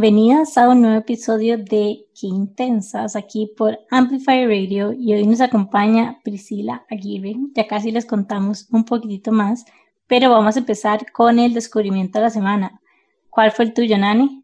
bienvenidas 0.00 0.56
a 0.56 0.66
un 0.70 0.80
nuevo 0.80 0.96
episodio 0.96 1.58
de 1.58 2.06
Qué 2.18 2.26
Intensas 2.26 3.16
aquí 3.16 3.52
por 3.54 3.78
Amplify 3.90 4.46
Radio 4.46 4.94
y 4.94 5.12
hoy 5.12 5.26
nos 5.26 5.42
acompaña 5.42 6.20
Priscila 6.24 6.86
Aguirre. 6.88 7.36
Ya 7.54 7.66
casi 7.66 7.90
les 7.90 8.06
contamos 8.06 8.66
un 8.70 8.86
poquitito 8.86 9.30
más, 9.30 9.66
pero 10.06 10.30
vamos 10.30 10.56
a 10.56 10.60
empezar 10.60 11.12
con 11.12 11.38
el 11.38 11.52
descubrimiento 11.52 12.18
de 12.18 12.22
la 12.22 12.30
semana. 12.30 12.80
¿Cuál 13.28 13.52
fue 13.52 13.66
el 13.66 13.74
tuyo, 13.74 13.98
Nani? 13.98 14.42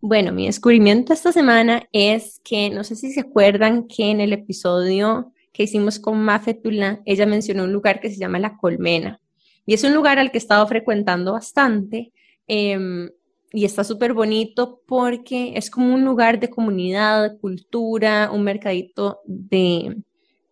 Bueno, 0.00 0.32
mi 0.32 0.46
descubrimiento 0.46 1.12
esta 1.12 1.30
semana 1.30 1.84
es 1.92 2.40
que 2.42 2.68
no 2.70 2.82
sé 2.82 2.96
si 2.96 3.12
se 3.12 3.20
acuerdan 3.20 3.86
que 3.86 4.10
en 4.10 4.20
el 4.20 4.32
episodio 4.32 5.32
que 5.52 5.62
hicimos 5.62 6.00
con 6.00 6.18
Mafetula, 6.18 7.00
ella 7.04 7.26
mencionó 7.26 7.62
un 7.62 7.72
lugar 7.72 8.00
que 8.00 8.10
se 8.10 8.18
llama 8.18 8.40
La 8.40 8.56
Colmena. 8.56 9.20
Y 9.66 9.74
es 9.74 9.84
un 9.84 9.94
lugar 9.94 10.18
al 10.18 10.32
que 10.32 10.38
he 10.38 10.42
estado 10.42 10.66
frecuentando 10.66 11.34
bastante. 11.34 12.12
Em, 12.48 13.08
y 13.54 13.64
está 13.64 13.84
súper 13.84 14.12
bonito 14.12 14.82
porque 14.86 15.52
es 15.54 15.70
como 15.70 15.94
un 15.94 16.04
lugar 16.04 16.40
de 16.40 16.50
comunidad, 16.50 17.38
cultura, 17.38 18.30
un 18.32 18.42
mercadito 18.42 19.20
de 19.24 19.96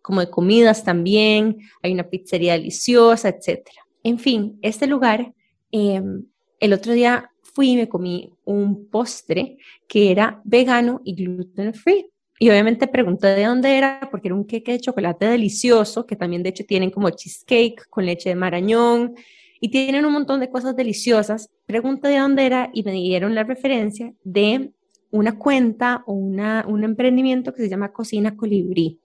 como 0.01 0.21
de 0.21 0.29
comidas 0.29 0.83
también, 0.83 1.57
hay 1.81 1.93
una 1.93 2.09
pizzería 2.09 2.53
deliciosa, 2.53 3.29
etc. 3.29 3.67
En 4.03 4.19
fin, 4.19 4.59
este 4.61 4.85
lugar, 4.85 5.33
em, 5.71 6.25
el 6.59 6.73
otro 6.73 6.93
día 6.93 7.29
fui 7.41 7.71
y 7.71 7.75
me 7.77 7.89
comí 7.89 8.33
un 8.45 8.89
postre 8.89 9.57
que 9.87 10.11
era 10.11 10.41
vegano 10.43 11.01
y 11.03 11.15
gluten 11.15 11.73
free. 11.73 12.09
Y 12.39 12.49
obviamente 12.49 12.87
pregunté 12.87 13.27
de 13.27 13.45
dónde 13.45 13.77
era, 13.77 14.07
porque 14.11 14.27
era 14.27 14.35
un 14.35 14.45
queque 14.45 14.73
de 14.73 14.79
chocolate 14.79 15.25
delicioso, 15.25 16.05
que 16.05 16.17
también 16.17 16.43
de 16.43 16.49
hecho 16.49 16.65
tienen 16.65 16.89
como 16.89 17.09
cheesecake 17.09 17.87
con 17.89 18.05
leche 18.05 18.29
de 18.29 18.35
marañón, 18.35 19.15
y 19.63 19.69
tienen 19.69 20.03
un 20.03 20.11
montón 20.11 20.41
de 20.41 20.49
cosas 20.49 20.75
deliciosas. 20.75 21.49
Pregunté 21.65 22.09
de 22.09 22.17
dónde 22.17 22.45
era 22.45 22.69
y 22.73 22.83
me 22.83 22.91
dieron 22.91 23.33
la 23.33 23.45
referencia 23.45 24.13
de 24.25 24.73
una 25.09 25.39
cuenta 25.39 26.03
o 26.05 26.11
una, 26.11 26.65
un 26.67 26.83
emprendimiento 26.83 27.53
que 27.53 27.61
se 27.61 27.69
llama 27.69 27.93
Cocina 27.93 28.35
Colibrí, 28.35 28.99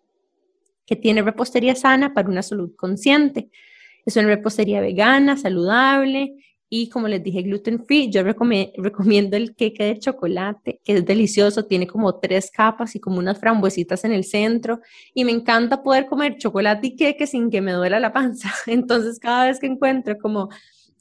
que 0.84 0.96
tiene 0.96 1.22
repostería 1.22 1.76
sana 1.76 2.12
para 2.12 2.28
una 2.28 2.42
salud 2.42 2.74
consciente. 2.74 3.50
Es 4.04 4.16
una 4.16 4.26
repostería 4.26 4.80
vegana, 4.80 5.36
saludable 5.36 6.34
y 6.70 6.88
como 6.90 7.08
les 7.08 7.22
dije, 7.22 7.42
gluten 7.42 7.84
free. 7.84 8.10
Yo 8.10 8.22
recomiendo 8.76 9.36
el 9.36 9.54
queque 9.54 9.84
de 9.84 9.98
chocolate, 9.98 10.80
que 10.84 10.94
es 10.94 11.04
delicioso, 11.04 11.66
tiene 11.66 11.86
como 11.86 12.18
tres 12.18 12.50
capas 12.50 12.94
y 12.94 13.00
como 13.00 13.18
unas 13.18 13.38
frambuesitas 13.38 14.04
en 14.04 14.12
el 14.12 14.24
centro. 14.24 14.80
Y 15.14 15.24
me 15.24 15.32
encanta 15.32 15.82
poder 15.82 16.06
comer 16.06 16.36
chocolate 16.36 16.88
y 16.88 16.96
queque 16.96 17.26
sin 17.26 17.50
que 17.50 17.60
me 17.60 17.72
duela 17.72 18.00
la 18.00 18.12
panza. 18.12 18.50
Entonces, 18.66 19.18
cada 19.18 19.46
vez 19.46 19.58
que 19.58 19.66
encuentro 19.66 20.18
como 20.18 20.48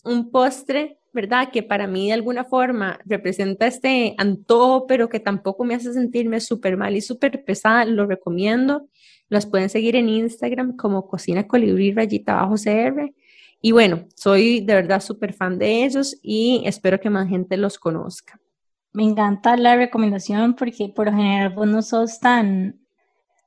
un 0.05 0.31
postre, 0.31 0.99
¿verdad? 1.11 1.49
Que 1.51 1.63
para 1.63 1.87
mí 1.87 2.07
de 2.07 2.13
alguna 2.13 2.45
forma 2.45 2.99
representa 3.05 3.67
este 3.67 4.15
antojo, 4.17 4.87
pero 4.87 5.09
que 5.09 5.19
tampoco 5.19 5.65
me 5.65 5.75
hace 5.75 5.91
sentirme 5.91 6.39
súper 6.39 6.77
mal 6.77 6.95
y 6.95 7.01
súper 7.01 7.43
pesada, 7.43 7.83
lo 7.85 8.05
recomiendo. 8.05 8.87
Las 9.29 9.45
pueden 9.45 9.69
seguir 9.69 9.97
en 9.97 10.07
Instagram 10.07 10.77
como 10.77 11.07
Cocina 11.07 11.47
Colibrí 11.47 11.91
Rayita 11.91 12.35
Bajo 12.35 12.55
CR 12.55 13.11
y 13.61 13.71
bueno, 13.71 14.05
soy 14.15 14.61
de 14.61 14.75
verdad 14.75 15.01
súper 15.01 15.33
fan 15.33 15.57
de 15.57 15.83
ellos 15.83 16.17
y 16.21 16.61
espero 16.65 16.99
que 16.99 17.09
más 17.09 17.27
gente 17.27 17.57
los 17.57 17.79
conozca. 17.79 18.39
Me 18.93 19.03
encanta 19.03 19.57
la 19.57 19.75
recomendación 19.75 20.55
porque 20.55 20.91
por 20.95 21.07
lo 21.07 21.13
general 21.13 21.49
vos 21.49 21.67
no 21.67 21.81
sos 21.81 22.19
tan... 22.19 22.79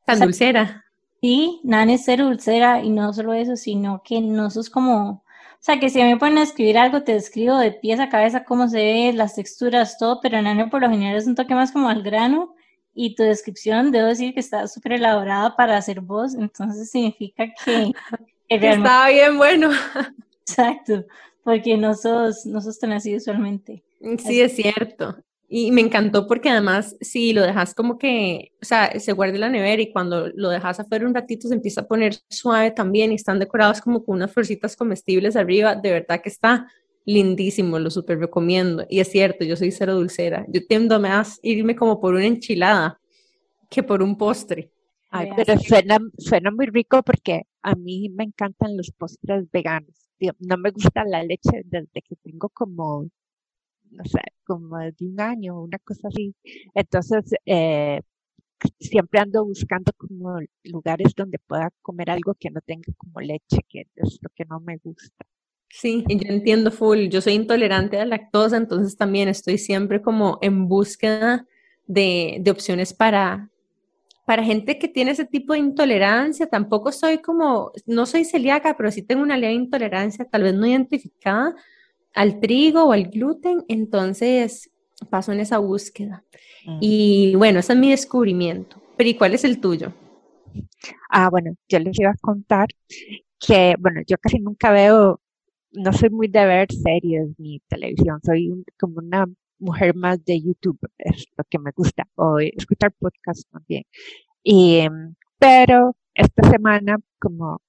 Tan 0.05 0.21
dulcera. 0.21 0.85
Sí, 1.21 1.61
nada 1.65 1.93
es 1.93 2.05
ser 2.05 2.21
dulcera 2.21 2.83
y 2.83 2.91
no 2.91 3.13
solo 3.13 3.33
eso, 3.35 3.57
sino 3.57 4.03
que 4.05 4.21
no 4.21 4.51
sos 4.51 4.71
como... 4.71 5.25
O 5.33 5.63
sea, 5.63 5.79
que 5.79 5.91
si 5.91 6.03
me 6.03 6.17
ponen 6.17 6.39
a 6.39 6.43
escribir 6.43 6.79
algo, 6.79 7.03
te 7.03 7.13
describo 7.13 7.59
de 7.59 7.73
pies 7.73 8.01
a 8.01 8.09
cabeza 8.09 8.45
cómo 8.45 8.67
se 8.69 8.79
ve, 8.79 9.13
las 9.13 9.35
texturas, 9.35 9.99
todo, 9.99 10.21
pero 10.23 10.41
Nane 10.41 10.69
por 10.69 10.81
lo 10.81 10.89
general 10.89 11.17
es 11.17 11.27
un 11.27 11.35
toque 11.35 11.55
más 11.55 11.71
como 11.71 11.91
al 11.91 12.03
grano 12.03 12.55
y 12.95 13.15
tu 13.15 13.23
descripción, 13.23 13.93
debo 13.93 14.09
decir 14.09 14.33
que 14.33 14.41
está 14.41 14.67
súper 14.69 14.93
elaborada 14.93 15.55
para 15.57 15.77
hacer 15.77 16.01
voz, 16.01 16.35
entonces 16.35 16.91
significa 16.91 17.47
que 17.65 17.93
Estaba 18.51 19.09
bien 19.09 19.39
bueno. 19.39 19.71
Exacto, 20.41 21.07
porque 21.45 21.77
no 21.77 21.95
sos, 21.95 22.45
no 22.47 22.61
sos 22.61 22.79
tan 22.79 22.93
así 22.93 23.15
usualmente. 23.15 23.85
Sí, 24.19 24.41
es 24.41 24.57
cierto. 24.57 25.17
Y 25.49 25.73
me 25.73 25.81
encantó 25.81 26.27
porque 26.27 26.49
además, 26.49 26.97
si 27.01 27.33
lo 27.33 27.43
dejas 27.43 27.75
como 27.75 27.99
que, 27.99 28.53
o 28.63 28.65
sea, 28.65 28.99
se 28.99 29.13
guarda 29.13 29.35
en 29.35 29.41
la 29.41 29.49
nevera 29.49 29.83
y 29.83 29.93
cuando 29.93 30.29
lo 30.29 30.49
dejas 30.49 30.81
afuera 30.81 31.07
un 31.07 31.15
ratito 31.15 31.49
se 31.49 31.55
empieza 31.55 31.83
a 31.83 31.89
poner 31.89 32.17
suave 32.29 32.71
también 32.71 33.13
y 33.13 33.17
están 33.17 33.39
decorados 33.39 33.81
como 33.81 34.05
con 34.05 34.17
unas 34.17 34.33
florcitas 34.33 34.77
comestibles 34.77 35.37
arriba. 35.37 35.75
De 35.75 35.91
verdad 35.91 36.21
que 36.21 36.29
está 36.29 36.69
lindísimo, 37.05 37.79
lo 37.79 37.91
súper 37.91 38.19
recomiendo. 38.19 38.87
Y 38.89 39.01
es 39.01 39.09
cierto, 39.09 39.45
yo 39.45 39.57
soy 39.57 39.71
cero 39.73 39.95
dulcera. 39.95 40.45
Yo 40.49 40.61
tiendo 40.67 41.01
más 41.01 41.39
irme 41.43 41.75
como 41.75 42.01
por 42.01 42.15
una 42.15 42.27
enchilada 42.27 43.01
que 43.69 43.83
por 43.83 44.03
un 44.03 44.17
postre. 44.17 44.71
Ay, 45.11 45.31
pero 45.37 45.59
suena, 45.59 45.99
suena 46.19 46.51
muy 46.51 46.67
rico 46.67 47.03
porque 47.03 47.43
a 47.63 47.75
mí 47.75 48.09
me 48.11 48.25
encantan 48.25 48.77
los 48.77 48.91
postres 48.93 49.51
veganos. 49.51 50.09
No 50.39 50.57
me 50.59 50.71
gusta 50.71 51.05
la 51.05 51.23
leche 51.23 51.63
desde 51.65 52.03
que 52.03 52.17
tengo 52.17 52.49
como, 52.51 53.09
no 53.91 54.05
sé, 54.05 54.21
como 54.45 54.79
de 54.79 54.95
un 55.01 55.21
año, 55.21 55.63
una 55.63 55.79
cosa 55.79 56.09
así. 56.09 56.35
Entonces, 56.75 57.35
eh, 57.47 58.01
siempre 58.79 59.21
ando 59.21 59.45
buscando 59.45 59.93
como 59.97 60.39
lugares 60.65 61.15
donde 61.17 61.39
pueda 61.39 61.71
comer 61.83 62.11
algo 62.11 62.35
que 62.35 62.51
no 62.51 62.61
tenga 62.61 62.93
como 62.97 63.21
leche, 63.21 63.59
que 63.69 63.87
es 63.97 64.19
lo 64.23 64.31
que 64.35 64.45
no 64.45 64.61
me 64.61 64.77
gusta. 64.79 65.27
Sí, 65.69 66.05
yo 66.09 66.29
entiendo 66.29 66.71
full. 66.71 67.09
Yo 67.09 67.21
soy 67.21 67.35
intolerante 67.35 67.97
a 67.97 68.01
la 68.01 68.17
lactosa, 68.17 68.57
entonces 68.57 68.97
también 68.97 69.29
estoy 69.29 69.57
siempre 69.57 70.03
como 70.03 70.39
en 70.43 70.69
búsqueda 70.69 71.47
de, 71.87 72.39
de 72.41 72.51
opciones 72.51 72.93
para, 72.93 73.51
para 74.31 74.45
gente 74.45 74.79
que 74.79 74.87
tiene 74.87 75.11
ese 75.11 75.25
tipo 75.25 75.55
de 75.55 75.59
intolerancia, 75.59 76.47
tampoco 76.47 76.93
soy 76.93 77.19
como, 77.19 77.73
no 77.85 78.07
soy 78.07 78.25
celíaca, 78.25 78.77
pero 78.77 78.93
sí 78.93 79.03
tengo 79.03 79.23
una 79.23 79.37
leve 79.37 79.55
intolerancia, 79.55 80.25
tal 80.25 80.45
vez 80.45 80.55
no 80.55 80.69
identificada 80.69 81.57
al 82.15 82.39
trigo 82.39 82.85
o 82.85 82.93
al 82.93 83.09
gluten, 83.09 83.65
entonces 83.67 84.71
paso 85.11 85.33
en 85.33 85.41
esa 85.41 85.59
búsqueda. 85.59 86.23
Mm. 86.65 86.79
Y 86.81 87.35
bueno, 87.35 87.59
ese 87.59 87.73
es 87.73 87.79
mi 87.81 87.91
descubrimiento. 87.91 88.81
Pero 88.97 89.11
¿y 89.11 89.15
cuál 89.15 89.35
es 89.35 89.43
el 89.43 89.61
tuyo? 89.61 89.93
Ah, 91.09 91.29
bueno, 91.29 91.57
yo 91.69 91.81
les 91.81 91.99
iba 91.99 92.11
a 92.11 92.21
contar 92.21 92.69
que, 93.41 93.75
bueno, 93.81 94.01
yo 94.07 94.17
casi 94.19 94.39
nunca 94.39 94.71
veo, 94.71 95.21
no 95.73 95.93
soy 95.93 96.11
muy 96.11 96.29
de 96.29 96.47
ver 96.47 96.69
series 96.73 97.31
ni 97.37 97.59
televisión, 97.67 98.21
soy 98.25 98.65
como 98.79 98.99
una 98.99 99.27
mujer 99.61 99.95
más 99.95 100.25
de 100.25 100.41
YouTube, 100.41 100.79
es 100.99 101.27
lo 101.37 101.45
que 101.49 101.59
me 101.59 101.71
gusta, 101.77 102.05
o 102.17 102.39
escuchar 102.41 102.93
podcast 102.99 103.49
también. 103.51 103.85
Y, 104.43 104.79
em, 104.79 105.15
pero 105.39 105.97
esta 106.15 106.51
semana, 106.51 106.99
como 107.21 107.61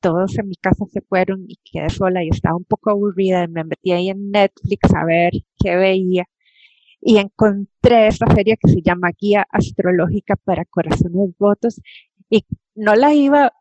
todos 0.00 0.38
en 0.38 0.48
mi 0.48 0.56
casa 0.56 0.84
se 0.92 1.00
fueron 1.02 1.44
y 1.48 1.58
quedé 1.64 1.90
sola 1.90 2.24
y 2.24 2.28
estaba 2.28 2.56
un 2.56 2.64
poco 2.64 2.90
aburrida, 2.90 3.46
me 3.48 3.64
metí 3.64 3.92
ahí 3.92 4.10
en 4.10 4.30
Netflix 4.30 4.94
a 4.94 5.04
ver 5.06 5.32
qué 5.58 5.76
veía 5.76 6.26
y 7.04 7.18
encontré 7.18 8.08
esta 8.08 8.26
serie 8.34 8.56
que 8.56 8.70
se 8.70 8.82
llama 8.82 9.10
Guía 9.18 9.46
Astrológica 9.50 10.36
para 10.36 10.64
Corazones 10.64 11.36
Votos 11.38 11.80
y 12.30 12.44
no 12.74 12.94
la 12.96 13.14
iba, 13.14 13.52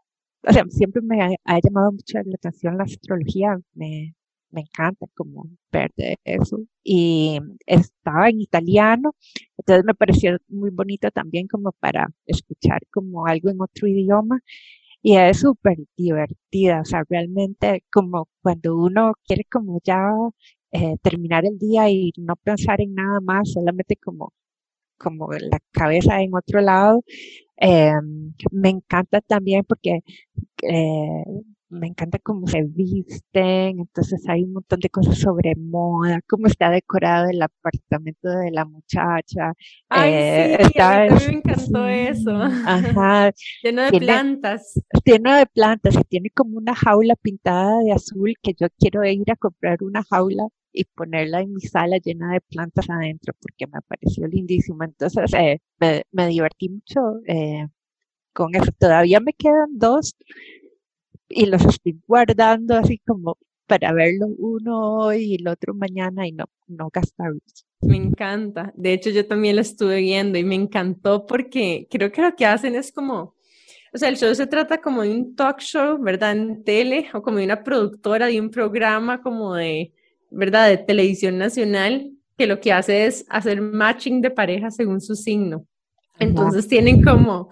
o 0.48 0.54
sea, 0.54 0.66
siempre 0.70 1.02
me 1.02 1.22
ha, 1.22 1.30
ha 1.44 1.60
llamado 1.60 1.92
mucho 1.92 2.20
la 2.26 2.36
atención 2.36 2.78
la 2.78 2.86
astrología, 2.86 3.60
me, 3.74 4.16
me 4.54 4.62
encanta 4.62 5.06
como 5.16 5.46
ver 5.72 5.92
de 5.98 6.18
eso. 6.26 6.60
Y 6.84 7.40
estaba 7.66 8.30
en 8.30 8.42
italiano, 8.42 9.16
entonces 9.58 9.86
me 9.86 9.96
pareció 9.96 10.38
muy 10.48 10.70
bonito 10.72 11.12
también 11.12 11.48
como 11.48 11.72
para 11.74 12.08
escuchar 12.26 12.82
como 12.92 13.26
algo 13.28 13.50
en 13.50 13.62
otro 13.62 13.88
idioma. 13.88 14.40
Y 15.02 15.18
es 15.18 15.40
súper 15.42 15.78
divertida, 15.98 16.82
o 16.82 16.86
sea, 16.86 17.04
realmente 17.10 17.84
como 17.92 18.30
cuando 18.42 18.78
uno 18.78 19.14
quiere 19.26 19.46
como 19.46 19.80
ya 19.84 20.12
eh, 20.72 20.98
terminar 21.02 21.46
el 21.46 21.58
día 21.60 21.90
y 21.90 22.12
no 22.18 22.36
pensar 22.38 22.82
en 22.82 22.96
nada 22.96 23.20
más, 23.22 23.52
solamente 23.52 23.98
como 23.98 24.34
como 24.98 25.30
la 25.34 25.60
cabeza 25.72 26.22
en 26.22 26.36
otro 26.36 26.62
lado. 26.62 27.04
Eh, 27.58 27.94
me 28.52 28.70
encanta 28.70 29.22
también 29.22 29.64
porque 29.66 30.02
eh, 30.64 31.24
me 31.74 31.88
encanta 31.88 32.20
cómo 32.20 32.48
se 32.48 32.64
visten, 32.64 33.80
entonces 33.80 34.24
hay 34.30 34.44
un 34.44 34.54
montón 34.54 34.80
de 34.80 34.90
cosas 34.90 35.18
sobre 35.18 35.56
moda, 35.56 36.22
cómo 36.28 36.48
está 36.48 36.70
decorado 36.70 37.30
el 37.30 37.42
apartamento 37.42 38.30
de 38.30 38.52
la 38.52 38.66
muchacha. 38.66 39.54
Ay, 39.90 40.12
eh, 40.14 40.58
sí, 40.72 40.80
a 40.80 41.06
mí 41.06 41.10
me 41.28 41.34
encantó 41.34 41.88
eso. 41.88 42.32
Ajá. 42.32 43.32
lleno 43.64 43.82
de 43.84 44.00
plantas. 44.00 44.80
Lleno 45.04 45.36
de 45.36 45.46
plantas 45.46 45.96
y 45.96 46.04
tiene 46.04 46.30
como 46.30 46.58
una 46.58 46.76
jaula 46.76 47.16
pintada 47.16 47.80
de 47.80 47.92
azul 47.92 48.34
que 48.42 48.54
yo 48.54 48.68
quiero 48.78 49.04
ir 49.04 49.30
a 49.32 49.36
comprar 49.36 49.84
una 49.84 50.04
jaula 50.04 50.48
y 50.72 50.86
ponerla 50.86 51.42
en 51.42 51.54
mi 51.54 51.62
sala 51.62 51.98
llena 51.98 52.34
de 52.34 52.42
plantas 52.42 52.90
adentro 52.90 53.34
porque 53.40 53.68
me 53.68 53.82
pareció 53.82 54.28
lindísimo. 54.28 54.84
Entonces 54.84 55.32
eh, 55.34 55.60
me, 56.12 56.28
divertí 56.28 56.70
mucho 56.70 57.20
eh, 57.28 57.68
con 58.34 58.56
eso. 58.56 58.72
Todavía 58.78 59.20
me 59.20 59.34
quedan 59.34 59.78
dos 59.78 60.16
y 61.36 61.46
los 61.46 61.64
estoy 61.66 62.00
guardando 62.08 62.76
así 62.76 63.00
como 63.00 63.38
para 63.68 63.94
verlo 63.94 64.28
uno 64.38 64.98
hoy 64.98 65.24
y 65.24 65.36
el 65.36 65.48
otro 65.48 65.74
mañana 65.74 66.28
y 66.28 66.32
no, 66.32 66.46
no 66.68 66.90
gastarlos. 66.92 67.66
Me 67.82 67.98
encanta. 67.98 68.72
De 68.76 68.94
hecho, 68.94 69.10
yo 69.10 69.26
también 69.26 69.56
lo 69.56 69.62
estuve 69.62 70.02
viendo 70.02 70.38
y 70.38 70.44
me 70.44 70.56
encantó 70.56 71.26
porque 71.26 71.88
creo 71.90 72.12
que 72.12 72.22
lo 72.22 72.36
que 72.36 72.46
hacen 72.46 72.76
es 72.76 72.92
como, 72.92 73.36
o 73.94 73.98
sea, 73.98 74.10
el 74.10 74.18
show 74.18 74.34
se 74.36 74.48
trata 74.48 74.82
como 74.82 75.02
de 75.02 75.12
un 75.12 75.36
talk 75.36 75.60
show, 75.60 75.98
¿verdad? 76.02 76.32
En 76.32 76.64
tele 76.64 77.08
o 77.14 77.22
como 77.22 77.38
de 77.38 77.46
una 77.46 77.64
productora 77.64 78.28
de 78.28 78.40
un 78.40 78.50
programa 78.50 79.22
como 79.22 79.56
de, 79.56 79.94
¿verdad? 80.32 80.70
De 80.70 80.78
televisión 80.78 81.38
nacional 81.38 82.12
que 82.38 82.48
lo 82.48 82.60
que 82.60 82.74
hace 82.74 83.06
es 83.06 83.26
hacer 83.30 83.62
matching 83.62 84.22
de 84.22 84.32
pareja 84.32 84.72
según 84.72 85.02
su 85.02 85.16
signo. 85.16 85.66
Entonces 86.20 86.68
tienen 86.68 87.02
como 87.04 87.50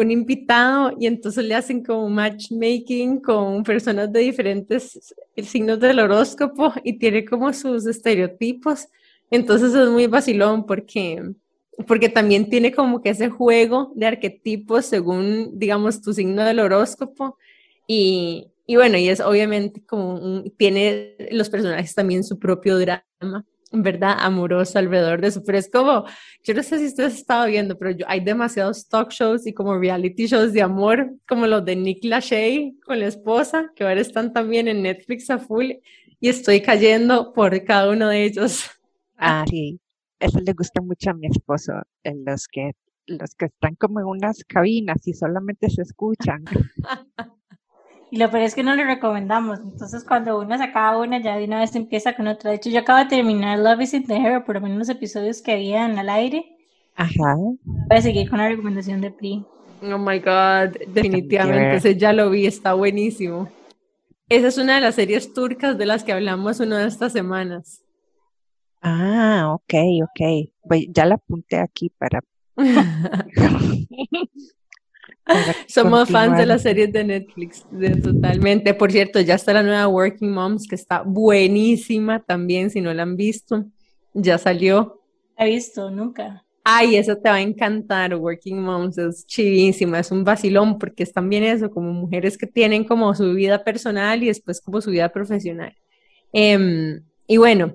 un 0.00 0.10
invitado 0.10 0.92
y 0.98 1.06
entonces 1.06 1.44
le 1.44 1.54
hacen 1.54 1.84
como 1.84 2.08
matchmaking 2.08 3.20
con 3.20 3.62
personas 3.62 4.12
de 4.12 4.20
diferentes 4.20 5.14
signos 5.36 5.80
del 5.80 6.00
horóscopo 6.00 6.72
y 6.84 6.98
tiene 6.98 7.24
como 7.24 7.52
sus 7.52 7.86
estereotipos. 7.86 8.88
Entonces 9.30 9.74
es 9.74 9.88
muy 9.88 10.06
vacilón 10.06 10.66
porque, 10.66 11.22
porque 11.86 12.08
también 12.08 12.48
tiene 12.48 12.72
como 12.72 13.02
que 13.02 13.10
ese 13.10 13.28
juego 13.28 13.92
de 13.94 14.06
arquetipos 14.06 14.86
según, 14.86 15.58
digamos, 15.58 16.02
tu 16.02 16.12
signo 16.12 16.44
del 16.44 16.60
horóscopo. 16.60 17.36
Y, 17.86 18.48
y 18.66 18.76
bueno, 18.76 18.98
y 18.98 19.08
es 19.08 19.20
obviamente 19.20 19.82
como 19.84 20.44
tiene 20.56 21.16
los 21.30 21.50
personajes 21.50 21.94
también 21.94 22.24
su 22.24 22.38
propio 22.38 22.78
drama 22.78 23.44
¿verdad? 23.72 24.16
Amoroso 24.18 24.78
alrededor 24.78 25.20
de 25.20 25.28
eso, 25.28 25.42
pero 25.44 25.58
es 25.58 25.70
como, 25.70 26.04
yo 26.42 26.54
no 26.54 26.62
sé 26.62 26.78
si 26.78 26.86
ustedes 26.86 27.14
estado 27.14 27.46
viendo, 27.46 27.78
pero 27.78 27.92
yo, 27.92 28.04
hay 28.08 28.20
demasiados 28.20 28.88
talk 28.88 29.10
shows 29.10 29.46
y 29.46 29.52
como 29.52 29.78
reality 29.78 30.26
shows 30.26 30.52
de 30.52 30.62
amor, 30.62 31.12
como 31.28 31.46
los 31.46 31.64
de 31.64 31.76
Nick 31.76 32.04
Lachey 32.04 32.76
con 32.84 32.98
la 32.98 33.06
esposa, 33.06 33.70
que 33.76 33.84
ahora 33.84 34.00
están 34.00 34.32
también 34.32 34.68
en 34.68 34.82
Netflix 34.82 35.30
a 35.30 35.38
full, 35.38 35.72
y 36.20 36.28
estoy 36.28 36.60
cayendo 36.60 37.32
por 37.32 37.64
cada 37.64 37.90
uno 37.90 38.08
de 38.08 38.24
ellos. 38.24 38.70
Ah, 39.16 39.44
sí, 39.48 39.78
eso 40.18 40.40
le 40.40 40.52
gusta 40.52 40.82
mucho 40.82 41.10
a 41.10 41.14
mi 41.14 41.26
esposo, 41.26 41.72
en 42.02 42.24
los 42.24 42.48
que, 42.48 42.72
los 43.06 43.34
que 43.34 43.46
están 43.46 43.74
como 43.76 44.00
en 44.00 44.06
unas 44.06 44.44
cabinas 44.44 45.06
y 45.06 45.14
solamente 45.14 45.70
se 45.70 45.82
escuchan. 45.82 46.44
Y 48.10 48.18
lo 48.18 48.30
peor 48.30 48.42
es 48.42 48.54
que 48.54 48.64
no 48.64 48.74
le 48.74 48.84
recomendamos. 48.84 49.60
Entonces, 49.60 50.04
cuando 50.04 50.40
uno 50.40 50.58
se 50.58 50.64
acaba 50.64 50.98
una, 50.98 51.20
ya 51.20 51.36
de 51.36 51.44
una 51.44 51.60
vez 51.60 51.74
empieza 51.76 52.14
con 52.14 52.26
otra. 52.26 52.50
De 52.50 52.56
hecho, 52.56 52.70
yo 52.70 52.80
acabo 52.80 52.98
de 52.98 53.04
terminar 53.04 53.58
Love 53.58 53.82
is 53.82 53.94
in 53.94 54.06
the 54.06 54.16
Air, 54.16 54.44
por 54.44 54.56
lo 54.56 54.60
menos 54.60 54.78
los 54.78 54.88
episodios 54.88 55.40
que 55.40 55.52
habían 55.52 55.98
al 55.98 56.08
aire. 56.08 56.56
Ajá. 56.96 57.36
Voy 57.36 57.96
a 57.96 58.02
seguir 58.02 58.28
con 58.28 58.38
la 58.38 58.48
recomendación 58.48 59.00
de 59.00 59.12
Pri. 59.12 59.44
Oh 59.82 59.98
my 59.98 60.18
God, 60.18 60.76
definitivamente, 60.88 61.76
ese 61.76 61.96
ya 61.96 62.12
lo 62.12 62.28
vi, 62.30 62.46
está 62.46 62.74
buenísimo. 62.74 63.48
Esa 64.28 64.48
es 64.48 64.58
una 64.58 64.74
de 64.74 64.82
las 64.82 64.96
series 64.96 65.32
turcas 65.32 65.78
de 65.78 65.86
las 65.86 66.04
que 66.04 66.12
hablamos 66.12 66.60
una 66.60 66.80
de 66.80 66.88
estas 66.88 67.12
semanas. 67.12 67.82
Ah, 68.82 69.54
ok, 69.54 69.74
ok. 70.02 70.20
ya 70.90 71.06
la 71.06 71.14
apunté 71.14 71.58
aquí 71.58 71.90
para 71.90 72.20
Somos 75.68 76.08
fans 76.08 76.38
de 76.38 76.46
las 76.46 76.62
series 76.62 76.92
de 76.92 77.04
Netflix, 77.04 77.64
totalmente. 78.02 78.74
Por 78.74 78.90
cierto, 78.90 79.20
ya 79.20 79.34
está 79.34 79.52
la 79.52 79.62
nueva 79.62 79.88
Working 79.88 80.30
Moms, 80.30 80.66
que 80.66 80.74
está 80.74 81.02
buenísima 81.02 82.20
también, 82.20 82.70
si 82.70 82.80
no 82.80 82.92
la 82.92 83.02
han 83.02 83.16
visto. 83.16 83.64
Ya 84.14 84.38
salió. 84.38 85.02
he 85.36 85.46
visto, 85.46 85.90
nunca. 85.90 86.44
Ay, 86.62 86.96
eso 86.96 87.16
te 87.16 87.28
va 87.28 87.36
a 87.36 87.40
encantar, 87.40 88.14
Working 88.14 88.60
Moms, 88.60 88.98
es 88.98 89.26
chivísima, 89.26 89.98
es 89.98 90.10
un 90.10 90.24
vacilón, 90.24 90.78
porque 90.78 91.04
es 91.04 91.12
también 91.12 91.42
eso, 91.42 91.70
como 91.70 91.92
mujeres 91.92 92.36
que 92.36 92.46
tienen 92.46 92.84
como 92.84 93.14
su 93.14 93.32
vida 93.32 93.64
personal 93.64 94.22
y 94.22 94.26
después 94.26 94.60
como 94.60 94.80
su 94.80 94.90
vida 94.90 95.08
profesional. 95.08 95.74
Em, 96.32 97.02
y 97.26 97.36
bueno, 97.38 97.74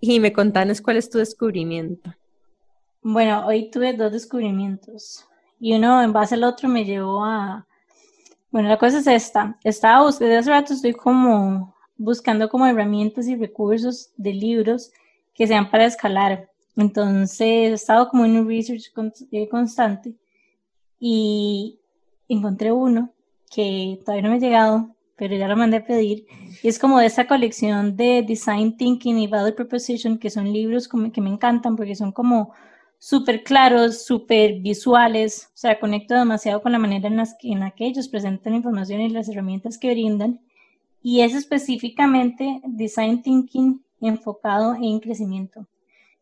y 0.00 0.18
me 0.18 0.32
contanos 0.32 0.80
cuál 0.80 0.96
es 0.96 1.08
tu 1.08 1.18
descubrimiento. 1.18 2.14
Bueno, 3.00 3.46
hoy 3.46 3.70
tuve 3.70 3.92
dos 3.92 4.12
descubrimientos 4.12 5.24
y 5.58 5.74
uno 5.74 6.02
en 6.02 6.12
base 6.12 6.34
al 6.34 6.44
otro 6.44 6.68
me 6.68 6.84
llevó 6.84 7.24
a... 7.24 7.66
Bueno, 8.50 8.68
la 8.68 8.78
cosa 8.78 8.98
es 8.98 9.06
esta. 9.06 9.58
Estaba 9.64 10.04
buscando, 10.04 10.26
desde 10.26 10.38
hace 10.38 10.50
rato 10.50 10.72
estoy 10.74 10.92
como 10.92 11.74
buscando 11.98 12.48
como 12.48 12.66
herramientas 12.66 13.26
y 13.26 13.36
recursos 13.36 14.10
de 14.16 14.34
libros 14.34 14.92
que 15.34 15.46
sean 15.46 15.70
para 15.70 15.86
escalar. 15.86 16.50
Entonces 16.76 17.40
he 17.40 17.72
estado 17.72 18.08
como 18.08 18.24
en 18.24 18.36
un 18.36 18.48
research 18.48 18.92
eh, 19.32 19.48
constante 19.48 20.14
y 20.98 21.78
encontré 22.28 22.72
uno 22.72 23.10
que 23.50 24.00
todavía 24.04 24.22
no 24.22 24.30
me 24.30 24.36
ha 24.36 24.40
llegado, 24.40 24.94
pero 25.16 25.36
ya 25.36 25.48
lo 25.48 25.56
mandé 25.56 25.78
a 25.78 25.84
pedir. 25.84 26.26
Y 26.62 26.68
es 26.68 26.78
como 26.78 26.98
de 26.98 27.06
esa 27.06 27.26
colección 27.26 27.96
de 27.96 28.24
Design 28.26 28.76
Thinking 28.76 29.18
y 29.18 29.26
Value 29.26 29.54
Proposition, 29.54 30.18
que 30.18 30.30
son 30.30 30.52
libros 30.52 30.88
como 30.88 31.10
que 31.12 31.20
me 31.20 31.30
encantan 31.30 31.76
porque 31.76 31.94
son 31.94 32.12
como 32.12 32.52
súper 32.98 33.42
claros, 33.42 34.04
súper 34.04 34.60
visuales, 34.60 35.50
o 35.54 35.56
sea, 35.56 35.78
conecto 35.78 36.14
demasiado 36.14 36.62
con 36.62 36.72
la 36.72 36.78
manera 36.78 37.08
en, 37.08 37.16
las 37.16 37.34
que, 37.38 37.52
en 37.52 37.60
la 37.60 37.70
que 37.70 37.86
ellos 37.86 38.08
presentan 38.08 38.54
información 38.54 39.00
y 39.00 39.08
las 39.08 39.28
herramientas 39.28 39.78
que 39.78 39.92
brindan. 39.92 40.40
Y 41.02 41.20
es 41.20 41.34
específicamente 41.34 42.60
Design 42.64 43.22
Thinking 43.22 43.82
enfocado 44.00 44.74
en 44.74 45.00
crecimiento. 45.00 45.66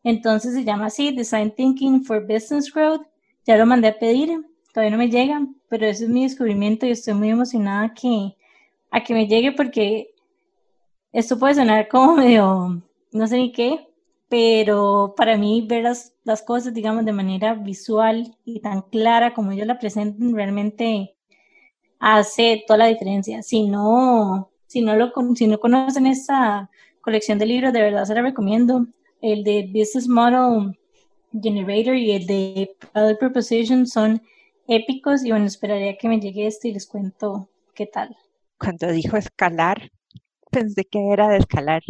Entonces 0.03 0.53
se 0.53 0.63
llama 0.63 0.87
así, 0.87 1.11
Design 1.11 1.51
Thinking 1.51 2.03
for 2.03 2.21
Business 2.21 2.71
Growth. 2.71 3.07
Ya 3.45 3.57
lo 3.57 3.65
mandé 3.65 3.87
a 3.87 3.99
pedir, 3.99 4.45
todavía 4.73 4.91
no 4.91 4.97
me 4.97 5.09
llega, 5.09 5.45
pero 5.69 5.87
ese 5.87 6.03
es 6.03 6.09
mi 6.09 6.23
descubrimiento 6.23 6.85
y 6.85 6.91
estoy 6.91 7.15
muy 7.15 7.29
emocionada 7.29 7.93
que, 7.93 8.35
a 8.91 9.03
que 9.03 9.13
me 9.13 9.27
llegue 9.27 9.51
porque 9.51 10.13
esto 11.11 11.39
puede 11.39 11.55
sonar 11.55 11.87
como 11.87 12.15
medio, 12.17 12.81
no 13.11 13.27
sé 13.27 13.37
ni 13.37 13.51
qué, 13.51 13.87
pero 14.29 15.13
para 15.15 15.37
mí 15.37 15.65
ver 15.67 15.83
las, 15.83 16.13
las, 16.23 16.41
cosas, 16.41 16.73
digamos, 16.73 17.05
de 17.05 17.13
manera 17.13 17.53
visual 17.53 18.35
y 18.43 18.59
tan 18.59 18.81
clara 18.83 19.33
como 19.33 19.51
ellos 19.51 19.67
la 19.67 19.79
presentan, 19.79 20.33
realmente 20.33 21.15
hace 21.99 22.63
toda 22.67 22.77
la 22.77 22.87
diferencia. 22.87 23.43
Si 23.43 23.67
no, 23.67 24.51
si 24.67 24.81
no, 24.81 24.95
lo, 24.95 25.11
si 25.35 25.47
no 25.47 25.59
conocen 25.59 26.07
esta 26.07 26.69
colección 27.01 27.37
de 27.37 27.45
libros, 27.45 27.73
de 27.73 27.81
verdad 27.81 28.05
se 28.05 28.15
la 28.15 28.21
recomiendo. 28.21 28.87
El 29.21 29.43
de 29.43 29.63
Business 29.67 30.07
Model 30.07 30.77
Generator 31.31 31.95
y 31.95 32.11
el 32.11 32.27
de 32.27 32.75
Other 32.93 33.17
Proposition 33.17 33.87
son 33.87 34.21
épicos 34.67 35.23
y 35.23 35.31
bueno, 35.31 35.45
esperaría 35.45 35.97
que 35.97 36.09
me 36.09 36.19
llegue 36.19 36.47
este 36.47 36.69
y 36.69 36.73
les 36.73 36.87
cuento 36.87 37.49
qué 37.73 37.85
tal. 37.85 38.15
Cuando 38.57 38.91
dijo 38.91 39.17
escalar, 39.17 39.91
pensé 40.51 40.85
que 40.85 41.11
era 41.11 41.27
de 41.29 41.37
escalar 41.37 41.83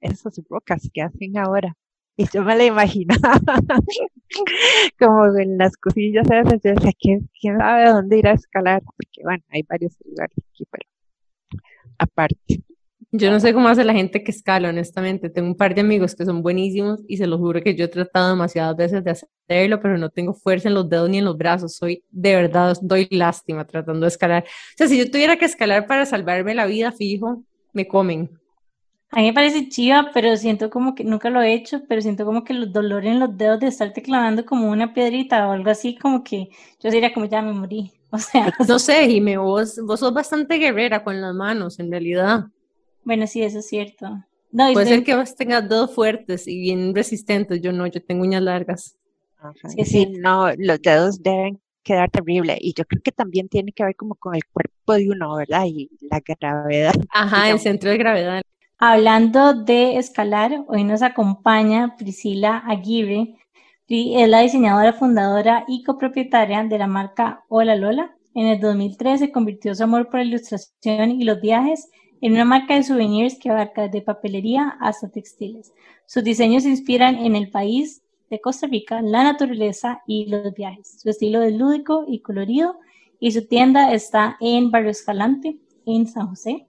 esas 0.00 0.40
rocas 0.48 0.88
que 0.92 1.02
hacen 1.02 1.36
ahora. 1.38 1.76
Y 2.16 2.26
yo 2.32 2.42
me 2.42 2.56
la 2.56 2.64
imaginaba 2.64 3.40
como 4.98 5.38
en 5.38 5.56
las 5.58 5.76
cosillas 5.76 6.26
esas. 6.30 6.60
Yo 6.62 6.74
decía, 6.74 6.92
¿quién, 6.98 7.30
¿quién 7.40 7.58
sabe 7.58 7.90
dónde 7.90 8.18
ir 8.18 8.26
a 8.26 8.32
escalar? 8.32 8.82
Porque 8.82 9.22
bueno, 9.22 9.42
hay 9.48 9.62
varios 9.62 9.96
lugares 10.04 10.36
aquí, 10.50 10.64
pero 10.70 10.88
aparte. 11.98 12.62
Yo 13.14 13.30
no 13.30 13.40
sé 13.40 13.52
cómo 13.52 13.68
hace 13.68 13.84
la 13.84 13.92
gente 13.92 14.24
que 14.24 14.30
escala, 14.30 14.70
honestamente. 14.70 15.28
Tengo 15.28 15.48
un 15.48 15.56
par 15.56 15.74
de 15.74 15.82
amigos 15.82 16.14
que 16.14 16.24
son 16.24 16.42
buenísimos 16.42 17.00
y 17.08 17.18
se 17.18 17.26
los 17.26 17.40
juro 17.40 17.62
que 17.62 17.74
yo 17.74 17.84
he 17.84 17.88
tratado 17.88 18.30
demasiadas 18.30 18.74
veces 18.74 19.04
de 19.04 19.10
hacerlo, 19.10 19.80
pero 19.80 19.98
no 19.98 20.08
tengo 20.08 20.32
fuerza 20.32 20.68
en 20.68 20.74
los 20.74 20.88
dedos 20.88 21.10
ni 21.10 21.18
en 21.18 21.26
los 21.26 21.36
brazos. 21.36 21.76
Soy, 21.76 22.04
de 22.10 22.34
verdad, 22.36 22.74
doy 22.80 23.08
lástima 23.10 23.66
tratando 23.66 24.00
de 24.00 24.08
escalar. 24.08 24.44
O 24.44 24.76
sea, 24.78 24.88
si 24.88 24.98
yo 24.98 25.10
tuviera 25.10 25.36
que 25.36 25.44
escalar 25.44 25.86
para 25.86 26.06
salvarme 26.06 26.54
la 26.54 26.64
vida, 26.64 26.90
fijo, 26.90 27.44
me 27.74 27.86
comen. 27.86 28.30
A 29.14 29.20
mí 29.20 29.26
me 29.26 29.34
parece 29.34 29.68
chiva, 29.68 30.10
pero 30.14 30.34
siento 30.38 30.70
como 30.70 30.94
que 30.94 31.04
nunca 31.04 31.28
lo 31.28 31.42
he 31.42 31.52
hecho, 31.52 31.82
pero 31.86 32.00
siento 32.00 32.24
como 32.24 32.44
que 32.44 32.54
los 32.54 32.72
dolores 32.72 33.12
en 33.12 33.20
los 33.20 33.36
dedos 33.36 33.60
de 33.60 33.66
estarte 33.66 34.02
clavando 34.02 34.46
como 34.46 34.70
una 34.70 34.94
piedrita 34.94 35.46
o 35.46 35.52
algo 35.52 35.68
así, 35.68 35.96
como 35.96 36.24
que 36.24 36.48
yo 36.80 36.90
diría 36.90 37.12
como 37.12 37.26
ya 37.26 37.42
me 37.42 37.52
morí. 37.52 37.92
O 38.14 38.18
sea, 38.18 38.52
no 38.68 38.78
sé, 38.78 39.08
Jime, 39.08 39.38
vos, 39.38 39.80
vos 39.86 39.98
sos 40.00 40.12
bastante 40.12 40.56
guerrera 40.58 41.02
con 41.02 41.18
las 41.18 41.34
manos, 41.34 41.78
en 41.78 41.90
realidad. 41.90 42.44
Bueno, 43.04 43.26
sí, 43.26 43.42
eso 43.42 43.60
es 43.60 43.68
cierto. 43.68 44.22
No, 44.50 44.70
Puede 44.74 44.86
ser 44.86 45.02
que 45.02 45.16
vos 45.16 45.34
tengas 45.34 45.66
dedos 45.66 45.94
fuertes 45.94 46.46
y 46.46 46.60
bien 46.60 46.94
resistentes, 46.94 47.62
yo 47.62 47.72
no, 47.72 47.86
yo 47.86 48.02
tengo 48.02 48.22
uñas 48.22 48.42
largas. 48.42 48.98
Sí, 49.66 49.84
sí, 49.86 50.06
no, 50.18 50.52
los 50.58 50.82
dedos 50.82 51.22
deben 51.22 51.58
quedar 51.82 52.10
terrible 52.10 52.58
y 52.60 52.74
yo 52.74 52.84
creo 52.84 53.00
que 53.02 53.12
también 53.12 53.48
tiene 53.48 53.72
que 53.72 53.82
ver 53.82 53.96
como 53.96 54.14
con 54.14 54.34
el 54.34 54.42
cuerpo 54.44 54.92
de 54.92 55.08
uno, 55.08 55.36
¿verdad? 55.36 55.64
Y 55.66 55.90
la 56.02 56.20
gravedad. 56.20 56.94
Ajá, 57.08 57.50
el 57.50 57.58
centro 57.60 57.88
de 57.88 57.96
gravedad. 57.96 58.42
Hablando 58.84 59.54
de 59.54 59.96
escalar, 59.96 60.64
hoy 60.66 60.82
nos 60.82 61.02
acompaña 61.02 61.94
Priscila 61.96 62.64
Aguirre. 62.66 63.36
Es 63.86 64.28
la 64.28 64.40
diseñadora 64.40 64.92
fundadora 64.92 65.64
y 65.68 65.84
copropietaria 65.84 66.64
de 66.64 66.78
la 66.78 66.88
marca 66.88 67.44
Hola 67.46 67.76
Lola. 67.76 68.16
En 68.34 68.48
el 68.48 68.58
2013 68.58 69.30
convirtió 69.30 69.72
su 69.76 69.84
amor 69.84 70.06
por 70.06 70.18
la 70.18 70.24
ilustración 70.24 71.12
y 71.12 71.22
los 71.22 71.40
viajes 71.40 71.90
en 72.20 72.32
una 72.32 72.44
marca 72.44 72.74
de 72.74 72.82
souvenirs 72.82 73.38
que 73.38 73.50
abarca 73.50 73.82
desde 73.82 74.02
papelería 74.02 74.76
hasta 74.80 75.08
textiles. 75.08 75.72
Sus 76.06 76.24
diseños 76.24 76.64
se 76.64 76.70
inspiran 76.70 77.18
en 77.18 77.36
el 77.36 77.52
país 77.52 78.02
de 78.30 78.40
Costa 78.40 78.66
Rica, 78.66 79.00
la 79.00 79.22
naturaleza 79.22 80.02
y 80.08 80.26
los 80.26 80.52
viajes. 80.54 81.00
Su 81.00 81.08
estilo 81.08 81.40
es 81.42 81.54
lúdico 81.54 82.04
y 82.08 82.18
colorido 82.18 82.80
y 83.20 83.30
su 83.30 83.46
tienda 83.46 83.92
está 83.92 84.36
en 84.40 84.72
Barrio 84.72 84.90
Escalante, 84.90 85.56
en 85.86 86.08
San 86.08 86.26
José. 86.26 86.66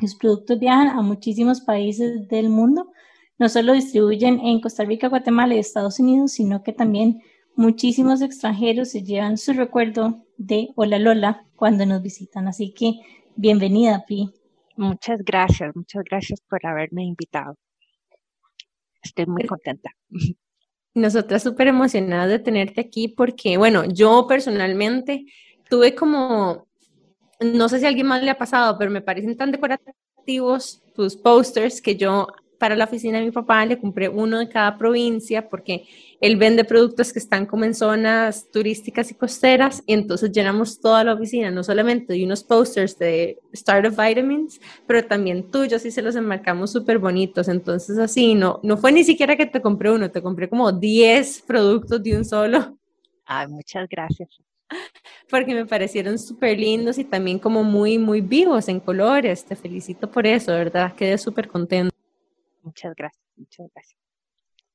Los 0.00 0.14
productos 0.14 0.58
viajan 0.58 0.88
a 0.88 1.02
muchísimos 1.02 1.60
países 1.60 2.28
del 2.28 2.48
mundo. 2.48 2.92
No 3.38 3.48
solo 3.48 3.72
distribuyen 3.72 4.40
en 4.40 4.60
Costa 4.60 4.84
Rica, 4.84 5.08
Guatemala 5.08 5.54
y 5.54 5.58
Estados 5.58 5.98
Unidos, 5.98 6.32
sino 6.32 6.62
que 6.62 6.72
también 6.72 7.22
muchísimos 7.54 8.22
extranjeros 8.22 8.90
se 8.90 9.02
llevan 9.02 9.36
su 9.36 9.52
recuerdo 9.52 10.24
de 10.36 10.68
Hola 10.76 10.98
Lola 10.98 11.46
cuando 11.56 11.84
nos 11.84 12.02
visitan. 12.02 12.48
Así 12.48 12.72
que 12.72 13.00
bienvenida, 13.36 14.04
Pi. 14.06 14.30
Muchas 14.76 15.22
gracias, 15.22 15.74
muchas 15.74 16.02
gracias 16.04 16.40
por 16.48 16.64
haberme 16.64 17.04
invitado. 17.04 17.56
Estoy 19.02 19.26
muy 19.26 19.44
contenta. 19.44 19.90
Nosotras 20.94 21.42
súper 21.42 21.68
emocionadas 21.68 22.30
de 22.30 22.38
tenerte 22.38 22.80
aquí 22.80 23.08
porque, 23.08 23.58
bueno, 23.58 23.84
yo 23.84 24.26
personalmente 24.26 25.26
tuve 25.68 25.94
como, 25.94 26.66
no 27.40 27.68
sé 27.68 27.78
si 27.78 27.84
a 27.84 27.88
alguien 27.88 28.06
más 28.06 28.22
le 28.22 28.30
ha 28.30 28.38
pasado, 28.38 28.76
pero 28.78 28.90
me 28.90 29.00
parecen 29.00 29.36
tan 29.36 29.50
decorativos 29.50 30.82
tus 30.94 31.16
posters 31.16 31.80
que 31.80 31.96
yo 31.96 32.28
para 32.60 32.76
la 32.76 32.84
oficina 32.84 33.18
de 33.18 33.24
mi 33.24 33.30
papá 33.30 33.64
le 33.64 33.78
compré 33.78 34.10
uno 34.10 34.38
de 34.38 34.48
cada 34.48 34.76
provincia 34.76 35.48
porque 35.48 35.86
él 36.20 36.36
vende 36.36 36.62
productos 36.62 37.10
que 37.10 37.18
están 37.18 37.46
como 37.46 37.64
en 37.64 37.74
zonas 37.74 38.50
turísticas 38.52 39.10
y 39.10 39.14
costeras 39.14 39.82
y 39.86 39.94
entonces 39.94 40.30
llenamos 40.30 40.78
toda 40.78 41.02
la 41.02 41.14
oficina, 41.14 41.50
no 41.50 41.64
solamente 41.64 42.12
de 42.12 42.22
unos 42.22 42.44
posters 42.44 42.98
de 42.98 43.38
Startup 43.52 43.90
Vitamins, 43.96 44.60
pero 44.86 45.02
también 45.06 45.50
tuyos 45.50 45.86
y 45.86 45.90
se 45.90 46.02
los 46.02 46.14
enmarcamos 46.16 46.70
súper 46.70 46.98
bonitos. 46.98 47.48
Entonces 47.48 47.96
así, 47.96 48.34
no, 48.34 48.60
no 48.62 48.76
fue 48.76 48.92
ni 48.92 49.04
siquiera 49.04 49.36
que 49.36 49.46
te 49.46 49.62
compré 49.62 49.90
uno, 49.90 50.10
te 50.10 50.20
compré 50.20 50.50
como 50.50 50.70
10 50.70 51.40
productos 51.46 52.02
de 52.02 52.18
un 52.18 52.26
solo. 52.26 52.76
Ay, 53.24 53.48
muchas 53.48 53.88
gracias. 53.88 54.28
Porque 55.30 55.54
me 55.54 55.66
parecieron 55.66 56.18
súper 56.18 56.58
lindos 56.58 56.98
y 56.98 57.04
también 57.04 57.38
como 57.38 57.62
muy, 57.62 57.98
muy 57.98 58.20
vivos 58.20 58.68
en 58.68 58.80
colores. 58.80 59.44
Te 59.44 59.56
felicito 59.56 60.10
por 60.10 60.26
eso, 60.26 60.52
¿verdad? 60.52 60.94
Quedé 60.94 61.18
súper 61.18 61.48
contento. 61.48 61.94
Muchas 62.62 62.94
gracias, 62.94 63.24
muchas 63.36 63.70
gracias. 63.74 63.98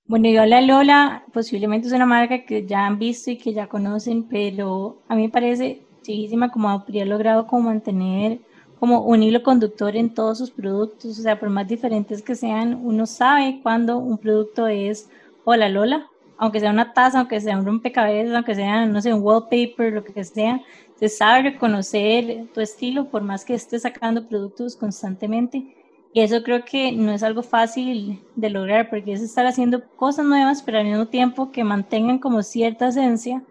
Bueno, 0.05 0.29
yo 0.29 0.45
la 0.45 0.61
Lola 0.61 1.25
posiblemente 1.33 1.87
es 1.87 1.93
una 1.93 2.05
marca 2.05 2.45
que 2.45 2.65
ya 2.65 2.85
han 2.85 2.99
visto 2.99 3.31
y 3.31 3.37
que 3.37 3.53
ya 3.53 3.67
conocen, 3.67 4.27
pero 4.27 5.01
a 5.07 5.15
mí 5.15 5.23
me 5.23 5.29
parece 5.29 5.81
chiquísima 6.03 6.51
como 6.51 6.69
habría 6.69 7.05
logrado 7.05 7.47
como 7.47 7.69
mantener 7.69 8.39
como 8.79 9.01
un 9.01 9.23
hilo 9.23 9.41
conductor 9.41 9.95
en 9.95 10.13
todos 10.13 10.37
sus 10.37 10.51
productos, 10.51 11.17
o 11.17 11.21
sea, 11.21 11.39
por 11.39 11.49
más 11.49 11.67
diferentes 11.67 12.21
que 12.21 12.35
sean, 12.35 12.79
uno 12.83 13.05
sabe 13.05 13.59
cuando 13.63 13.97
un 13.97 14.17
producto 14.17 14.67
es 14.67 15.09
Hola 15.43 15.69
Lola, 15.69 16.07
aunque 16.37 16.59
sea 16.59 16.71
una 16.71 16.93
taza, 16.93 17.19
aunque 17.19 17.39
sea 17.41 17.57
un 17.57 17.65
rompecabezas, 17.65 18.35
aunque 18.35 18.55
sea, 18.55 18.85
no 18.85 19.01
sé, 19.01 19.13
un 19.13 19.21
wallpaper, 19.21 19.93
lo 19.93 20.03
que 20.03 20.23
sea, 20.23 20.61
se 20.95 21.09
sabe 21.09 21.51
reconocer 21.51 22.47
tu 22.53 22.61
estilo 22.61 23.09
por 23.09 23.21
más 23.21 23.45
que 23.45 23.53
estés 23.53 23.83
sacando 23.83 24.27
productos 24.27 24.75
constantemente 24.75 25.75
y 26.15 26.21
eso 26.21 26.43
creo 26.43 26.63
que 26.63 26.93
no 26.93 27.11
es 27.11 27.23
algo 27.23 27.43
fácil 27.43 28.23
de 28.37 28.49
lograr 28.49 28.89
porque 28.89 29.11
es 29.11 29.21
estar 29.21 29.45
haciendo 29.45 29.85
cosas 29.97 30.25
nuevas, 30.25 30.63
pero 30.63 30.77
al 30.77 30.85
mismo 30.85 31.07
tiempo 31.07 31.51
que 31.51 31.65
mantengan 31.65 32.19
como 32.19 32.41
cierta 32.41 32.87
esencia 32.87 33.43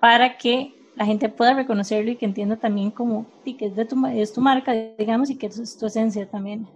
para 0.00 0.36
que 0.36 0.74
la 0.96 1.06
gente 1.06 1.28
pueda 1.28 1.54
reconocerlo 1.54 2.10
y 2.10 2.16
que 2.16 2.26
entienda 2.26 2.56
también 2.56 2.90
como 2.90 3.24
que 3.44 3.66
es, 3.66 3.76
de 3.76 3.84
tu, 3.84 4.04
es 4.06 4.32
tu 4.32 4.40
marca, 4.40 4.72
digamos, 4.98 5.30
y 5.30 5.38
que 5.38 5.46
es 5.46 5.78
tu 5.78 5.86
esencia 5.86 6.28
también. 6.28 6.66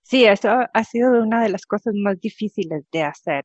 Sí, 0.00 0.24
eso 0.24 0.48
ha 0.72 0.84
sido 0.84 1.22
una 1.22 1.42
de 1.42 1.50
las 1.50 1.66
cosas 1.66 1.92
más 1.94 2.18
difíciles 2.18 2.84
de 2.90 3.02
hacer, 3.02 3.44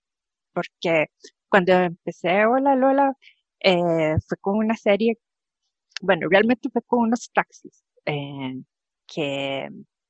porque 0.53 1.07
cuando 1.49 1.73
empecé 1.73 2.45
Hola 2.45 2.75
Lola, 2.75 3.13
eh, 3.59 4.15
fue 4.27 4.37
con 4.39 4.57
una 4.57 4.75
serie, 4.75 5.17
bueno, 6.01 6.27
realmente 6.29 6.69
fue 6.71 6.81
con 6.83 7.01
unos 7.01 7.31
taxis, 7.33 7.83
eh, 8.05 8.61
que 9.07 9.69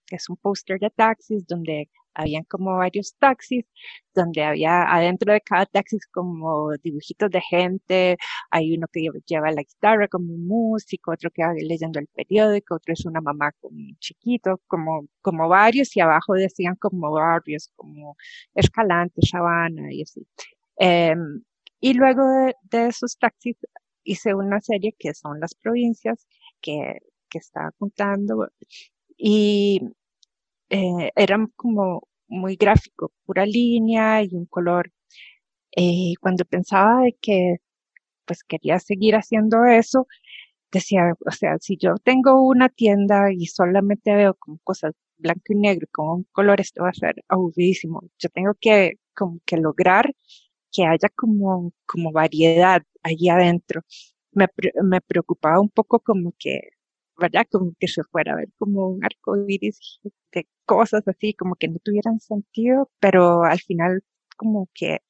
es 0.09 0.29
un 0.29 0.37
póster 0.37 0.79
de 0.79 0.89
taxis 0.91 1.45
donde 1.47 1.89
habían 2.13 2.43
como 2.45 2.77
varios 2.77 3.15
taxis, 3.19 3.65
donde 4.13 4.43
había 4.43 4.83
adentro 4.83 5.33
de 5.33 5.41
cada 5.41 5.65
taxi 5.65 5.97
como 6.11 6.71
dibujitos 6.83 7.29
de 7.31 7.41
gente, 7.41 8.17
hay 8.49 8.75
uno 8.75 8.87
que 8.91 9.07
lleva 9.25 9.51
la 9.51 9.61
guitarra 9.63 10.07
como 10.07 10.33
un 10.33 10.47
músico, 10.47 11.11
otro 11.11 11.31
que 11.31 11.43
va 11.43 11.53
leyendo 11.53 11.99
el 11.99 12.07
periódico, 12.07 12.75
otro 12.75 12.93
es 12.93 13.05
una 13.05 13.21
mamá 13.21 13.51
con 13.59 13.73
un 13.75 13.97
chiquito, 13.99 14.61
como, 14.67 15.07
como 15.21 15.47
varios, 15.49 15.95
y 15.95 16.01
abajo 16.01 16.33
decían 16.33 16.75
como 16.75 17.11
barrios, 17.11 17.71
como 17.75 18.15
Escalante, 18.55 19.21
Sabana 19.25 19.93
y 19.93 20.03
así. 20.03 20.25
Em, 20.77 21.43
y 21.79 21.93
luego 21.93 22.23
de, 22.27 22.55
de, 22.71 22.87
esos 22.87 23.17
taxis 23.17 23.57
hice 24.03 24.33
una 24.35 24.61
serie 24.61 24.95
que 24.97 25.13
son 25.13 25.39
las 25.39 25.55
provincias 25.55 26.27
que, 26.61 26.99
que 27.29 27.37
estaba 27.39 27.71
contando 27.73 28.49
y 29.17 29.81
eh, 30.71 31.11
era 31.15 31.37
como 31.57 32.03
muy 32.27 32.55
gráfico, 32.55 33.11
pura 33.25 33.45
línea 33.45 34.23
y 34.23 34.29
un 34.35 34.45
color. 34.47 34.91
Eh, 35.75 36.13
cuando 36.21 36.45
pensaba 36.45 37.03
de 37.03 37.15
que 37.21 37.57
pues 38.25 38.43
quería 38.43 38.79
seguir 38.79 39.15
haciendo 39.15 39.65
eso, 39.65 40.07
decía, 40.71 41.13
o 41.25 41.31
sea, 41.31 41.57
si 41.59 41.77
yo 41.77 41.95
tengo 42.03 42.43
una 42.43 42.69
tienda 42.69 43.31
y 43.33 43.47
solamente 43.47 44.15
veo 44.15 44.35
como 44.35 44.59
cosas 44.63 44.93
blanco 45.17 45.53
y 45.53 45.55
negro 45.57 45.87
con 45.91 46.09
un 46.09 46.27
color, 46.31 46.61
esto 46.61 46.83
va 46.83 46.89
a 46.89 46.93
ser 46.93 47.15
aburridísimo. 47.29 48.01
Yo 48.19 48.29
tengo 48.29 48.53
que 48.59 48.93
como 49.15 49.39
que 49.45 49.57
lograr 49.57 50.13
que 50.71 50.85
haya 50.85 51.09
como, 51.15 51.73
como 51.85 52.11
variedad 52.13 52.83
allí 53.03 53.29
adentro. 53.29 53.83
Me, 54.33 54.47
me 54.83 55.01
preocupaba 55.01 55.59
un 55.61 55.69
poco 55.69 55.99
como 55.99 56.33
que 56.39 56.61
¿verdad? 57.21 57.45
Como 57.51 57.73
que 57.79 57.87
se 57.87 58.03
fuera 58.03 58.33
a 58.33 58.37
ver 58.37 58.49
como 58.57 58.89
un 58.89 59.03
arco 59.05 59.37
iris 59.47 59.99
de 60.33 60.47
cosas 60.65 61.07
así, 61.07 61.33
como 61.33 61.55
que 61.55 61.67
no 61.69 61.79
tuvieran 61.79 62.19
sentido, 62.19 62.91
pero 62.99 63.43
al 63.43 63.59
final 63.59 64.03
como 64.37 64.69
que 64.73 65.01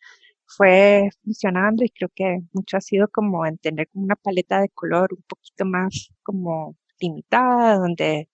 fue 0.57 1.09
funcionando 1.23 1.83
y 1.83 1.89
creo 1.89 2.09
que 2.15 2.41
mucho 2.53 2.77
ha 2.77 2.81
sido 2.81 3.07
como 3.09 3.45
en 3.45 3.57
tener 3.57 3.87
como 3.89 4.05
una 4.05 4.15
paleta 4.17 4.61
de 4.61 4.69
color 4.69 5.13
un 5.13 5.23
poquito 5.23 5.65
más 5.65 6.09
como 6.23 6.77
limitada, 6.99 7.77
donde, 7.77 8.29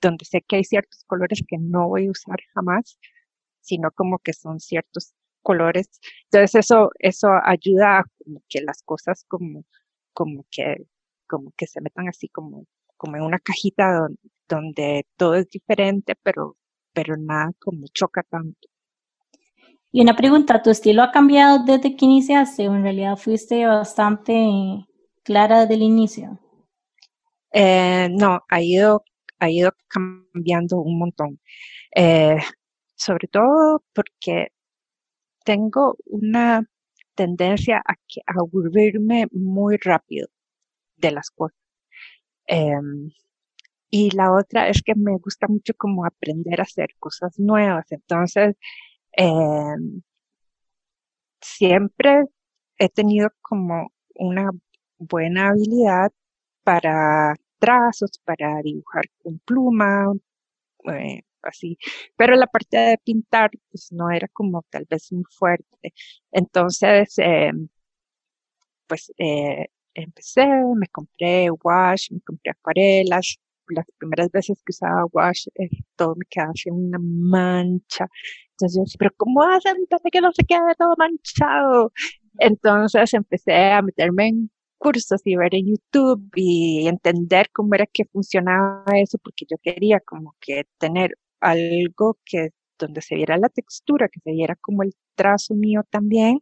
donde 0.00 0.24
sé 0.24 0.42
que 0.42 0.56
hay 0.56 0.64
ciertos 0.64 1.04
colores 1.06 1.42
que 1.46 1.58
no 1.58 1.88
voy 1.88 2.08
a 2.08 2.10
usar 2.10 2.38
jamás, 2.54 2.98
sino 3.60 3.90
como 3.92 4.18
que 4.20 4.32
son 4.32 4.60
ciertos 4.60 5.14
colores. 5.42 5.88
Entonces 6.24 6.54
eso, 6.56 6.90
eso 6.98 7.28
ayuda 7.44 8.00
a 8.00 8.04
como 8.24 8.42
que 8.48 8.62
las 8.62 8.82
cosas 8.82 9.24
como, 9.28 9.64
como 10.12 10.46
que, 10.50 10.86
como 11.28 11.52
que 11.56 11.66
se 11.66 11.80
metan 11.80 12.08
así 12.08 12.28
como 12.28 12.66
como 13.00 13.16
en 13.16 13.22
una 13.22 13.38
cajita 13.38 14.08
donde, 14.46 15.06
todo 15.16 15.34
es 15.36 15.48
diferente, 15.48 16.14
pero, 16.22 16.58
pero 16.92 17.16
nada 17.16 17.50
como 17.58 17.86
choca 17.94 18.22
tanto. 18.24 18.68
Y 19.90 20.02
una 20.02 20.14
pregunta, 20.14 20.60
¿tu 20.60 20.68
estilo 20.68 21.02
ha 21.02 21.10
cambiado 21.10 21.64
desde 21.64 21.96
que 21.96 22.04
iniciaste 22.04 22.68
o 22.68 22.74
en 22.74 22.82
realidad 22.82 23.16
fuiste 23.16 23.64
bastante 23.64 24.84
clara 25.24 25.62
desde 25.62 25.74
el 25.76 25.82
inicio? 25.82 26.38
Eh, 27.52 28.10
no, 28.10 28.44
ha 28.46 28.60
ido, 28.60 29.02
ha 29.38 29.48
ido 29.48 29.72
cambiando 29.88 30.78
un 30.80 30.98
montón. 30.98 31.40
Eh, 31.96 32.36
sobre 32.96 33.28
todo 33.28 33.82
porque 33.94 34.48
tengo 35.42 35.96
una 36.04 36.68
tendencia 37.14 37.78
a, 37.78 37.94
que, 38.06 38.20
a 38.26 38.34
aburrirme 38.40 39.26
muy 39.32 39.78
rápido 39.78 40.28
de 40.96 41.12
las 41.12 41.30
cosas. 41.30 41.59
Em, 42.50 43.10
y 43.90 44.10
la 44.16 44.32
otra 44.32 44.68
es 44.68 44.82
que 44.82 44.94
me 44.96 45.16
gusta 45.18 45.48
mucho 45.48 45.74
como 45.76 46.04
aprender 46.06 46.60
a 46.60 46.64
hacer 46.64 46.90
cosas 46.98 47.38
nuevas. 47.38 47.86
Entonces, 47.92 48.56
em, 49.12 50.02
siempre 51.40 52.24
he 52.78 52.88
tenido 52.88 53.30
como 53.42 53.92
una 54.14 54.50
buena 54.98 55.48
habilidad 55.50 56.10
para 56.64 57.34
trazos, 57.58 58.12
para 58.24 58.62
dibujar 58.62 59.04
con 59.22 59.38
pluma, 59.40 60.12
eh, 60.92 61.22
así. 61.42 61.78
Pero 62.16 62.36
la 62.36 62.46
parte 62.48 62.76
de 62.78 62.98
pintar, 62.98 63.50
pues 63.70 63.92
no 63.92 64.10
era 64.10 64.28
como 64.28 64.62
tal 64.70 64.86
vez 64.90 65.12
muy 65.12 65.24
fuerte. 65.30 65.94
Entonces, 66.32 67.14
em, 67.18 67.68
pues 68.86 69.12
eh, 69.18 69.68
empecé, 70.04 70.46
me 70.76 70.88
compré 70.88 71.50
wash, 71.50 72.10
me 72.12 72.20
compré 72.20 72.52
acuarelas. 72.52 73.36
Las 73.68 73.86
primeras 73.98 74.30
veces 74.32 74.60
que 74.64 74.70
usaba 74.70 75.04
wash, 75.12 75.46
eh, 75.54 75.68
todo 75.96 76.16
me 76.16 76.24
quedaba 76.28 76.50
así 76.52 76.70
una 76.70 76.98
mancha. 77.00 78.08
Entonces 78.52 78.76
yo 78.76 78.82
decía, 78.82 78.96
pero 78.98 79.12
¿cómo 79.16 79.42
hacen 79.42 79.76
para 79.88 80.02
que 80.10 80.20
no 80.20 80.32
se 80.32 80.44
quede 80.44 80.74
todo 80.78 80.94
manchado? 80.98 81.92
Entonces 82.38 83.14
empecé 83.14 83.54
a 83.72 83.82
meterme 83.82 84.28
en 84.28 84.50
cursos 84.78 85.20
y 85.24 85.36
ver 85.36 85.54
en 85.54 85.66
YouTube 85.66 86.30
y 86.34 86.86
entender 86.88 87.50
cómo 87.52 87.74
era 87.74 87.86
que 87.86 88.06
funcionaba 88.06 88.84
eso, 88.94 89.18
porque 89.18 89.44
yo 89.48 89.56
quería 89.62 90.00
como 90.00 90.34
que 90.40 90.64
tener 90.78 91.16
algo 91.40 92.18
que 92.24 92.50
donde 92.78 93.02
se 93.02 93.14
viera 93.14 93.36
la 93.36 93.50
textura, 93.50 94.08
que 94.08 94.20
se 94.20 94.32
viera 94.32 94.56
como 94.56 94.82
el 94.82 94.94
trazo 95.14 95.54
mío 95.54 95.82
también, 95.90 96.40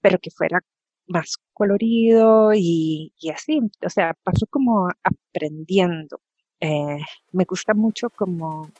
pero 0.00 0.18
que 0.20 0.30
fuera 0.30 0.62
más 1.06 1.36
colorido 1.52 2.52
y, 2.54 3.12
y 3.20 3.30
así, 3.30 3.60
o 3.84 3.90
sea, 3.90 4.14
paso 4.22 4.46
como 4.48 4.88
aprendiendo. 5.02 6.20
eh, 6.60 6.98
me 7.32 7.44
gusta 7.44 7.74
mucho 7.74 8.08
como, 8.10 8.70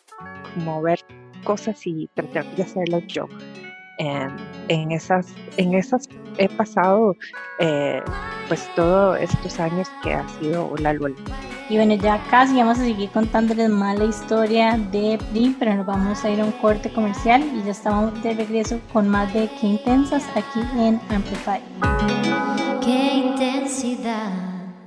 ver 0.82 1.00
cosas 1.44 1.86
y 1.86 2.08
tratar 2.14 2.44
de 2.56 2.62
hacerlas 2.62 3.06
yo. 3.06 3.26
Em, 3.98 4.36
en, 4.68 4.92
esas, 4.92 5.34
en 5.56 5.74
esas 5.74 6.08
he 6.36 6.48
pasado 6.50 7.16
eh, 7.58 8.02
pues 8.48 8.68
todos 8.74 9.18
estos 9.18 9.58
años 9.58 9.88
que 10.02 10.12
ha 10.12 10.28
sido 10.38 10.68
Hola 10.70 10.92
Lola. 10.92 11.16
Y 11.68 11.74
bueno, 11.74 11.94
ya 11.96 12.22
casi 12.30 12.54
vamos 12.54 12.78
a 12.78 12.84
seguir 12.84 13.10
contándoles 13.10 13.68
más 13.68 13.98
la 13.98 14.04
historia 14.04 14.78
de 14.92 15.18
PRI, 15.32 15.56
pero 15.58 15.74
nos 15.74 15.84
vamos 15.84 16.24
a 16.24 16.30
ir 16.30 16.40
a 16.40 16.44
un 16.44 16.52
corte 16.52 16.92
comercial 16.92 17.42
y 17.42 17.64
ya 17.64 17.72
estamos 17.72 18.22
de 18.22 18.34
regreso 18.34 18.80
con 18.92 19.08
más 19.08 19.34
de 19.34 19.50
Qué 19.60 19.66
Intensas 19.66 20.22
aquí 20.36 20.60
en 20.78 21.00
Amplify. 21.08 21.60
Qué 22.84 23.16
intensidad. 23.16 24.30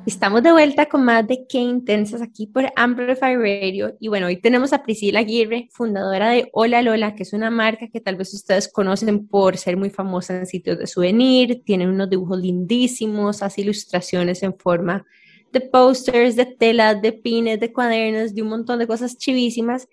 Estamos 0.05 0.41
de 0.41 0.53
vuelta 0.53 0.85
con 0.85 1.03
más 1.03 1.27
de 1.27 1.45
Qué 1.49 1.57
Intensas 1.57 2.21
aquí 2.21 2.47
por 2.47 2.71
Amplify 2.77 3.35
Radio. 3.35 3.97
Y 3.99 4.07
bueno, 4.07 4.27
hoy 4.27 4.37
tenemos 4.37 4.71
a 4.71 4.81
Priscila 4.81 5.19
Aguirre, 5.19 5.67
fundadora 5.71 6.29
de 6.29 6.49
Hola 6.53 6.81
Lola, 6.81 7.13
que 7.13 7.23
es 7.23 7.33
una 7.33 7.49
marca 7.49 7.89
que 7.89 7.99
tal 7.99 8.15
vez 8.15 8.33
ustedes 8.33 8.71
conocen 8.71 9.27
por 9.27 9.57
ser 9.57 9.75
muy 9.75 9.89
famosa 9.89 10.37
en 10.37 10.45
sitios 10.45 10.79
de 10.79 10.87
souvenir. 10.87 11.61
Tiene 11.65 11.89
unos 11.89 12.09
dibujos 12.09 12.39
lindísimos, 12.39 13.43
hace 13.43 13.61
ilustraciones 13.61 14.43
en 14.43 14.57
forma 14.57 15.05
de 15.51 15.61
posters, 15.61 16.35
de 16.35 16.45
telas, 16.45 17.01
de 17.01 17.11
pines, 17.11 17.59
de 17.59 17.71
cuadernos, 17.73 18.33
de 18.33 18.41
un 18.41 18.49
montón 18.49 18.79
de 18.79 18.87
cosas 18.87 19.17
chivísimas. 19.17 19.87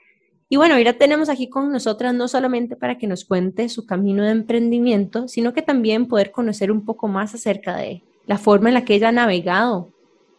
Y 0.49 0.57
bueno, 0.57 0.77
hoy 0.77 0.85
la 0.85 0.93
tenemos 0.93 1.29
aquí 1.29 1.49
con 1.49 1.73
nosotras 1.73 2.15
no 2.15 2.29
solamente 2.29 2.77
para 2.77 2.99
que 2.99 3.07
nos 3.07 3.25
cuente 3.25 3.69
su 3.69 3.87
camino 3.87 4.25
de 4.25 4.31
emprendimiento, 4.31 5.29
sino 5.29 5.53
que 5.53 5.63
también 5.63 6.07
poder 6.07 6.31
conocer 6.31 6.71
un 6.71 6.85
poco 6.85 7.09
más 7.09 7.35
acerca 7.35 7.77
de 7.77 8.03
la 8.27 8.39
forma 8.39 8.69
en 8.69 8.75
la 8.75 8.85
que 8.85 8.95
ella 8.95 9.09
ha 9.09 9.13
navegado 9.13 9.91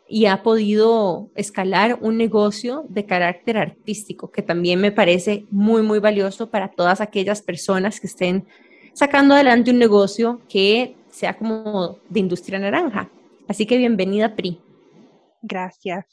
y 0.09 0.25
ha 0.25 0.41
podido 0.43 1.29
escalar 1.35 1.97
un 2.01 2.17
negocio 2.17 2.85
de 2.87 3.05
carácter 3.05 3.57
artístico, 3.57 4.31
que 4.31 4.41
también 4.41 4.79
me 4.79 4.91
parece 4.91 5.45
muy, 5.51 5.81
muy 5.81 5.99
valioso 5.99 6.49
para 6.49 6.69
todas 6.69 7.01
aquellas 7.01 7.41
personas 7.41 7.99
que 7.99 8.07
estén 8.07 8.45
sacando 8.93 9.33
adelante 9.33 9.71
un 9.71 9.79
negocio 9.79 10.39
que 10.47 10.95
sea 11.09 11.37
como 11.37 11.97
de 12.09 12.19
industria 12.19 12.59
naranja. 12.59 13.09
Así 13.47 13.65
que 13.65 13.77
bienvenida, 13.77 14.35
Pri. 14.35 14.59
Gracias. 15.41 16.05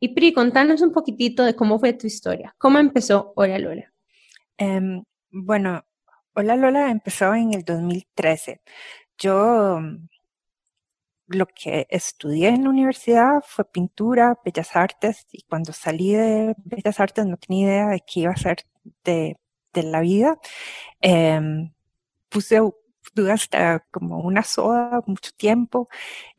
Y 0.00 0.14
Pri, 0.14 0.32
contanos 0.32 0.80
un 0.80 0.92
poquitito 0.92 1.44
de 1.44 1.56
cómo 1.56 1.78
fue 1.78 1.92
tu 1.92 2.06
historia. 2.06 2.54
¿Cómo 2.58 2.78
empezó 2.78 3.32
Hola 3.36 3.58
Lola? 3.58 3.92
Em, 4.56 5.02
bueno, 5.30 5.84
Hola 6.34 6.56
Lola 6.56 6.90
empezó 6.90 7.34
en 7.34 7.54
el 7.54 7.64
2013. 7.64 8.60
Yo 9.18 9.80
lo 11.28 11.46
que 11.46 11.86
estudié 11.90 12.48
en 12.48 12.64
la 12.64 12.70
universidad 12.70 13.42
fue 13.46 13.64
pintura, 13.64 14.38
bellas 14.44 14.74
artes, 14.76 15.26
y 15.30 15.42
cuando 15.42 15.72
salí 15.72 16.14
de 16.14 16.54
bellas 16.64 17.00
artes 17.00 17.26
no 17.26 17.36
tenía 17.36 17.66
idea 17.66 17.88
de 17.88 18.00
qué 18.00 18.20
iba 18.20 18.32
a 18.32 18.36
ser 18.36 18.64
de, 19.04 19.36
la 19.74 20.00
vida. 20.00 20.38
Em, 21.00 21.72
puse 22.28 22.60
tuve 23.18 23.32
hasta 23.32 23.80
como 23.90 24.20
una 24.20 24.44
soda 24.44 25.02
mucho 25.06 25.32
tiempo. 25.36 25.88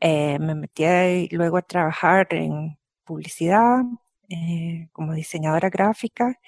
Eh, 0.00 0.38
me 0.38 0.54
metí 0.54 1.28
luego 1.30 1.58
a 1.58 1.62
trabajar 1.62 2.28
en 2.30 2.78
publicidad 3.04 3.82
eh, 4.30 4.88
como 4.92 5.12
diseñadora 5.14 5.68
gráfica. 5.68 6.40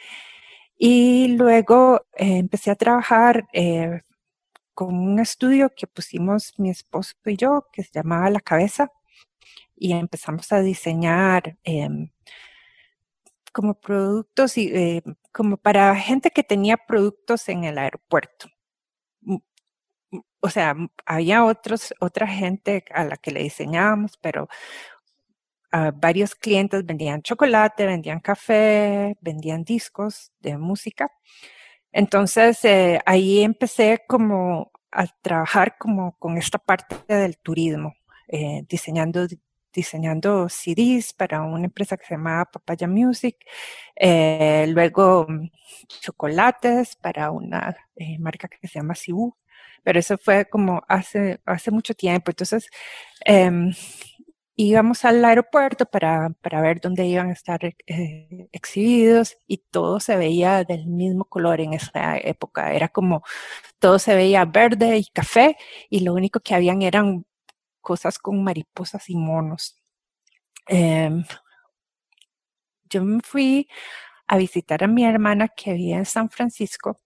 Y 0.78 1.36
luego 1.36 2.06
eh, 2.16 2.38
empecé 2.38 2.70
a 2.70 2.76
trabajar 2.76 3.46
con 4.74 4.94
un 4.94 5.18
estudio 5.20 5.70
que 5.76 5.86
pusimos 5.86 6.54
mi 6.58 6.70
esposo 6.70 7.14
y 7.26 7.36
yo, 7.36 7.66
que 7.72 7.82
se 7.84 7.90
llamaba 7.92 8.30
La 8.30 8.40
Cabeza, 8.40 8.90
y 9.76 9.92
empezamos 9.92 10.50
a 10.52 10.60
diseñar 10.62 11.58
em, 11.64 12.10
como 13.52 13.74
productos 13.74 14.56
y 14.58 15.02
como 15.32 15.56
para 15.58 15.94
gente 15.96 16.30
que 16.30 16.42
tenía 16.42 16.76
productos 16.78 17.48
en 17.48 17.64
el 17.64 17.78
aeropuerto. 17.78 18.48
O 20.42 20.50
sea, 20.50 20.76
había 21.06 21.44
otros, 21.44 21.94
otra 22.00 22.26
gente 22.26 22.84
a 22.92 23.04
la 23.04 23.16
que 23.16 23.30
le 23.30 23.42
diseñábamos, 23.42 24.18
pero 24.20 24.48
varios 25.94 26.34
clientes 26.34 26.84
vendían 26.84 27.22
chocolate, 27.22 27.86
vendían 27.86 28.20
café, 28.20 29.16
vendían 29.22 29.64
discos 29.64 30.32
de 30.40 30.58
música. 30.58 31.10
Entonces, 31.92 32.64
eh, 32.64 33.00
ahí 33.06 33.42
empecé 33.42 34.04
como 34.08 34.72
a 34.90 35.06
trabajar 35.22 35.76
como 35.78 36.16
con 36.18 36.38
esta 36.38 36.58
parte 36.58 36.96
del 37.06 37.38
turismo, 37.38 37.94
eh, 38.28 38.64
diseñando, 38.68 39.26
diseñando 39.72 40.48
CDs 40.48 41.12
para 41.14 41.42
una 41.42 41.66
empresa 41.66 41.96
que 41.96 42.06
se 42.06 42.14
llamaba 42.14 42.46
Papaya 42.46 42.88
Music, 42.88 43.36
eh, 43.96 44.66
luego 44.68 45.26
mm, 45.28 45.50
chocolates 46.00 46.96
para 46.96 47.30
una 47.30 47.76
marca 48.18 48.48
que 48.48 48.68
se 48.68 48.78
llama 48.78 48.94
Sibu, 48.94 49.36
pero 49.82 49.98
eso 49.98 50.18
fue 50.18 50.46
como 50.48 50.82
hace, 50.88 51.40
hace 51.46 51.70
mucho 51.70 51.94
tiempo. 51.94 52.30
Entonces, 52.30 52.68
em, 53.24 53.72
íbamos 54.56 55.04
al 55.04 55.24
aeropuerto 55.24 55.86
para, 55.86 56.30
para 56.42 56.60
ver 56.60 56.80
dónde 56.80 57.06
iban 57.06 57.30
a 57.30 57.32
estar 57.32 57.60
eh, 57.64 58.48
exhibidos 58.52 59.36
y 59.46 59.58
todo 59.58 60.00
se 60.00 60.16
veía 60.16 60.64
del 60.64 60.86
mismo 60.86 61.24
color 61.24 61.60
en 61.60 61.74
esa 61.74 62.18
época. 62.18 62.72
Era 62.74 62.88
como 62.88 63.22
todo 63.78 63.98
se 63.98 64.14
veía 64.14 64.44
verde 64.44 64.98
y 64.98 65.06
café 65.06 65.56
y 65.90 66.00
lo 66.00 66.14
único 66.14 66.40
que 66.40 66.54
habían 66.54 66.82
eran 66.82 67.26
cosas 67.80 68.18
con 68.18 68.42
mariposas 68.44 69.10
y 69.10 69.16
monos. 69.16 69.76
Em, 70.68 71.24
yo 72.90 73.04
me 73.04 73.20
fui 73.22 73.68
a 74.26 74.36
visitar 74.38 74.84
a 74.84 74.88
mi 74.88 75.04
hermana 75.04 75.48
que 75.48 75.74
vivía 75.74 75.98
en 75.98 76.06
San 76.06 76.30
Francisco 76.30 77.00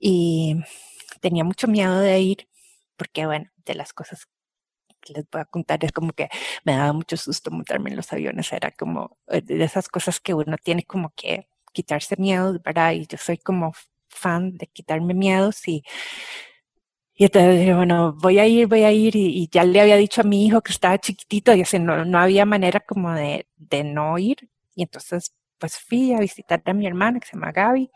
y 0.00 0.56
tenía 1.18 1.44
mucho 1.44 1.68
miedo 1.68 1.98
de 2.00 2.20
ir 2.20 2.48
porque, 2.96 3.26
bueno, 3.26 3.50
de 3.64 3.74
las 3.74 3.92
cosas 3.92 4.28
les 5.14 5.28
voy 5.30 5.40
a 5.40 5.44
contar, 5.44 5.84
es 5.84 5.92
como 5.92 6.12
que 6.12 6.28
me 6.64 6.72
daba 6.76 6.92
mucho 6.92 7.16
susto 7.16 7.50
montarme 7.50 7.90
en 7.90 7.96
los 7.96 8.12
aviones, 8.12 8.52
era 8.52 8.70
como 8.72 9.18
eh, 9.28 9.40
de 9.42 9.64
esas 9.64 9.88
cosas 9.88 10.20
que 10.20 10.34
uno 10.34 10.56
tiene 10.62 10.84
como 10.84 11.12
que 11.16 11.48
quitarse 11.72 12.16
miedo, 12.18 12.58
¿verdad? 12.64 12.92
Y 12.92 13.06
yo 13.06 13.18
soy 13.18 13.38
como 13.38 13.72
fan 14.08 14.56
de 14.58 14.66
quitarme 14.66 15.14
miedos 15.14 15.66
y, 15.68 15.84
y 17.14 17.24
entonces 17.24 17.58
dije, 17.60 17.74
bueno, 17.74 18.14
voy 18.14 18.38
a 18.38 18.46
ir, 18.46 18.66
voy 18.68 18.84
a 18.84 18.92
ir 18.92 19.16
y, 19.16 19.48
ya 19.50 19.64
le 19.64 19.80
había 19.80 19.96
dicho 19.96 20.20
a 20.20 20.24
mi 20.24 20.46
hijo 20.46 20.60
que 20.62 20.72
estaba 20.72 20.98
chiquitito 20.98 21.54
y 21.54 21.62
así 21.62 21.78
no, 21.78 22.04
no 22.04 22.18
había 22.18 22.44
manera 22.46 22.80
como 22.80 23.12
de, 23.12 23.46
de 23.56 23.84
no 23.84 24.18
ir 24.18 24.48
y 24.74 24.82
entonces 24.82 25.34
pues 25.58 25.78
fui 25.78 26.12
a 26.14 26.20
visitar 26.20 26.62
a 26.64 26.72
mi 26.72 26.86
hermana 26.86 27.18
que 27.20 27.26
se 27.26 27.34
llama 27.34 27.52
Gaby 27.52 27.90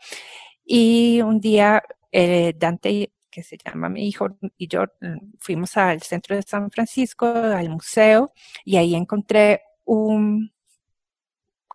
y 0.65 1.21
un 1.21 1.39
día 1.39 1.83
eh, 2.13 2.53
Dante 2.55 3.11
que 3.29 3.41
se 3.41 3.57
llama 3.57 3.89
mi 3.89 4.07
hijo 4.07 4.27
y 4.57 4.67
yo 4.67 4.83
mm, 5.01 5.37
fuimos 5.39 5.75
al 5.77 6.01
centro 6.03 6.35
de 6.35 6.43
San 6.43 6.69
Francisco, 6.69 7.25
al 7.25 7.69
museo, 7.69 8.31
y 8.63 8.77
ahí 8.77 8.93
encontré 8.93 9.63
un 9.85 10.51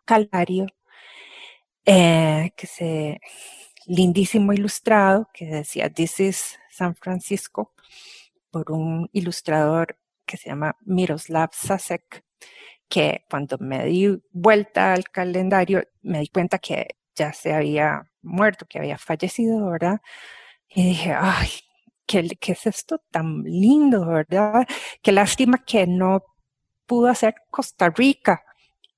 calvario 0.05 0.67
eh, 1.85 2.53
que 2.57 2.67
se 2.67 3.21
lindísimo 3.87 4.53
ilustrado 4.53 5.29
que 5.35 5.47
decía 5.47 5.91
This 5.91 6.21
is 6.21 6.59
San 6.71 6.95
Francisco 6.95 7.75
por 8.51 8.71
un 8.71 9.09
ilustrador 9.13 9.99
que 10.25 10.37
se 10.37 10.51
llama 10.51 10.77
Miroslav 10.85 11.51
Sasek, 11.53 12.25
que 12.89 13.25
cuando 13.29 13.59
me 13.59 13.85
di 13.85 14.23
vuelta 14.31 14.93
al 14.93 15.05
calendario 15.11 15.83
me 16.03 16.21
di 16.21 16.29
cuenta 16.29 16.59
que 16.59 16.97
ya 17.17 17.33
se 17.33 17.53
había 17.53 18.08
muerto, 18.23 18.67
que 18.69 18.79
había 18.79 18.99
fallecido, 18.99 19.71
¿verdad? 19.71 20.01
Y 20.69 20.89
dije, 20.89 21.15
ay, 21.19 21.49
¿qué, 22.07 22.29
¿qué, 22.41 22.53
es 22.53 22.67
esto 22.67 23.03
tan 23.11 23.43
lindo, 23.45 24.07
verdad? 24.07 24.67
Qué 25.03 25.13
lástima 25.13 25.65
que 25.65 25.87
no 25.87 26.25
pudo 26.87 27.09
hacer 27.09 27.35
Costa 27.51 27.91
Rica. 27.91 28.45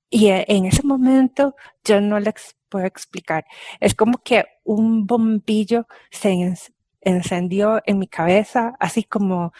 Y 0.09 0.29
eh, 0.29 0.45
en 0.47 0.65
ese 0.65 0.83
momento 0.83 1.55
yo 1.85 2.01
no 2.01 2.19
les 2.19 2.57
puedo 2.69 2.85
explicar. 2.85 3.45
Es 3.79 3.95
como 3.95 4.17
que 4.23 4.45
un 4.63 5.05
bombillo 5.05 5.87
se 6.11 6.55
encendió 7.01 7.81
en 7.85 7.99
mi 7.99 8.07
cabeza, 8.07 8.73
así 8.79 9.03
como, 9.03 9.53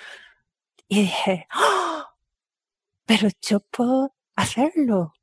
y 0.88 1.02
dije, 1.02 1.48
¡Oh! 1.56 2.04
pero 3.06 3.30
yo 3.42 3.60
puedo 3.60 4.16
hacerlo. 4.36 5.14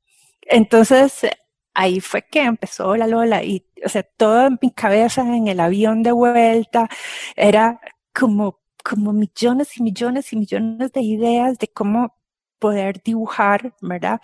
Entonces, 0.41 1.27
ahí 1.73 1.99
fue 2.01 2.23
que 2.23 2.43
empezó 2.43 2.95
la 2.95 3.07
Lola 3.07 3.43
y, 3.43 3.65
o 3.85 3.89
sea, 3.89 4.03
toda 4.03 4.49
mi 4.61 4.71
cabeza 4.71 5.21
en 5.21 5.47
el 5.47 5.59
avión 5.59 6.03
de 6.03 6.11
vuelta 6.11 6.89
era 7.35 7.79
como, 8.13 8.59
como 8.83 9.13
millones 9.13 9.77
y 9.77 9.83
millones 9.83 10.33
y 10.33 10.37
millones 10.37 10.91
de 10.91 11.01
ideas 11.01 11.57
de 11.59 11.67
cómo 11.69 12.15
poder 12.59 13.01
dibujar, 13.03 13.73
¿verdad? 13.81 14.21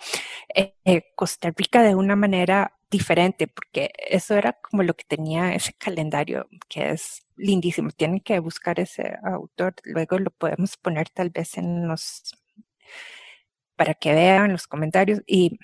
Eh, 0.54 0.74
eh, 0.84 1.04
Costa 1.16 1.52
Rica 1.56 1.82
de 1.82 1.94
una 1.94 2.16
manera 2.16 2.72
diferente, 2.90 3.48
porque 3.48 3.90
eso 4.08 4.34
era 4.34 4.52
como 4.54 4.82
lo 4.82 4.94
que 4.94 5.04
tenía 5.04 5.54
ese 5.54 5.72
calendario, 5.74 6.48
que 6.68 6.90
es 6.90 7.26
lindísimo. 7.36 7.90
Tienen 7.90 8.20
que 8.20 8.38
buscar 8.38 8.78
ese 8.80 9.16
autor, 9.24 9.74
luego 9.84 10.18
lo 10.18 10.30
podemos 10.30 10.76
poner 10.76 11.08
tal 11.10 11.30
vez 11.30 11.58
en 11.58 11.88
los, 11.88 12.34
para 13.76 13.94
que 13.94 14.14
vean 14.14 14.52
los 14.52 14.66
comentarios. 14.66 15.22
Y 15.26 15.58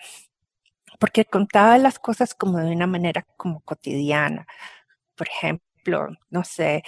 porque 1.03 1.25
contaba 1.25 1.79
las 1.79 1.99
cosas 1.99 2.33
como 2.33 2.59
de 2.59 2.71
una 2.71 2.87
manera 2.87 3.27
como 3.37 3.61
cotidiana. 3.63 4.47
Por 5.17 5.27
ejemplo, 5.29 6.11
no 6.31 6.45
sé, 6.45 6.85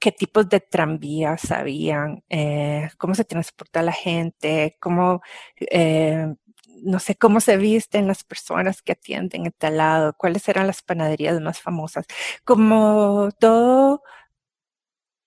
qué 0.00 0.10
tipos 0.10 0.48
de 0.48 0.58
tranvías 0.58 1.52
habían, 1.52 2.24
eh, 2.28 2.90
cómo 2.98 3.14
se 3.14 3.24
transporta 3.24 3.82
la 3.82 3.92
gente, 3.92 4.76
cómo, 4.80 5.22
eh, 5.70 6.34
no 6.82 6.98
sé, 6.98 7.14
cómo 7.14 7.38
se 7.40 7.56
visten 7.56 8.08
las 8.08 8.24
personas 8.24 8.82
que 8.82 8.92
atienden 8.92 9.46
en 9.46 9.52
tal 9.52 9.76
lado, 9.76 10.16
cuáles 10.18 10.48
eran 10.48 10.66
las 10.66 10.82
panaderías 10.82 11.40
más 11.40 11.60
famosas, 11.60 12.06
como 12.44 13.28
todo 13.38 14.02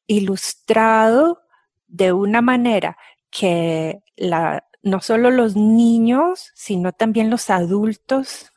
ilustrado 0.08 1.42
de 1.88 2.12
una 2.12 2.42
manera 2.42 2.98
que 3.32 4.02
la, 4.18 4.66
no 4.86 5.02
solo 5.02 5.32
los 5.32 5.56
niños, 5.58 6.52
sino 6.54 6.94
también 6.94 7.30
los 7.32 7.50
adultos 7.50 8.52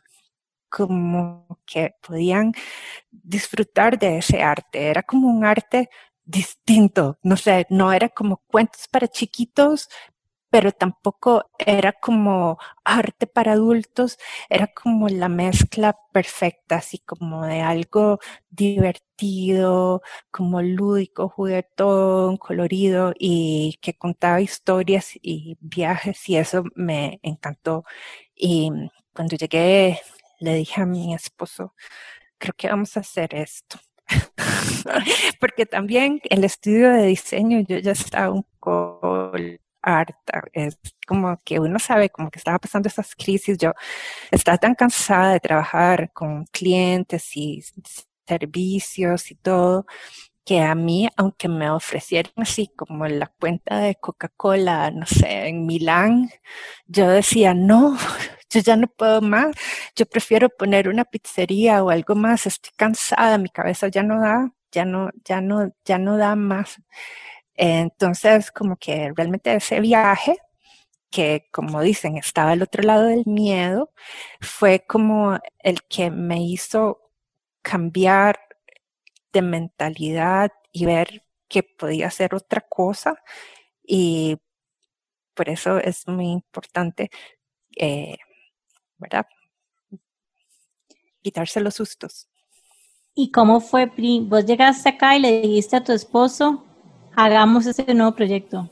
como 0.69 1.59
que 1.67 1.95
podían 2.07 2.53
disfrutar 3.11 3.99
de 3.99 4.19
ese 4.19 4.43
arte. 4.43 4.89
Era 4.91 5.03
como 5.03 5.29
un 5.29 5.45
arte 5.47 5.89
distinto, 6.25 7.19
no 7.23 7.39
sé, 7.39 7.67
no 7.71 7.93
era 7.95 8.11
como 8.11 8.43
cuentos 8.47 8.87
para 8.89 9.09
chiquitos, 9.09 9.89
pero 10.51 10.73
tampoco 10.73 11.51
era 11.59 11.93
como 11.93 12.59
arte 12.85 13.27
para 13.27 13.53
adultos, 13.53 14.19
era 14.49 14.67
como 14.69 15.09
la 15.09 15.29
mezcla 15.29 15.97
perfecta, 16.13 16.77
así 16.77 16.99
como 16.99 17.47
de 17.47 17.61
algo 17.61 18.19
divertido, 18.51 20.03
como 20.31 20.63
lúdico, 20.63 21.29
juguetón, 21.29 22.37
colorido 22.39 23.13
y 23.19 23.79
que 23.83 23.95
contaba 23.95 24.41
historias 24.41 25.11
y 25.23 25.57
viajes 25.61 26.29
y 26.29 26.37
eso 26.37 26.65
me 26.75 27.21
encantó. 27.23 27.85
Y 28.35 28.71
cuando 29.15 29.37
llegué 29.37 30.01
le 30.41 30.55
dije 30.55 30.83
a 30.83 30.87
mi 30.87 31.15
esposo, 31.15 31.75
creo 32.39 32.55
que 32.57 32.69
vamos 32.69 32.97
a 32.97 33.01
hacer 33.01 33.35
esto. 33.35 33.79
Porque 35.41 35.67
también 35.67 36.21
el 36.31 36.45
estudio 36.45 36.91
de 36.91 37.07
diseño 37.07 37.61
yo 37.61 37.79
ya 37.79 37.93
estaba 37.93 38.31
un 38.31 38.45
poco 38.45 39.33
harta. 39.83 40.43
Es 40.53 40.79
como 41.07 41.39
que 41.45 41.61
uno 41.61 41.79
sabe 41.79 42.11
como 42.11 42.31
que 42.31 42.39
estaba 42.39 42.59
pasando 42.59 42.89
esas 42.89 43.15
crisis. 43.15 43.59
Yo 43.59 43.73
estaba 44.31 44.59
tan 44.59 44.75
cansada 44.75 45.33
de 45.35 45.41
trabajar 45.41 46.13
con 46.13 46.47
clientes 46.47 47.37
y 47.37 47.63
servicios 48.27 49.31
y 49.31 49.37
todo, 49.37 49.87
que 50.45 50.61
a 50.63 50.75
mí, 50.75 51.09
aunque 51.17 51.49
me 51.49 51.71
ofrecieran 51.71 52.33
así 52.37 52.71
como 52.77 53.07
la 53.09 53.29
cuenta 53.41 53.79
de 53.81 53.97
Coca-Cola, 53.97 54.91
no 54.91 55.07
sé, 55.07 55.49
en 55.49 55.67
Milán, 55.67 56.31
yo 56.87 57.09
decía, 57.09 57.55
no, 57.55 57.97
yo 58.51 58.61
ya 58.61 58.77
no 58.77 58.87
puedo 58.89 59.21
más, 59.23 59.55
yo 59.97 60.07
prefiero 60.07 60.49
poner 60.51 60.89
una 60.89 61.05
pizzería 61.05 61.83
o 61.85 61.91
algo 61.91 62.15
más, 62.15 62.47
estoy 62.47 62.73
cansada, 62.77 63.39
mi 63.39 63.51
cabeza 63.51 63.89
ya 63.89 64.03
no 64.03 64.21
da, 64.21 64.53
ya 64.73 64.85
no, 64.85 65.11
ya 65.25 65.41
no, 65.41 65.73
ya 65.85 65.99
no 65.99 66.17
da 66.17 66.37
más. 66.37 66.81
Entonces, 67.59 68.51
como 68.53 68.77
que 68.77 69.13
realmente 69.17 69.55
ese 69.55 69.81
viaje, 69.81 70.39
que 71.11 71.49
como 71.53 71.83
dicen, 71.83 72.17
estaba 72.17 72.53
al 72.53 72.63
otro 72.63 72.83
lado 72.83 73.05
del 73.05 73.25
miedo, 73.27 73.93
fue 74.41 74.85
como 74.87 75.39
el 75.61 75.83
que 75.85 76.11
me 76.11 76.43
hizo 76.43 77.01
cambiar 77.63 78.41
de 79.33 79.43
mentalidad 79.43 80.53
y 80.73 80.87
ver 80.87 81.25
que 81.49 81.63
podía 81.63 82.09
hacer 82.09 82.35
otra 82.35 82.61
cosa. 82.63 83.23
Y 83.85 84.39
por 85.35 85.49
eso 85.49 85.79
es 85.79 86.07
muy 86.09 86.31
importante 86.31 87.11
eh, 87.79 88.17
¿verdad? 88.99 89.27
Quitarse 91.23 91.61
los 91.61 91.75
sustos. 91.75 92.29
¿Y 93.15 93.31
cómo 93.31 93.61
fue, 93.61 93.89
Pri? 93.89 94.21
Vos 94.21 94.45
llegaste 94.45 94.89
acá 94.89 95.17
y 95.17 95.21
le 95.21 95.41
dijiste 95.41 95.77
a 95.77 95.85
tu 95.85 95.93
esposo, 95.93 96.65
hagamos 97.19 97.67
ese 97.67 97.95
nuevo 97.95 98.15
proyecto. 98.15 98.71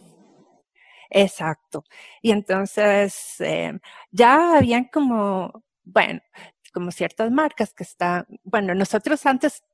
Exacto. 1.10 1.84
Y 2.22 2.30
entonces 2.30 3.40
eh, 3.40 3.78
ya 4.12 4.56
habían 4.56 4.84
como, 4.84 5.64
bueno, 5.84 6.20
como 6.72 6.92
ciertas 6.92 7.30
marcas 7.32 7.72
que 7.74 7.82
están, 7.82 8.26
bueno, 8.44 8.74
nosotros 8.74 9.26
antes 9.26 9.64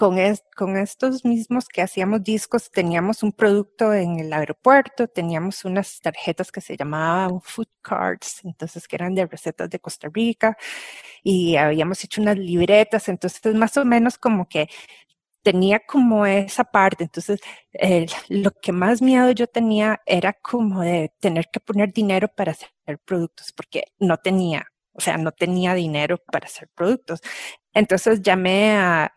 con, 0.00 0.16
con 0.56 0.78
estos 0.78 1.26
mismos 1.26 1.68
que 1.68 1.82
hacíamos 1.82 2.22
discos, 2.22 2.70
teníamos 2.70 3.22
un 3.22 3.32
producto 3.32 3.92
en 3.92 4.18
el 4.18 4.32
aeropuerto, 4.32 5.08
teníamos 5.08 5.66
unas 5.66 6.00
tarjetas 6.00 6.50
que 6.50 6.62
se 6.62 6.76
llamaban 6.76 7.42
food 7.42 7.68
cards, 7.82 8.40
entonces 8.44 8.88
que 8.88 8.96
eran 8.96 9.14
de 9.14 9.26
recetas 9.26 9.68
de 9.68 9.78
Costa 9.78 10.08
Rica, 10.10 10.56
y 11.22 11.56
habíamos 11.56 12.02
hecho 12.04 12.22
unas 12.22 12.38
libretas, 12.38 13.10
entonces 13.10 13.54
más 13.54 13.76
o 13.76 13.84
menos 13.84 14.16
como 14.16 14.48
que 14.48 14.70
tenía 15.42 15.80
como 15.80 16.26
esa 16.26 16.64
parte, 16.64 17.04
entonces 17.04 17.40
lo 18.28 18.50
que 18.52 18.72
más 18.72 19.02
miedo 19.02 19.30
yo 19.32 19.46
tenía 19.46 20.00
era 20.06 20.32
como 20.34 20.82
de 20.82 21.12
tener 21.20 21.48
que 21.52 21.60
poner 21.60 21.92
dinero 21.92 22.28
para 22.28 22.52
hacer 22.52 22.70
productos, 23.04 23.52
porque 23.52 23.84
no 23.98 24.18
tenía, 24.18 24.66
o 24.92 25.00
sea, 25.00 25.16
no 25.18 25.32
tenía 25.32 25.74
dinero 25.74 26.18
para 26.18 26.46
hacer 26.46 26.68
productos. 26.74 27.20
Entonces 27.74 28.22
llamé 28.22 28.72
a, 28.76 29.12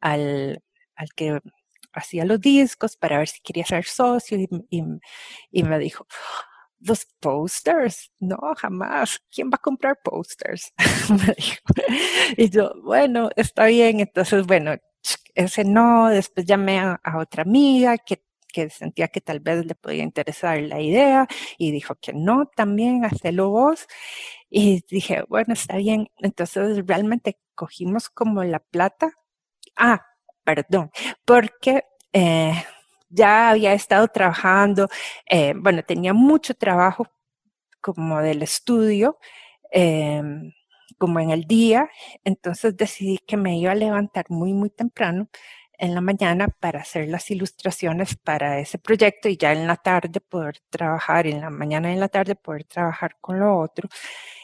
al, 0.00 0.62
al 0.94 1.08
que 1.14 1.40
hacía 1.92 2.24
los 2.24 2.40
discos 2.40 2.96
para 2.96 3.18
ver 3.18 3.28
si 3.28 3.40
quería 3.40 3.64
ser 3.64 3.84
socio 3.84 4.38
y, 4.70 5.62
me 5.62 5.78
dijo, 5.78 6.06
los 6.80 7.06
posters, 7.20 8.12
no, 8.20 8.38
jamás, 8.56 9.20
¿quién 9.30 9.48
va 9.48 9.56
a 9.56 9.58
comprar 9.58 9.98
posters? 10.02 10.72
me 11.10 11.34
dijo. 11.34 11.62
Y 12.36 12.50
yo, 12.50 12.72
bueno, 12.82 13.30
está 13.36 13.66
bien, 13.66 14.00
entonces, 14.00 14.46
bueno, 14.46 14.76
ese 15.34 15.64
no, 15.64 16.08
después 16.08 16.46
llamé 16.46 16.80
a, 16.80 17.00
otra 17.18 17.42
amiga 17.42 17.98
que, 17.98 18.22
que, 18.48 18.70
sentía 18.70 19.08
que 19.08 19.20
tal 19.20 19.40
vez 19.40 19.66
le 19.66 19.74
podía 19.74 20.02
interesar 20.02 20.60
la 20.62 20.80
idea 20.80 21.26
y 21.58 21.70
dijo 21.72 21.96
que 21.96 22.12
no, 22.12 22.46
también, 22.54 23.04
hacelo 23.04 23.50
vos. 23.50 23.86
Y 24.50 24.84
dije, 24.90 25.24
bueno, 25.28 25.54
está 25.54 25.76
bien, 25.76 26.08
entonces 26.18 26.84
realmente 26.86 27.38
cogimos 27.54 28.08
como 28.10 28.44
la 28.44 28.60
plata 28.60 29.12
Ah, 29.78 30.00
perdón, 30.44 30.90
porque 31.24 31.84
eh, 32.12 32.52
ya 33.10 33.50
había 33.50 33.72
estado 33.74 34.08
trabajando, 34.08 34.88
eh, 35.26 35.54
bueno, 35.56 35.82
tenía 35.82 36.14
mucho 36.14 36.54
trabajo 36.54 37.06
como 37.80 38.20
del 38.20 38.42
estudio, 38.42 39.18
em, 39.72 40.52
como 40.98 41.20
en 41.20 41.30
el 41.30 41.44
día, 41.46 41.88
entonces 42.24 42.76
decidí 42.76 43.18
que 43.26 43.36
me 43.36 43.58
iba 43.58 43.72
a 43.72 43.74
levantar 43.74 44.26
muy, 44.30 44.52
muy 44.54 44.70
temprano 44.70 45.28
en 45.78 45.94
la 45.94 46.00
mañana 46.00 46.48
para 46.48 46.80
hacer 46.80 47.08
las 47.08 47.30
ilustraciones 47.30 48.16
para 48.16 48.58
ese 48.60 48.78
proyecto 48.78 49.28
y 49.28 49.36
ya 49.36 49.52
en 49.52 49.66
la 49.66 49.76
tarde 49.76 50.20
poder 50.20 50.60
trabajar, 50.70 51.26
en 51.26 51.40
la 51.40 51.50
mañana 51.50 51.90
y 51.90 51.94
en 51.94 52.00
la 52.00 52.08
tarde 52.08 52.34
poder 52.34 52.64
trabajar 52.64 53.16
con 53.20 53.38
lo 53.40 53.58
otro. 53.58 53.88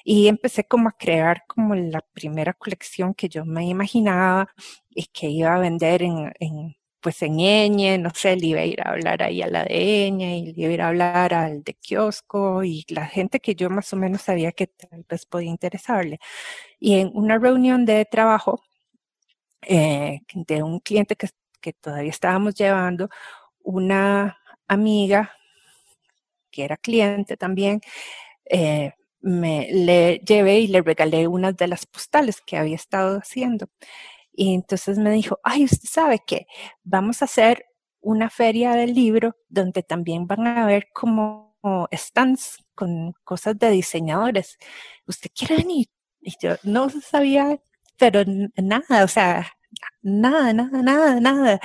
Y 0.05 0.29
empecé 0.29 0.64
como 0.64 0.88
a 0.88 0.92
crear 0.92 1.44
como 1.46 1.74
la 1.74 2.00
primera 2.12 2.55
colección 2.55 3.14
que 3.14 3.29
yo 3.29 3.44
me 3.44 3.66
imaginaba 3.66 4.48
y 4.90 5.07
que 5.07 5.29
iba 5.29 5.55
a 5.55 5.59
vender 5.59 6.03
en, 6.03 6.33
en 6.40 6.77
pues 7.05 7.23
en 7.23 7.38
Eñe, 7.40 7.99
no 7.99 8.11
sé, 8.14 8.37
le 8.37 8.47
iba 8.49 8.61
a 8.62 8.67
ir 8.67 8.81
a 8.83 8.90
hablar 8.93 9.23
ahí 9.23 9.43
a 9.43 9.49
la 9.49 9.64
de 9.64 10.07
Eñe 10.09 10.38
y 10.38 10.55
le 10.55 10.62
iba 10.62 10.71
a 10.71 10.75
ir 10.75 10.83
a 10.83 10.88
hablar 10.88 11.35
al 11.35 11.62
de 11.62 11.75
kiosco 11.75 12.64
y 12.64 12.85
la 12.88 13.07
gente 13.07 13.40
que 13.40 13.55
yo 13.55 13.71
más 13.71 13.93
o 13.93 13.97
menos 13.97 14.23
sabía 14.23 14.53
que 14.53 14.69
tal 14.69 15.05
vez 15.09 15.27
podía 15.27 15.51
interesarle. 15.51 16.19
Y 16.81 16.95
en 17.01 17.11
una 17.14 17.38
reunión 17.38 17.85
de 17.87 18.05
trabajo 18.07 18.62
eh, 19.62 20.21
de 20.35 20.62
un 20.62 20.81
cliente 20.81 21.17
que, 21.17 21.29
que 21.61 21.73
todavía 21.73 22.11
estábamos 22.11 22.55
llevando, 22.55 23.09
una 23.62 24.38
amiga 24.69 25.33
que 26.51 26.64
era 26.64 26.77
cliente 26.77 27.37
también, 27.37 27.81
eh, 28.51 28.93
me 29.21 29.69
le 29.73 30.19
llevé 30.21 30.61
y 30.61 30.69
le 30.69 30.83
regalé 30.83 31.29
una 31.29 31.53
de 31.53 31.69
las 31.69 31.87
postales 31.87 32.40
que 32.43 32.59
había 32.59 32.77
estado 32.77 33.19
haciendo. 33.19 33.69
Y 34.37 34.55
entonces 34.55 34.99
me 34.99 35.11
dijo, 35.11 35.38
ay, 35.44 35.64
usted 35.64 35.88
sabe 35.88 36.20
que 36.27 36.47
vamos 36.83 37.23
a 37.23 37.27
hacer 37.27 37.66
una 38.01 38.31
feria 38.31 38.73
del 38.73 38.94
libro 38.94 39.37
donde 39.49 39.83
también 39.83 40.27
van 40.27 40.47
a 40.47 40.66
ver 40.66 40.88
como 40.92 41.57
stands 41.92 42.59
con 42.75 43.12
cosas 43.25 43.59
de 43.59 43.70
diseñadores. 43.70 44.59
¿Usted 45.07 45.31
quiere 45.35 45.57
venir? 45.59 45.87
Y 46.20 46.35
yo 46.40 46.57
no 46.64 46.88
sabía, 46.90 47.59
pero 47.99 48.23
nada, 48.57 49.05
o 49.05 49.09
sea, 49.09 49.47
nada, 50.03 50.53
nada, 50.53 50.83
nada, 50.83 51.20
nada. 51.20 51.61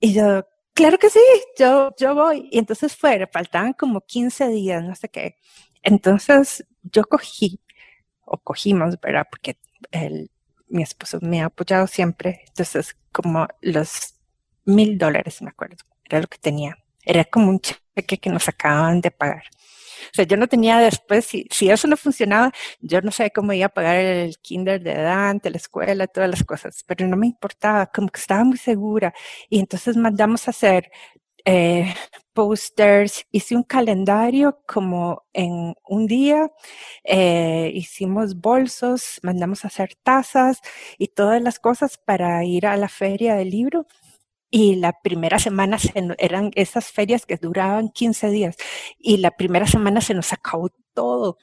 Y 0.00 0.14
yo, 0.14 0.44
claro 0.74 0.98
que 0.98 1.10
sí, 1.10 1.20
yo, 1.58 1.94
yo 1.98 2.14
voy. 2.14 2.48
Y 2.52 2.58
entonces 2.58 2.96
fue, 2.96 3.26
faltaban 3.32 3.72
como 3.74 4.00
15 4.02 4.48
días, 4.48 4.82
no 4.84 4.94
sé 4.94 5.08
qué. 5.08 5.36
Entonces 5.82 6.66
yo 6.82 7.04
cogí, 7.04 7.60
o 8.24 8.38
cogimos, 8.38 9.00
¿verdad? 9.00 9.26
Porque 9.30 9.58
el, 9.92 10.30
mi 10.72 10.82
esposo 10.82 11.18
me 11.22 11.42
ha 11.42 11.46
apoyado 11.46 11.86
siempre. 11.86 12.42
Entonces, 12.48 12.96
como 13.12 13.46
los 13.60 14.14
mil 14.64 14.98
dólares, 14.98 15.42
me 15.42 15.50
acuerdo, 15.50 15.76
era 16.04 16.20
lo 16.20 16.26
que 16.28 16.38
tenía. 16.38 16.76
Era 17.04 17.24
como 17.24 17.50
un 17.50 17.60
que, 17.60 18.18
que 18.18 18.30
nos 18.30 18.48
acababan 18.48 19.00
de 19.00 19.10
pagar. 19.10 19.44
O 20.06 20.14
sea, 20.14 20.24
yo 20.24 20.36
no 20.36 20.48
tenía 20.48 20.78
después, 20.78 21.24
si, 21.24 21.46
si 21.50 21.70
eso 21.70 21.86
no 21.88 21.96
funcionaba, 21.96 22.52
yo 22.80 23.00
no 23.02 23.10
sé 23.10 23.30
cómo 23.30 23.52
iba 23.52 23.66
a 23.66 23.68
pagar 23.68 23.96
el 23.96 24.38
kinder 24.38 24.82
de 24.82 24.94
Dante, 24.94 25.50
la 25.50 25.56
escuela, 25.58 26.06
todas 26.06 26.28
las 26.30 26.44
cosas, 26.44 26.82
pero 26.86 27.06
no 27.06 27.16
me 27.16 27.26
importaba, 27.28 27.86
como 27.86 28.08
que 28.08 28.20
estaba 28.20 28.44
muy 28.44 28.58
segura. 28.58 29.14
Y 29.48 29.60
entonces 29.60 29.96
mandamos 29.96 30.48
a 30.48 30.50
hacer 30.50 30.90
eh, 31.44 31.94
posters, 32.32 33.26
hice 33.30 33.56
un 33.56 33.62
calendario 33.62 34.60
como 34.66 35.24
en 35.32 35.74
un 35.88 36.06
día, 36.06 36.50
eh, 37.04 37.70
hicimos 37.74 38.40
bolsos, 38.40 39.20
mandamos 39.22 39.64
a 39.64 39.68
hacer 39.68 39.94
tazas 40.02 40.60
y 40.98 41.08
todas 41.08 41.42
las 41.42 41.58
cosas 41.58 41.98
para 41.98 42.44
ir 42.44 42.66
a 42.66 42.76
la 42.76 42.88
feria 42.88 43.34
del 43.34 43.50
libro. 43.50 43.86
Y 44.50 44.76
la 44.76 44.92
primera 45.02 45.38
semana 45.38 45.78
eran 46.18 46.50
esas 46.54 46.90
ferias 46.92 47.26
que 47.26 47.38
duraban 47.38 47.88
15 47.88 48.28
días 48.30 48.56
y 48.98 49.16
la 49.18 49.30
primera 49.32 49.66
semana 49.66 50.02
se 50.02 50.14
nos 50.14 50.32
acabó 50.32 50.68
todo. 50.94 51.38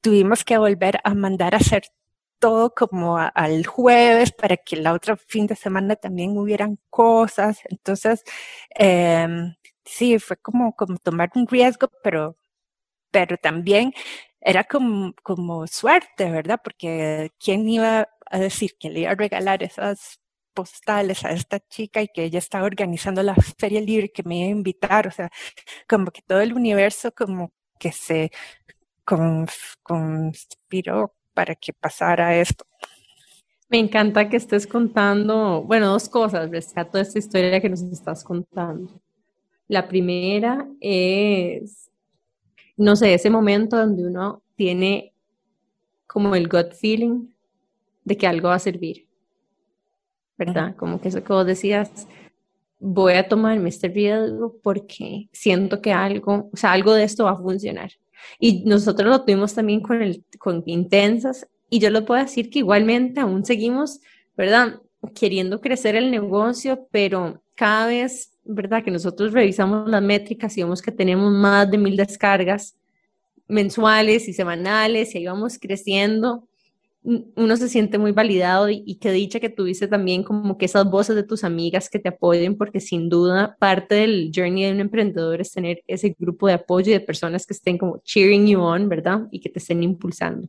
Tuvimos 0.00 0.44
que 0.44 0.58
volver 0.58 1.00
a 1.04 1.14
mandar 1.14 1.54
a 1.54 1.58
hacer 1.58 1.82
todo 2.42 2.74
como 2.74 3.18
al 3.18 3.66
jueves 3.66 4.32
para 4.32 4.56
que 4.56 4.76
la 4.76 4.94
otra 4.94 5.16
fin 5.16 5.46
de 5.46 5.54
semana 5.56 5.94
también 5.96 6.36
hubieran 6.36 6.78
cosas. 6.90 7.60
Entonces, 7.70 8.24
em, 8.70 9.54
sí, 9.84 10.18
fue 10.18 10.36
como, 10.38 10.74
como 10.74 10.98
tomar 10.98 11.30
un 11.36 11.46
riesgo, 11.46 11.88
pero, 12.02 12.36
pero 13.12 13.36
también 13.38 13.94
era 14.40 14.64
como, 14.64 15.14
como 15.22 15.66
suerte, 15.68 16.30
¿verdad? 16.30 16.60
Porque 16.64 17.30
¿quién 17.38 17.68
iba 17.68 18.08
a 18.30 18.38
decir 18.38 18.76
que 18.78 18.90
le 18.90 19.00
iba 19.02 19.12
a 19.12 19.14
regalar 19.16 19.62
esas 19.62 20.20
postales 20.54 21.24
a 21.24 21.32
esta 21.32 21.60
chica 21.60 22.02
y 22.02 22.08
que 22.08 22.24
ella 22.24 22.38
estaba 22.40 22.66
organizando 22.66 23.22
la 23.22 23.36
feria 23.58 23.80
libre 23.80 24.10
que 24.12 24.24
me 24.24 24.38
iba 24.40 24.48
a 24.48 24.50
invitar? 24.52 25.06
O 25.08 25.12
sea, 25.12 25.30
como 25.88 26.10
que 26.12 26.22
todo 26.22 26.40
el 26.40 26.54
universo 26.54 27.12
como 27.12 27.52
que 27.78 27.92
se 27.92 28.32
conspiró 29.84 31.14
para 31.34 31.54
que 31.54 31.72
pasara 31.72 32.36
esto. 32.38 32.64
Me 33.68 33.78
encanta 33.78 34.28
que 34.28 34.36
estés 34.36 34.66
contando, 34.66 35.62
bueno, 35.62 35.92
dos 35.92 36.08
cosas, 36.08 36.50
rescato 36.50 36.98
esta 36.98 37.18
historia 37.18 37.60
que 37.60 37.70
nos 37.70 37.80
estás 37.82 38.22
contando. 38.22 39.00
La 39.66 39.88
primera 39.88 40.68
es, 40.80 41.90
no 42.76 42.96
sé, 42.96 43.14
ese 43.14 43.30
momento 43.30 43.78
donde 43.78 44.06
uno 44.06 44.42
tiene 44.56 45.14
como 46.06 46.34
el 46.34 46.48
gut 46.48 46.74
feeling 46.74 47.28
de 48.04 48.16
que 48.18 48.26
algo 48.26 48.48
va 48.48 48.56
a 48.56 48.58
servir, 48.58 49.06
¿verdad? 50.36 50.76
Como 50.76 51.00
que 51.00 51.08
eso 51.08 51.24
que 51.24 51.32
vos 51.32 51.46
decías, 51.46 52.06
voy 52.78 53.14
a 53.14 53.26
tomarme 53.26 53.70
este 53.70 53.88
riesgo 53.88 54.58
porque 54.62 55.28
siento 55.32 55.80
que 55.80 55.92
algo, 55.92 56.50
o 56.52 56.56
sea, 56.56 56.72
algo 56.72 56.92
de 56.92 57.04
esto 57.04 57.24
va 57.24 57.30
a 57.30 57.36
funcionar. 57.38 57.92
Y 58.38 58.64
nosotros 58.64 59.08
lo 59.08 59.22
tuvimos 59.22 59.54
también 59.54 59.80
con, 59.80 60.02
el, 60.02 60.24
con 60.38 60.62
Intensas 60.66 61.46
y 61.70 61.78
yo 61.78 61.90
lo 61.90 62.04
puedo 62.04 62.22
decir 62.22 62.50
que 62.50 62.60
igualmente 62.60 63.20
aún 63.20 63.44
seguimos, 63.44 64.00
¿verdad? 64.36 64.80
Queriendo 65.14 65.60
crecer 65.60 65.96
el 65.96 66.10
negocio, 66.10 66.86
pero 66.90 67.42
cada 67.54 67.86
vez 67.86 68.32
¿verdad? 68.44 68.82
Que 68.84 68.90
nosotros 68.90 69.32
revisamos 69.32 69.88
las 69.88 70.02
métricas 70.02 70.56
y 70.56 70.62
vemos 70.62 70.82
que 70.82 70.92
tenemos 70.92 71.32
más 71.32 71.70
de 71.70 71.78
mil 71.78 71.96
descargas 71.96 72.76
mensuales 73.48 74.28
y 74.28 74.32
semanales 74.32 75.14
y 75.14 75.18
ahí 75.18 75.26
vamos 75.26 75.58
creciendo, 75.58 76.48
uno 77.04 77.56
se 77.56 77.68
siente 77.68 77.98
muy 77.98 78.12
validado 78.12 78.68
y, 78.70 78.96
qué 79.00 79.10
dicha 79.10 79.40
que 79.40 79.48
tuviste 79.48 79.88
también 79.88 80.22
como 80.22 80.56
que 80.56 80.66
esas 80.66 80.88
voces 80.88 81.16
de 81.16 81.24
tus 81.24 81.42
amigas 81.42 81.90
que 81.90 81.98
te 81.98 82.10
apoyen, 82.10 82.56
porque 82.56 82.80
sin 82.80 83.08
duda 83.08 83.56
parte 83.58 83.96
del 83.96 84.30
journey 84.34 84.64
de 84.64 84.72
un 84.72 84.80
emprendedor 84.80 85.40
es 85.40 85.52
tener 85.52 85.82
ese 85.88 86.14
grupo 86.16 86.46
de 86.46 86.54
apoyo 86.54 86.90
y 86.90 86.94
de 86.94 87.00
personas 87.00 87.44
que 87.44 87.54
estén 87.54 87.76
como 87.76 87.98
cheering 88.04 88.46
you 88.46 88.60
on, 88.60 88.88
¿verdad? 88.88 89.26
Y 89.32 89.40
que 89.40 89.48
te 89.48 89.58
estén 89.58 89.82
impulsando. 89.82 90.48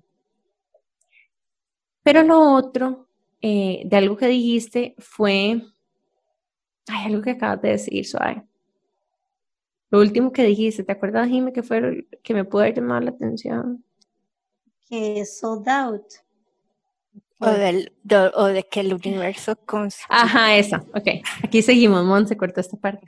Pero 2.04 2.22
lo 2.22 2.54
otro 2.54 3.08
eh, 3.42 3.82
de 3.86 3.98
algo 3.98 4.16
que 4.16 4.28
dijiste 4.28 4.96
fue 5.00 5.62
hay 6.88 7.06
algo 7.06 7.22
que 7.22 7.32
acabas 7.32 7.62
de 7.62 7.70
decir, 7.70 8.06
suave. 8.06 8.44
Lo 9.90 10.00
último 10.00 10.32
que 10.32 10.44
dijiste, 10.44 10.84
¿te 10.84 10.92
acuerdas, 10.92 11.30
Jimmy, 11.30 11.54
que 11.54 11.64
fue 11.64 12.08
que 12.24 12.34
me 12.34 12.46
pudo 12.46 12.66
llamar 12.66 13.04
la 13.04 13.12
atención? 13.12 13.84
Que 14.90 15.26
sold 15.26 15.68
out. 15.70 16.23
O, 17.46 17.52
del, 17.52 17.92
o 18.36 18.46
de 18.46 18.64
que 18.64 18.80
el 18.82 18.94
universo 18.94 19.58
Ajá, 20.10 20.56
esa. 20.56 20.84
Ok. 20.94 21.08
Aquí 21.44 21.62
seguimos. 21.62 22.04
Mon 22.06 22.28
se 22.28 22.38
cortó 22.38 22.62
esta 22.62 22.78
parte. 22.78 23.08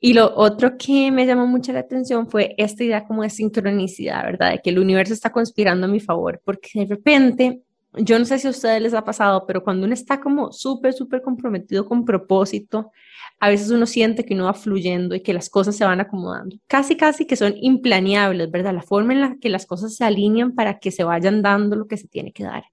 Y 0.00 0.12
lo 0.12 0.32
otro 0.36 0.76
que 0.78 1.10
me 1.10 1.26
llamó 1.26 1.46
mucho 1.46 1.72
la 1.72 1.80
atención 1.80 2.28
fue 2.28 2.54
esta 2.56 2.84
idea 2.84 3.04
como 3.04 3.22
de 3.22 3.30
sincronicidad, 3.30 4.22
¿verdad? 4.24 4.52
De 4.52 4.60
que 4.62 4.70
el 4.70 4.78
universo 4.78 5.12
está 5.12 5.30
conspirando 5.32 5.86
a 5.86 5.90
mi 5.90 5.98
favor, 5.98 6.40
porque 6.44 6.70
de 6.74 6.86
repente 6.86 7.62
yo 7.94 8.18
no 8.18 8.24
sé 8.24 8.38
si 8.38 8.46
a 8.46 8.50
ustedes 8.50 8.80
les 8.82 8.94
ha 8.94 9.04
pasado, 9.04 9.44
pero 9.46 9.64
cuando 9.64 9.86
uno 9.86 9.94
está 9.94 10.20
como 10.20 10.52
súper, 10.52 10.92
súper 10.92 11.22
comprometido 11.22 11.86
con 11.86 12.04
propósito, 12.04 12.92
a 13.40 13.48
veces 13.48 13.70
uno 13.70 13.86
siente 13.86 14.24
que 14.24 14.34
uno 14.34 14.44
va 14.44 14.54
fluyendo 14.54 15.14
y 15.14 15.22
que 15.22 15.32
las 15.32 15.48
cosas 15.48 15.76
se 15.76 15.84
van 15.84 16.00
acomodando. 16.00 16.56
Casi, 16.66 16.96
casi 16.96 17.24
que 17.26 17.36
son 17.36 17.54
implaneables, 17.56 18.50
¿verdad? 18.50 18.74
La 18.74 18.82
forma 18.82 19.14
en 19.14 19.20
la 19.20 19.36
que 19.40 19.48
las 19.48 19.66
cosas 19.66 19.94
se 19.96 20.04
alinean 20.04 20.54
para 20.54 20.78
que 20.78 20.90
se 20.90 21.04
vayan 21.04 21.42
dando 21.42 21.76
lo 21.76 21.86
que 21.86 21.96
se 21.96 22.08
tiene 22.08 22.32
que 22.32 22.44
dar. 22.44 22.64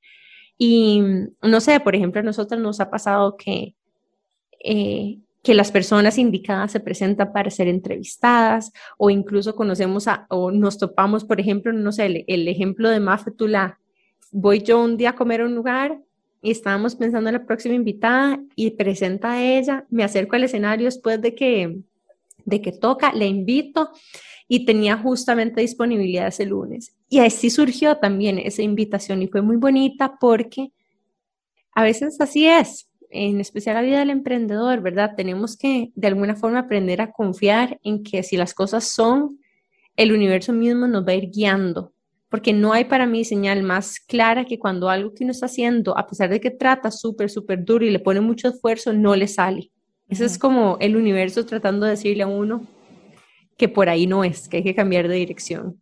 Y 0.58 1.02
no 1.42 1.60
sé, 1.62 1.80
por 1.80 1.96
ejemplo, 1.96 2.22
a 2.22 2.24
nosotros 2.24 2.60
nos 2.62 2.80
ha 2.80 2.90
pasado 2.90 3.36
que, 3.38 3.76
eh, 4.64 5.18
que 5.44 5.54
las 5.54 5.72
personas 5.72 6.18
indicadas 6.18 6.72
se 6.72 6.80
presentan 6.80 7.32
para 7.34 7.52
ser 7.52 7.68
entrevistadas 7.68 8.72
o 8.98 9.10
incluso 9.10 9.56
conocemos 9.56 10.08
a, 10.08 10.26
o 10.30 10.52
nos 10.52 10.78
topamos, 10.78 11.24
por 11.24 11.40
ejemplo, 11.40 11.74
no 11.74 11.92
sé, 11.92 12.06
el, 12.06 12.26
el 12.28 12.48
ejemplo 12.48 12.90
de 12.90 13.00
Mafetula 13.00 13.80
voy 14.32 14.62
yo 14.62 14.84
un 14.84 14.98
día 14.98 15.12
a 15.12 15.16
comer 15.16 15.42
a 15.42 15.46
un 15.46 15.56
lugar 15.56 16.00
y 16.42 16.52
estábamos 16.52 16.96
pensando 16.96 17.30
en 17.30 17.34
la 17.36 17.46
próxima 17.46 17.74
invitada 17.74 18.40
y 18.56 18.72
presenta 18.72 19.32
a 19.32 19.44
ella, 19.44 19.86
me 19.90 20.04
acerco 20.04 20.36
al 20.36 20.44
escenario 20.44 20.86
después 20.86 21.22
de 21.22 21.34
que, 21.34 21.80
de 22.44 22.62
que 22.62 22.72
toca, 22.72 23.14
le 23.14 23.28
invito 23.28 23.90
y 24.48 24.66
tenía 24.66 24.98
justamente 24.98 25.62
disponibilidad 25.62 26.28
ese 26.28 26.46
lunes. 26.46 26.96
Y 27.10 27.20
así 27.20 27.50
surgió 27.50 27.98
también 27.98 28.40
esa 28.40 28.62
invitación 28.62 29.22
y 29.22 29.28
fue 29.28 29.42
muy 29.42 29.58
bonita 29.58 30.18
porque 30.20 30.72
a 31.74 31.84
veces 31.84 32.20
así 32.22 32.48
es, 32.48 32.90
en 33.10 33.42
especial 33.42 33.76
la 33.76 33.82
vida 33.82 34.00
del 34.00 34.10
emprendedor, 34.10 34.82
¿verdad? 34.82 35.14
Tenemos 35.16 35.58
que 35.58 35.92
de 35.96 36.08
alguna 36.08 36.36
forma 36.36 36.60
aprender 36.60 37.02
a 37.02 37.12
confiar 37.12 37.80
en 37.84 38.04
que 38.04 38.24
si 38.24 38.38
las 38.38 38.54
cosas 38.54 38.86
son, 38.90 39.40
el 39.96 40.12
universo 40.12 40.54
mismo 40.54 40.88
nos 40.88 41.08
va 41.08 41.12
a 41.12 41.16
ir 41.16 41.30
guiando 41.32 41.96
porque 42.36 42.52
no 42.52 42.74
hay 42.74 42.84
para 42.84 43.06
mí 43.06 43.24
señal 43.24 43.64
más 43.64 44.00
clara 44.00 44.44
que 44.44 44.60
cuando 44.60 44.90
algo 44.90 45.14
que 45.14 45.24
uno 45.24 45.32
está 45.32 45.46
haciendo, 45.46 45.98
a 45.98 46.06
pesar 46.06 46.30
de 46.30 46.42
que 46.42 46.52
trata 46.52 46.92
súper, 46.92 47.30
súper 47.30 47.64
duro 47.64 47.86
y 47.86 47.92
le 47.92 48.00
pone 48.00 48.20
mucho 48.20 48.50
esfuerzo, 48.50 48.92
no 48.92 49.16
le 49.16 49.30
sale. 49.30 49.72
Eso 50.10 50.26
es 50.26 50.38
como 50.38 50.78
el 50.82 50.98
universo 50.98 51.46
tratando 51.46 51.86
de 51.86 51.92
decirle 51.92 52.24
a 52.24 52.28
uno 52.28 52.68
que 53.58 53.70
por 53.70 53.90
ahí 53.90 54.08
no 54.08 54.24
es, 54.24 54.50
que 54.50 54.58
hay 54.58 54.64
que 54.64 54.76
cambiar 54.76 55.08
de 55.08 55.16
dirección. 55.16 55.82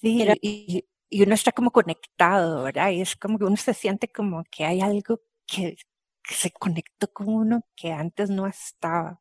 Sí, 0.00 0.26
y, 0.40 0.84
y 1.08 1.22
uno 1.22 1.34
está 1.34 1.52
como 1.52 1.70
conectado, 1.70 2.64
¿verdad? 2.64 2.90
Y 2.90 3.00
es 3.00 3.16
como 3.16 3.38
que 3.38 3.44
uno 3.44 3.56
se 3.56 3.74
siente 3.74 4.08
como 4.08 4.44
que 4.50 4.64
hay 4.64 4.80
algo 4.80 5.20
que, 5.46 5.76
que 6.22 6.34
se 6.34 6.50
conectó 6.50 7.12
con 7.12 7.28
uno 7.28 7.66
que 7.76 7.92
antes 7.92 8.30
no 8.30 8.46
estaba. 8.46 9.20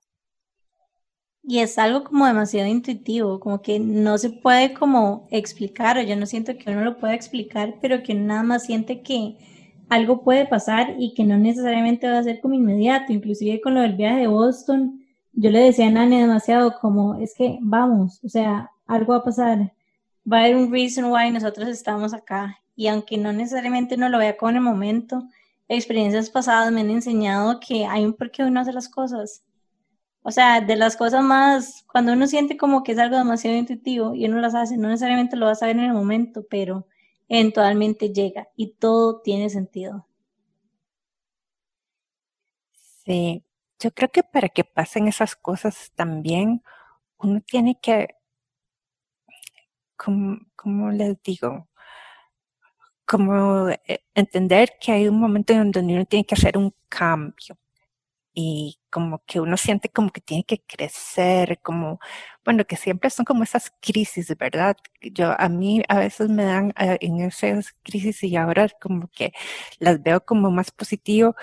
Y 1.43 1.59
es 1.59 1.77
algo 1.77 2.03
como 2.03 2.27
demasiado 2.27 2.69
intuitivo, 2.69 3.39
como 3.39 3.61
que 3.61 3.79
no 3.79 4.17
se 4.17 4.29
puede 4.29 4.73
como 4.73 5.27
explicar, 5.31 5.97
o 5.97 6.01
yo 6.01 6.15
no 6.15 6.27
siento 6.27 6.55
que 6.57 6.69
uno 6.69 6.83
lo 6.83 6.97
pueda 6.97 7.15
explicar, 7.15 7.75
pero 7.81 8.03
que 8.03 8.13
uno 8.13 8.25
nada 8.25 8.43
más 8.43 8.65
siente 8.65 9.01
que 9.01 9.37
algo 9.89 10.23
puede 10.23 10.45
pasar 10.45 10.95
y 10.99 11.13
que 11.15 11.25
no 11.25 11.37
necesariamente 11.37 12.07
va 12.07 12.19
a 12.19 12.23
ser 12.23 12.39
como 12.39 12.53
inmediato. 12.53 13.11
Inclusive 13.11 13.59
con 13.59 13.73
lo 13.73 13.81
del 13.81 13.95
viaje 13.95 14.21
de 14.21 14.27
Boston, 14.27 15.00
yo 15.33 15.49
le 15.49 15.59
decía 15.59 15.87
a 15.87 15.91
Nani 15.91 16.19
demasiado 16.21 16.79
como, 16.79 17.15
es 17.15 17.33
que 17.35 17.57
vamos, 17.61 18.19
o 18.23 18.29
sea, 18.29 18.71
algo 18.85 19.13
va 19.13 19.19
a 19.19 19.23
pasar, 19.23 19.73
va 20.31 20.37
a 20.37 20.41
haber 20.41 20.55
un 20.55 20.71
reason 20.71 21.05
why 21.05 21.31
nosotros 21.31 21.67
estamos 21.69 22.13
acá. 22.13 22.59
Y 22.75 22.87
aunque 22.87 23.17
no 23.17 23.33
necesariamente 23.33 23.95
uno 23.95 24.09
lo 24.09 24.17
vea 24.17 24.37
como 24.37 24.51
en 24.51 24.55
el 24.57 24.63
momento, 24.63 25.23
experiencias 25.67 26.29
pasadas 26.29 26.71
me 26.71 26.81
han 26.81 26.89
enseñado 26.89 27.59
que 27.59 27.85
hay 27.85 28.05
un 28.05 28.13
porqué 28.13 28.43
uno 28.43 28.59
hace 28.61 28.73
las 28.73 28.89
cosas 28.89 29.43
o 30.23 30.31
sea, 30.31 30.61
de 30.61 30.75
las 30.75 30.95
cosas 30.97 31.23
más, 31.23 31.83
cuando 31.91 32.13
uno 32.13 32.27
siente 32.27 32.57
como 32.57 32.83
que 32.83 32.91
es 32.93 32.99
algo 32.99 33.17
demasiado 33.17 33.57
intuitivo 33.57 34.13
y 34.15 34.25
uno 34.25 34.39
las 34.39 34.53
hace, 34.55 34.77
no 34.77 34.87
necesariamente 34.89 35.35
lo 35.35 35.47
va 35.47 35.53
a 35.53 35.55
saber 35.55 35.77
en 35.77 35.85
el 35.85 35.93
momento, 35.93 36.45
pero 36.49 36.87
eventualmente 37.27 38.13
llega 38.13 38.49
y 38.55 38.73
todo 38.73 39.21
tiene 39.21 39.49
sentido. 39.49 40.07
Sí, 43.05 43.43
yo 43.81 43.91
creo 43.91 44.09
que 44.09 44.23
para 44.23 44.49
que 44.49 44.63
pasen 44.63 45.07
esas 45.07 45.35
cosas 45.35 45.91
también, 45.95 46.63
uno 47.17 47.41
tiene 47.41 47.79
que, 47.81 48.09
como, 49.95 50.91
les 50.91 51.21
digo, 51.23 51.67
como 53.05 53.69
eh, 53.69 54.03
entender 54.15 54.77
que 54.79 54.91
hay 54.93 55.07
un 55.07 55.19
momento 55.19 55.53
en 55.53 55.71
donde 55.71 55.95
uno 55.95 56.05
tiene 56.05 56.25
que 56.25 56.35
hacer 56.35 56.57
un 56.57 56.73
cambio 56.89 57.57
y 58.33 58.79
como 58.89 59.23
que 59.25 59.39
uno 59.41 59.57
siente 59.57 59.89
como 59.89 60.11
que 60.11 60.21
tiene 60.21 60.43
que 60.45 60.61
crecer, 60.65 61.59
como, 61.61 61.99
bueno, 62.45 62.65
que 62.65 62.75
siempre 62.77 63.09
son 63.09 63.25
como 63.25 63.43
esas 63.43 63.71
crisis, 63.81 64.35
¿verdad? 64.37 64.77
Yo, 65.01 65.33
a 65.39 65.49
mí 65.49 65.83
a 65.89 65.99
veces 65.99 66.29
me 66.29 66.43
dan 66.45 66.73
eh, 66.79 66.97
en 67.01 67.21
esas 67.21 67.73
crisis 67.83 68.23
y 68.23 68.35
ahora 68.35 68.67
como 68.81 69.07
que 69.09 69.33
las 69.79 70.01
veo 70.01 70.23
como 70.25 70.51
más 70.51 70.71
positivo, 70.71 71.35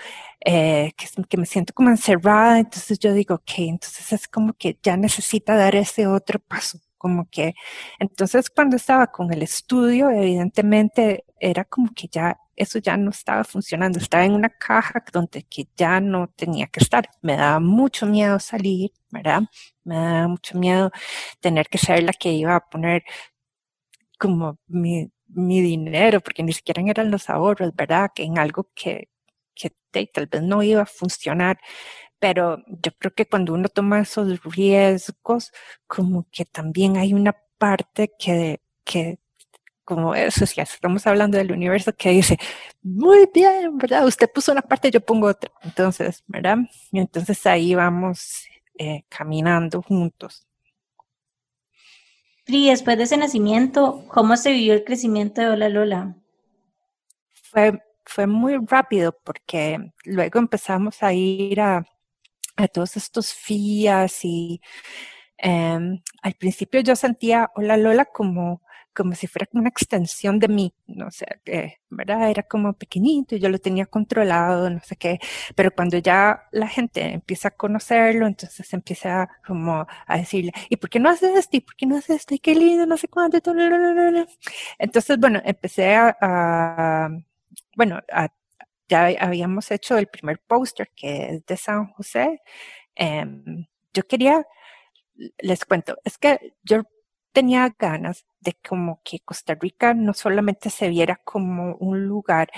eh, 0.45 0.93
que, 0.97 1.07
que 1.27 1.37
me 1.37 1.45
siento 1.45 1.73
como 1.73 1.89
encerrada, 1.89 2.59
entonces 2.59 2.99
yo 2.99 3.13
digo, 3.13 3.35
ok, 3.35 3.51
entonces 3.59 4.13
es 4.13 4.27
como 4.27 4.53
que 4.53 4.77
ya 4.83 4.97
necesita 4.97 5.55
dar 5.55 5.75
ese 5.75 6.07
otro 6.07 6.39
paso, 6.39 6.79
como 6.99 7.27
que, 7.31 7.55
entonces 7.99 8.51
cuando 8.51 8.75
estaba 8.75 9.07
con 9.07 9.33
el 9.33 9.41
estudio, 9.41 10.11
evidentemente 10.11 11.25
era 11.39 11.65
como 11.65 11.91
que 11.95 12.07
ya 12.09 12.37
eso 12.55 12.77
ya 12.79 12.97
no 12.97 13.11
estaba 13.11 13.43
funcionando, 13.45 13.99
estaba 13.99 14.25
en 14.25 14.33
una 14.33 14.49
caja 14.49 15.03
donde 15.13 15.43
que 15.43 15.67
ya 15.77 16.01
no 16.01 16.27
tenía 16.35 16.67
que 16.67 16.81
estar. 16.81 17.09
Me 17.21 17.37
daba 17.37 17.59
mucho 17.61 18.05
miedo 18.05 18.39
salir, 18.39 18.91
¿verdad? 19.11 19.43
Me 19.85 19.95
daba 19.95 20.27
mucho 20.27 20.57
miedo 20.59 20.91
tener 21.39 21.67
que 21.69 21.77
ser 21.77 22.03
la 22.03 22.13
que 22.13 22.33
iba 22.33 22.55
a 22.55 22.69
poner 22.69 23.03
como 24.19 24.59
mi, 24.67 25.09
mi 25.27 25.61
dinero, 25.61 26.21
porque 26.21 26.43
ni 26.43 26.53
siquiera 26.53 26.81
eran 26.85 27.11
los 27.11 27.29
ahorros, 27.29 27.73
¿verdad? 27.75 28.11
Que 28.13 28.23
en 28.23 28.37
algo 28.39 28.69
que, 28.75 29.09
que 29.55 29.71
tal 30.07 30.27
vez 30.27 30.41
no 30.43 30.63
iba 30.63 30.83
a 30.83 30.85
funcionar. 30.85 31.59
Pero 32.19 32.63
yo 32.67 32.91
creo 32.97 33.13
que 33.13 33.27
cuando 33.27 33.53
uno 33.53 33.69
toma 33.69 34.01
esos 34.01 34.43
riesgos, 34.43 35.51
como 35.87 36.27
que 36.31 36.45
también 36.45 36.97
hay 36.97 37.13
una 37.13 37.35
parte 37.57 38.11
que, 38.17 38.61
que 38.83 39.19
como 39.89 40.13
eso, 40.13 40.45
si 40.45 40.61
estamos 40.61 41.07
hablando 41.07 41.37
del 41.37 41.51
universo 41.51 41.95
que 41.95 42.11
dice, 42.11 42.37
muy 42.83 43.27
bien, 43.33 43.77
¿verdad? 43.77 44.05
Usted 44.05 44.29
puso 44.31 44.51
una 44.51 44.61
parte, 44.61 44.91
yo 44.91 45.01
pongo 45.01 45.27
otra. 45.27 45.51
Entonces, 45.63 46.23
¿verdad? 46.27 46.57
Y 46.91 46.99
entonces 46.99 47.43
ahí 47.47 47.73
vamos 47.73 48.43
eh, 48.77 49.03
caminando 49.09 49.81
juntos. 49.81 50.45
Y 52.45 52.69
después 52.69 52.97
de 52.97 53.03
ese 53.03 53.17
nacimiento, 53.17 54.05
¿cómo 54.07 54.37
se 54.37 54.51
vivió 54.51 54.73
el 54.73 54.83
crecimiento 54.83 55.41
de 55.41 55.49
Hola 55.49 55.69
Lola? 55.69 56.15
Fue, 57.43 57.81
fue 58.05 58.27
muy 58.27 58.57
rápido 58.57 59.17
porque 59.23 59.91
luego 60.03 60.39
empezamos 60.39 61.01
a 61.01 61.13
ir 61.13 61.61
a, 61.61 61.85
a 62.63 62.67
todos 62.67 62.97
estos 62.97 63.33
FIAs 63.33 64.25
y 64.25 64.61
em, 65.37 66.01
al 66.21 66.33
principio 66.35 66.81
yo 66.81 66.95
sentía 66.95 67.51
Hola 67.55 67.77
Lola 67.77 68.05
como 68.05 68.61
como 68.93 69.13
si 69.15 69.27
fuera 69.27 69.47
una 69.53 69.69
extensión 69.69 70.39
de 70.39 70.49
mí, 70.49 70.73
no 70.87 71.09
sé, 71.11 71.25
que, 71.45 71.77
¿verdad? 71.89 72.29
Era 72.31 72.43
como 72.43 72.73
pequeñito 72.73 73.35
y 73.35 73.39
yo 73.39 73.47
lo 73.49 73.59
tenía 73.59 73.85
controlado, 73.85 74.69
no 74.69 74.81
sé 74.83 74.97
qué, 74.97 75.19
pero 75.55 75.71
cuando 75.71 75.97
ya 75.99 76.43
la 76.51 76.67
gente 76.67 77.01
empieza 77.13 77.49
a 77.49 77.51
conocerlo, 77.51 78.27
entonces 78.27 78.73
empieza 78.73 79.29
como 79.47 79.87
a 80.07 80.17
decirle, 80.17 80.51
¿y 80.69 80.75
por 80.77 80.89
qué 80.89 80.99
no 80.99 81.09
haces 81.09 81.35
esto? 81.37 81.57
¿Y 81.57 81.61
por 81.61 81.75
qué 81.77 81.85
no 81.85 81.97
haces 81.97 82.17
esto? 82.17 82.35
¿Y 82.35 82.39
qué 82.39 82.55
lindo? 82.55 82.85
No 82.85 82.97
sé 82.97 83.07
cuánto. 83.07 83.37
Entonces, 84.79 85.17
bueno, 85.19 85.41
empecé 85.45 85.95
a, 85.95 87.09
bueno, 87.75 87.99
ya 88.89 89.07
habíamos 89.19 89.71
hecho 89.71 89.97
el 89.97 90.07
primer 90.07 90.39
póster 90.39 90.91
que 90.95 91.29
es 91.35 91.45
de 91.45 91.57
San 91.57 91.87
José. 91.93 92.41
Em, 92.95 93.67
yo 93.93 94.07
quería, 94.07 94.45
les 95.39 95.65
cuento, 95.65 95.97
es 96.05 96.17
que 96.17 96.53
yo 96.63 96.83
tenía 97.33 97.73
ganas 97.79 98.25
de 98.41 98.55
como 98.67 99.01
que 99.03 99.19
Costa 99.21 99.55
Rica 99.55 99.93
no 99.93 100.13
solamente 100.13 100.69
se 100.69 100.89
viera 100.89 101.17
como 101.23 101.75
un 101.77 102.05
lugar 102.07 102.49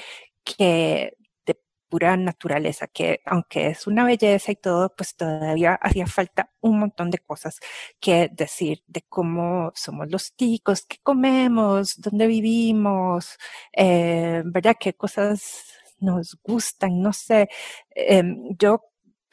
que 0.44 1.16
de 1.46 1.60
pura 1.90 2.18
naturaleza, 2.18 2.88
que 2.88 3.22
aunque 3.26 3.68
es 3.68 3.88
una 3.88 4.06
belleza 4.06 4.52
y 4.52 4.56
todo, 4.56 4.94
pues 4.96 5.16
todavía 5.16 5.76
hacía 5.76 6.08
falta 6.08 6.52
un 6.62 6.80
montón 6.80 7.12
de 7.12 7.20
cosas 7.20 7.60
que 8.00 8.30
decir 8.32 8.84
de 8.88 9.04
cómo 9.10 9.72
somos 9.76 10.10
los 10.12 10.34
ticos, 10.36 10.86
qué 10.88 10.98
comemos, 11.04 12.00
dónde 12.02 12.28
vivimos, 12.28 13.38
eh, 13.74 14.44
¿verdad? 14.46 14.76
¿Qué 14.80 14.94
cosas 14.94 15.81
nos 16.02 16.38
gustan? 16.44 17.02
No 17.02 17.14
sé. 17.14 17.50
Em, 17.92 18.56
yo 18.60 18.82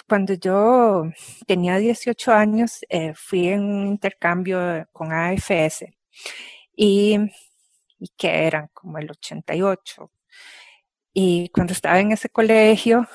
cuando 0.09 0.35
yo 0.35 1.05
tenía 1.47 1.77
18 1.79 2.33
años, 2.33 2.81
eh, 2.89 3.13
fui 3.15 3.49
en 3.49 3.63
un 3.65 3.87
intercambio 3.89 4.87
con 4.93 5.13
AFS 5.13 5.87
y, 6.77 7.19
que 8.17 8.47
eran 8.47 8.69
como 8.75 8.99
el 8.99 9.11
88. 9.11 10.11
Y 11.13 11.49
cuando 11.51 11.73
estaba 11.73 12.01
en 12.01 12.13
ese 12.13 12.29
colegio, 12.31 13.09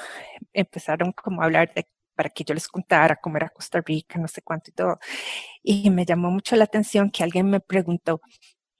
empezaron 0.54 1.14
como 1.14 1.42
a 1.42 1.46
hablar 1.46 1.74
de 1.74 1.88
para 2.16 2.30
que 2.30 2.44
yo 2.44 2.54
les 2.54 2.68
contara 2.68 3.16
cómo 3.18 3.38
era 3.38 3.50
Costa 3.50 3.82
Rica, 3.82 4.20
no 4.20 4.28
sé 4.28 4.42
cuánto 4.44 4.70
y 4.72 4.74
todo. 4.74 5.00
Y 5.64 5.90
me 5.90 6.06
llamó 6.06 6.32
mucho 6.32 6.56
la 6.56 6.66
atención 6.66 7.12
que 7.12 7.24
alguien 7.24 7.50
me 7.50 7.60
preguntó, 7.60 8.22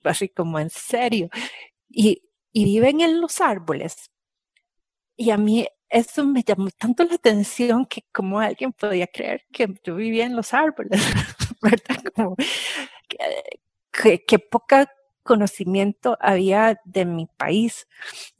así 0.04 0.28
como 0.28 0.58
en 0.60 0.70
serio, 0.70 1.28
y, 1.88 2.22
y 2.52 2.64
viven 2.64 3.00
en 3.00 3.20
los 3.20 3.40
árboles. 3.40 4.10
Y 5.16 5.30
a 5.30 5.36
mí 5.36 5.66
eso 5.88 6.24
me 6.24 6.42
llamó 6.42 6.70
tanto 6.70 7.04
la 7.04 7.14
atención 7.14 7.86
que 7.86 8.04
como 8.12 8.40
alguien 8.40 8.72
podía 8.72 9.06
creer 9.06 9.44
que 9.52 9.72
yo 9.84 9.94
vivía 9.96 10.26
en 10.26 10.36
los 10.36 10.52
árboles, 10.52 11.00
¿verdad? 11.62 12.02
Como 12.14 12.36
que, 13.92 14.24
que, 14.24 14.38
poca 14.38 14.90
conocimiento 15.22 16.18
había 16.20 16.80
de 16.84 17.04
mi 17.04 17.26
país. 17.26 17.86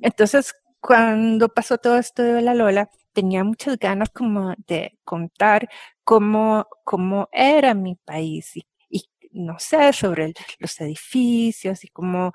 Entonces, 0.01 0.55
cuando 0.81 1.49
pasó 1.49 1.79
todo 1.79 1.99
esto 1.99 2.23
de 2.23 2.43
la 2.43 2.55
Lola, 2.55 2.91
tenía 3.13 3.45
muchas 3.45 3.79
ganas 3.79 4.11
como 4.11 4.55
de 4.67 4.99
contar 5.05 5.69
cómo, 6.05 6.67
cómo 6.85 7.29
era 7.33 7.75
mi 7.75 7.95
país 7.97 8.57
y, 8.57 8.67
y 8.91 9.09
no 9.33 9.59
sé, 9.59 9.93
sobre 9.93 10.35
los 10.59 10.81
edificios 10.81 11.85
y 11.85 11.89
cómo, 11.89 12.33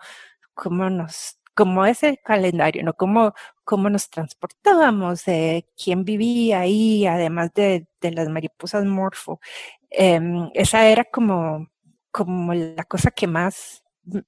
cómo 0.54 0.90
nos 0.90 1.39
como 1.60 1.86
ese 1.86 2.20
calendario, 2.24 2.84
¿no? 2.86 2.94
Cómo, 2.94 3.34
cómo 3.66 3.90
nos 3.90 4.10
transportábamos, 4.10 5.26
de 5.26 5.68
quién 5.76 6.06
vivía 6.06 6.62
ahí, 6.62 7.06
además 7.06 7.52
de, 7.54 7.86
de 8.00 8.12
las 8.14 8.30
mariposas 8.30 8.86
morfo. 8.86 9.42
Em, 9.90 10.50
esa 10.54 10.88
era 10.88 11.04
como, 11.04 11.68
como 12.12 12.54
la 12.54 12.86
cosa 12.86 13.12
que 13.12 13.28
más 13.28 13.84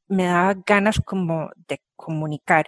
me 0.08 0.26
daba 0.26 0.56
ganas 0.66 1.02
como 1.06 1.52
de 1.68 1.82
comunicar 1.96 2.68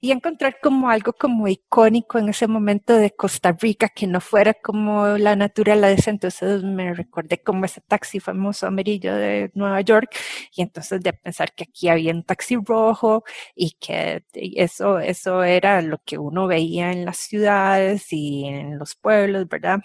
y 0.00 0.12
encontrar 0.12 0.58
como 0.62 0.90
algo 0.90 1.12
como 1.14 1.48
icónico 1.48 2.18
en 2.18 2.28
ese 2.28 2.46
momento 2.46 2.94
de 2.96 3.10
Costa 3.12 3.52
Rica 3.52 3.88
que 3.88 4.06
no 4.06 4.20
fuera 4.20 4.54
como 4.54 5.18
la 5.18 5.36
naturaleza. 5.36 6.10
Entonces 6.10 6.62
me 6.62 6.94
recordé 6.94 7.38
como 7.42 7.64
ese 7.64 7.80
taxi 7.80 8.20
famoso 8.20 8.66
amarillo 8.66 9.14
de 9.14 9.50
Nueva 9.54 9.80
York 9.80 10.14
y 10.54 10.62
entonces 10.62 11.00
de 11.02 11.12
pensar 11.14 11.54
que 11.54 11.64
aquí 11.64 11.88
había 11.88 12.12
un 12.12 12.24
taxi 12.24 12.56
rojo 12.56 13.24
y 13.54 13.72
que 13.80 14.24
eso, 14.34 14.98
eso 15.00 15.42
era 15.42 15.80
lo 15.82 15.98
que 16.04 16.18
uno 16.18 16.46
veía 16.46 16.92
en 16.92 17.04
las 17.04 17.18
ciudades 17.18 18.12
y 18.12 18.44
en 18.46 18.78
los 18.78 18.94
pueblos, 18.96 19.48
¿verdad? 19.48 19.80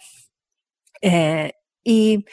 Eh, 1.01 1.53
y 1.83 2.25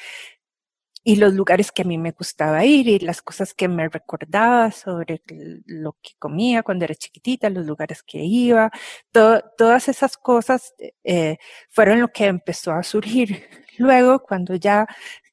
y 1.09 1.15
los 1.17 1.35
lugares 1.35 1.71
que 1.71 1.83
a 1.83 1.85
mí 1.85 1.99
me 1.99 2.11
gustaba 2.11 2.65
ir 2.65 2.89
y 2.89 2.99
las 2.99 3.23
cosas 3.23 3.55
que 3.55 3.69
me 3.69 3.89
recordaba 3.89 4.73
sobre 4.73 5.23
lo 5.65 5.97
que 6.03 6.15
comía 6.19 6.65
cuando 6.65 6.85
era 6.85 6.97
chiquitita, 6.97 7.49
los 7.49 7.65
lugares 7.65 8.03
que 8.03 8.19
iba, 8.25 8.73
todas 9.13 9.89
esas 9.89 10.17
cosas 10.17 10.75
eh, 11.05 11.39
fueron 11.71 12.01
lo 12.01 12.09
que 12.09 12.27
empezó 12.27 12.73
a 12.73 12.83
surgir. 12.83 13.49
Luego, 13.79 14.19
cuando 14.19 14.57
ya 14.57 14.89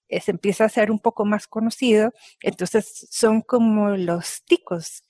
eh, 0.10 0.22
se 0.22 0.30
empieza 0.30 0.66
a 0.66 0.70
ser 0.70 0.92
un 0.92 1.00
poco 1.00 1.26
más 1.26 1.48
conocido, 1.48 2.12
entonces 2.42 3.08
son 3.10 3.42
como 3.42 3.90
los 3.98 4.44
ticos 4.46 5.02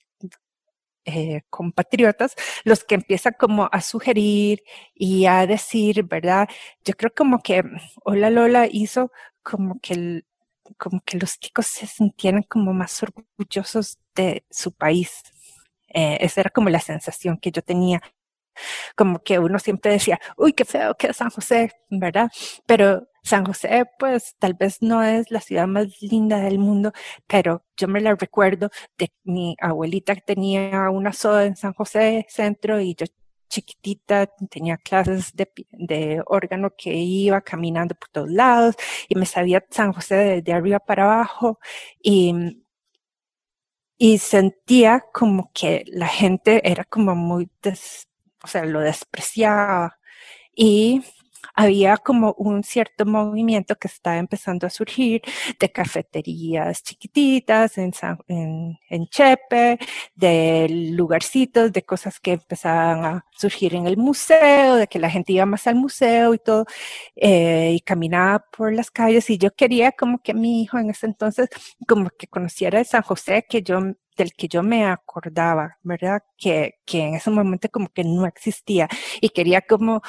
eh, 1.04 1.42
compatriotas 1.50 2.34
los 2.64 2.84
que 2.84 2.94
empiezan 2.94 3.34
como 3.38 3.68
a 3.70 3.82
sugerir 3.82 4.62
y 4.94 5.26
a 5.26 5.46
decir, 5.46 6.04
¿verdad? 6.04 6.48
Yo 6.86 6.94
creo 6.94 7.12
como 7.14 7.42
que 7.42 7.62
Hola 8.04 8.30
Lola 8.30 8.66
hizo 8.70 9.12
como 9.42 9.78
que 9.80 9.92
el, 9.94 10.26
como 10.78 11.00
que 11.04 11.18
los 11.18 11.38
chicos 11.38 11.66
se 11.66 11.86
sintieran 11.86 12.42
como 12.42 12.72
más 12.72 13.02
orgullosos 13.02 13.98
de 14.14 14.44
su 14.50 14.72
país. 14.72 15.22
Eh, 15.88 16.18
esa 16.20 16.42
era 16.42 16.50
como 16.50 16.70
la 16.70 16.80
sensación 16.80 17.38
que 17.38 17.50
yo 17.52 17.62
tenía. 17.62 18.02
Como 18.96 19.22
que 19.22 19.38
uno 19.38 19.58
siempre 19.58 19.92
decía, 19.92 20.20
uy, 20.36 20.52
qué 20.52 20.64
feo 20.64 20.96
que 20.96 21.08
es 21.08 21.16
San 21.16 21.30
José, 21.30 21.72
¿verdad? 21.90 22.30
Pero 22.66 23.08
San 23.22 23.44
José, 23.44 23.86
pues 23.98 24.36
tal 24.38 24.54
vez 24.54 24.82
no 24.82 25.02
es 25.02 25.30
la 25.30 25.40
ciudad 25.40 25.66
más 25.66 26.00
linda 26.02 26.38
del 26.40 26.58
mundo, 26.58 26.92
pero 27.26 27.64
yo 27.76 27.88
me 27.88 28.00
la 28.00 28.14
recuerdo 28.14 28.70
de 28.98 29.10
mi 29.24 29.56
abuelita 29.60 30.14
que 30.14 30.20
tenía 30.20 30.90
una 30.90 31.12
soda 31.12 31.46
en 31.46 31.56
San 31.56 31.72
José 31.74 32.26
Centro 32.28 32.80
y 32.80 32.94
yo 32.94 33.06
chiquitita, 33.48 34.26
tenía 34.50 34.76
clases 34.76 35.32
de, 35.34 36.22
órgano 36.26 36.70
que 36.76 36.94
iba 36.94 37.40
caminando 37.40 37.94
por 37.94 38.08
todos 38.10 38.30
lados 38.30 38.76
y 39.08 39.14
me 39.16 39.26
sabía 39.26 39.64
San 39.70 39.92
José 39.92 40.42
de, 40.42 40.52
arriba 40.52 40.78
para 40.80 41.04
abajo 41.04 41.58
y, 42.02 42.62
y 43.98 44.18
sentía 44.18 45.04
como 45.12 45.50
que 45.52 45.84
la 45.88 46.08
gente 46.08 46.68
era 46.68 46.84
como 46.84 47.14
muy, 47.14 47.50
o 48.42 48.46
sea, 48.46 48.64
lo 48.64 48.80
despreciaba 48.80 49.98
y 50.54 51.02
había 51.54 51.96
como 51.96 52.34
un 52.38 52.62
cierto 52.64 53.04
movimiento 53.06 53.76
que 53.76 53.88
estaba 53.88 54.18
empezando 54.18 54.66
a 54.66 54.70
surgir 54.70 55.22
de 55.58 55.70
cafeterías 55.70 56.82
chiquititas 56.82 57.78
en, 57.78 57.92
en, 58.28 59.06
Chepe, 59.08 59.78
de 60.14 60.68
lugarcitos, 60.92 61.72
de 61.72 61.82
cosas 61.82 62.20
que 62.20 62.32
empezaban 62.32 63.04
a 63.04 63.26
surgir 63.36 63.74
en 63.74 63.86
el 63.86 63.96
museo, 63.96 64.76
de 64.76 64.86
que 64.86 64.98
la 64.98 65.10
gente 65.10 65.32
iba 65.32 65.46
más 65.46 65.66
al 65.66 65.76
museo 65.76 66.34
y 66.34 66.38
todo, 66.38 66.66
eh, 67.16 67.72
y 67.76 67.80
caminaba 67.80 68.44
por 68.56 68.72
las 68.72 68.90
calles. 68.90 69.30
Y 69.30 69.38
yo 69.38 69.54
quería 69.54 69.92
como 69.92 70.18
que 70.22 70.34
mi 70.34 70.62
hijo 70.62 70.78
en 70.78 70.90
ese 70.90 71.06
entonces, 71.06 71.48
como 71.88 72.10
que 72.10 72.26
conociera 72.26 72.78
de 72.78 72.84
San 72.84 73.02
José, 73.02 73.46
que 73.48 73.62
yo 73.62 73.80
del 74.16 74.32
que 74.34 74.48
yo 74.48 74.62
me 74.62 74.84
acordaba, 74.86 75.78
¿verdad? 75.82 76.22
Que, 76.38 76.76
que 76.84 77.02
en 77.02 77.14
ese 77.14 77.30
momento 77.30 77.68
como 77.70 77.88
que 77.88 78.04
no 78.04 78.26
existía 78.26 78.88
y 79.20 79.30
quería 79.30 79.62
como 79.62 80.02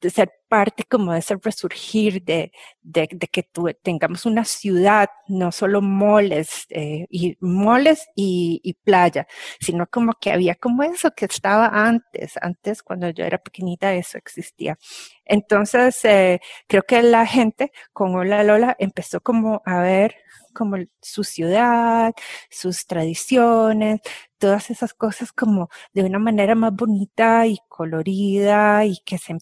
de 0.00 0.10
ser 0.10 0.32
parte 0.48 0.84
como 0.84 1.12
de 1.12 1.18
ese 1.18 1.36
resurgir 1.42 2.22
de, 2.24 2.52
de, 2.80 3.08
de 3.10 3.26
que 3.28 3.48
tengamos 3.82 4.26
una 4.26 4.44
ciudad, 4.44 5.08
no 5.28 5.52
solo 5.52 5.82
moles, 5.82 6.66
eh, 6.70 7.06
y 7.10 7.36
moles 7.40 8.06
y, 8.16 8.60
y, 8.62 8.74
playa, 8.74 9.26
sino 9.60 9.86
como 9.86 10.14
que 10.14 10.32
había 10.32 10.54
como 10.54 10.82
eso 10.82 11.10
que 11.14 11.26
estaba 11.26 11.66
antes, 11.68 12.34
antes 12.40 12.82
cuando 12.82 13.10
yo 13.10 13.24
era 13.24 13.38
pequeñita 13.38 13.92
eso 13.94 14.18
existía. 14.18 14.78
Entonces, 15.24 16.02
eh, 16.04 16.40
creo 16.66 16.82
que 16.82 17.02
la 17.02 17.26
gente 17.26 17.72
con 17.92 18.14
Hola 18.14 18.42
Lola 18.44 18.76
empezó 18.78 19.20
como 19.20 19.62
a 19.66 19.80
ver 19.80 20.16
como 20.58 20.76
su 21.00 21.22
ciudad, 21.22 22.12
sus 22.50 22.86
tradiciones, 22.86 24.00
todas 24.38 24.70
esas 24.70 24.92
cosas 24.92 25.32
como 25.32 25.68
de 25.94 26.02
una 26.02 26.18
manera 26.18 26.56
más 26.56 26.74
bonita 26.74 27.46
y 27.46 27.58
colorida 27.68 28.84
y 28.84 28.98
que 29.04 29.18
se 29.18 29.38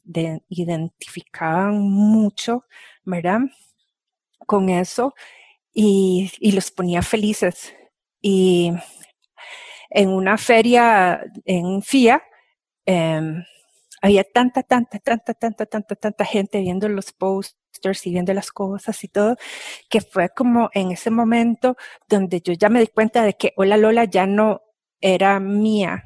identificaban 0.50 1.80
mucho, 1.80 2.66
¿verdad? 3.04 3.40
Con 4.46 4.68
eso 4.68 5.14
y, 5.72 6.30
los 6.52 6.70
ponía 6.70 7.02
felices. 7.02 7.74
Y 8.20 8.72
en 9.90 10.10
una 10.10 10.36
feria 10.38 11.22
en 11.46 11.82
FIA, 11.82 12.22
eh, 12.86 13.22
había 14.02 14.24
tanta, 14.24 14.62
tanta, 14.62 14.98
tanta, 14.98 15.34
tanta, 15.34 15.66
tanta, 15.66 15.96
tanta 15.96 16.24
gente 16.24 16.60
viendo 16.60 16.88
los 16.88 17.12
posters 17.12 18.06
y 18.06 18.10
viendo 18.10 18.32
las 18.34 18.50
cosas 18.50 19.02
y 19.04 19.08
todo, 19.08 19.36
que 19.88 20.00
fue 20.00 20.28
como 20.30 20.70
en 20.72 20.92
ese 20.92 21.10
momento 21.10 21.76
donde 22.08 22.40
yo 22.40 22.52
ya 22.52 22.68
me 22.68 22.80
di 22.80 22.88
cuenta 22.88 23.22
de 23.22 23.34
que 23.34 23.52
Hola 23.56 23.76
Lola 23.76 24.04
ya 24.04 24.26
no 24.26 24.62
era 25.00 25.40
mía. 25.40 26.04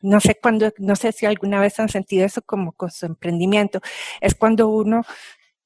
No 0.00 0.20
sé 0.20 0.34
cuándo, 0.34 0.72
no 0.78 0.96
sé 0.96 1.12
si 1.12 1.26
alguna 1.26 1.60
vez 1.60 1.78
han 1.78 1.88
sentido 1.88 2.26
eso 2.26 2.42
como 2.42 2.72
con 2.72 2.90
su 2.90 3.06
emprendimiento. 3.06 3.80
Es 4.20 4.34
cuando 4.34 4.68
uno 4.68 5.02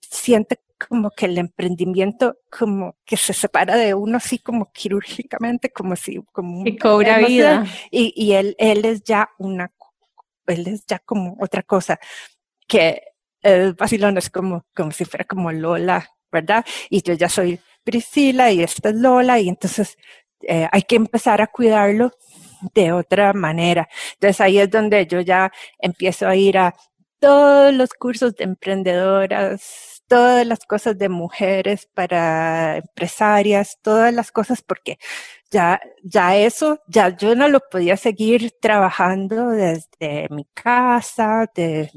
siente 0.01 0.61
como 0.79 1.11
que 1.11 1.27
el 1.27 1.39
emprendimiento 1.39 2.37
como 2.51 2.97
que 3.05 3.17
se 3.17 3.33
separa 3.33 3.77
de 3.77 3.95
uno 3.95 4.19
así 4.19 4.39
como 4.39 4.71
quirúrgicamente, 4.73 5.71
como 5.71 5.97
si 5.97 6.23
como 6.33 6.67
y 6.67 6.77
cobra 6.77 7.19
vida. 7.19 7.65
Y, 7.91 8.13
y 8.15 8.33
él, 8.33 8.55
él 8.59 8.85
es 8.85 9.03
ya 9.03 9.31
una 9.39 9.69
él 10.47 10.67
es 10.69 10.85
ya 10.87 10.99
como 11.01 11.37
otra 11.41 11.63
cosa 11.63 11.99
que 12.67 13.03
el 13.43 13.75
vacilón 13.75 14.19
es 14.19 14.31
como, 14.31 14.67
como 14.75 14.91
si 14.91 15.05
fuera 15.05 15.25
como 15.25 15.53
Lola, 15.53 16.09
¿verdad? 16.33 16.65
Y 16.91 17.03
yo 17.03 17.15
ya 17.15 17.29
soy 17.29 17.61
Priscila 17.85 18.51
y 18.51 18.63
esta 18.63 18.89
es 18.91 18.97
Lola 18.97 19.39
y 19.39 19.49
entonces 19.49 19.97
eh, 20.43 20.69
hay 20.71 20.83
que 20.83 20.97
empezar 20.97 21.41
a 21.41 21.47
cuidarlo 21.47 22.13
de 22.75 22.93
otra 22.93 23.33
manera. 23.33 23.89
Entonces 24.15 24.41
ahí 24.41 24.59
es 24.59 24.71
donde 24.71 25.07
yo 25.07 25.21
ya 25.21 25.53
empiezo 25.79 26.27
a 26.27 26.37
ir 26.37 26.59
a 26.59 26.75
todos 27.21 27.73
los 27.75 27.91
cursos 27.95 28.35
de 28.37 28.45
emprendedoras, 28.45 29.96
todas 30.09 30.47
las 30.47 30.61
cosas 30.67 30.99
de 30.99 31.09
mujeres 31.09 31.89
para 31.95 32.79
empresarias, 32.79 33.79
todas 33.83 34.13
las 34.15 34.33
cosas 34.33 34.63
porque 34.63 34.99
ya, 35.51 35.81
ya 36.03 36.37
eso, 36.37 36.81
ya 36.89 37.17
yo 37.17 37.35
no 37.35 37.49
lo 37.49 37.61
podía 37.71 37.97
seguir 37.97 38.53
trabajando 38.61 39.51
desde 39.51 40.29
mi 40.31 40.45
casa, 40.55 41.51
de, 41.55 41.91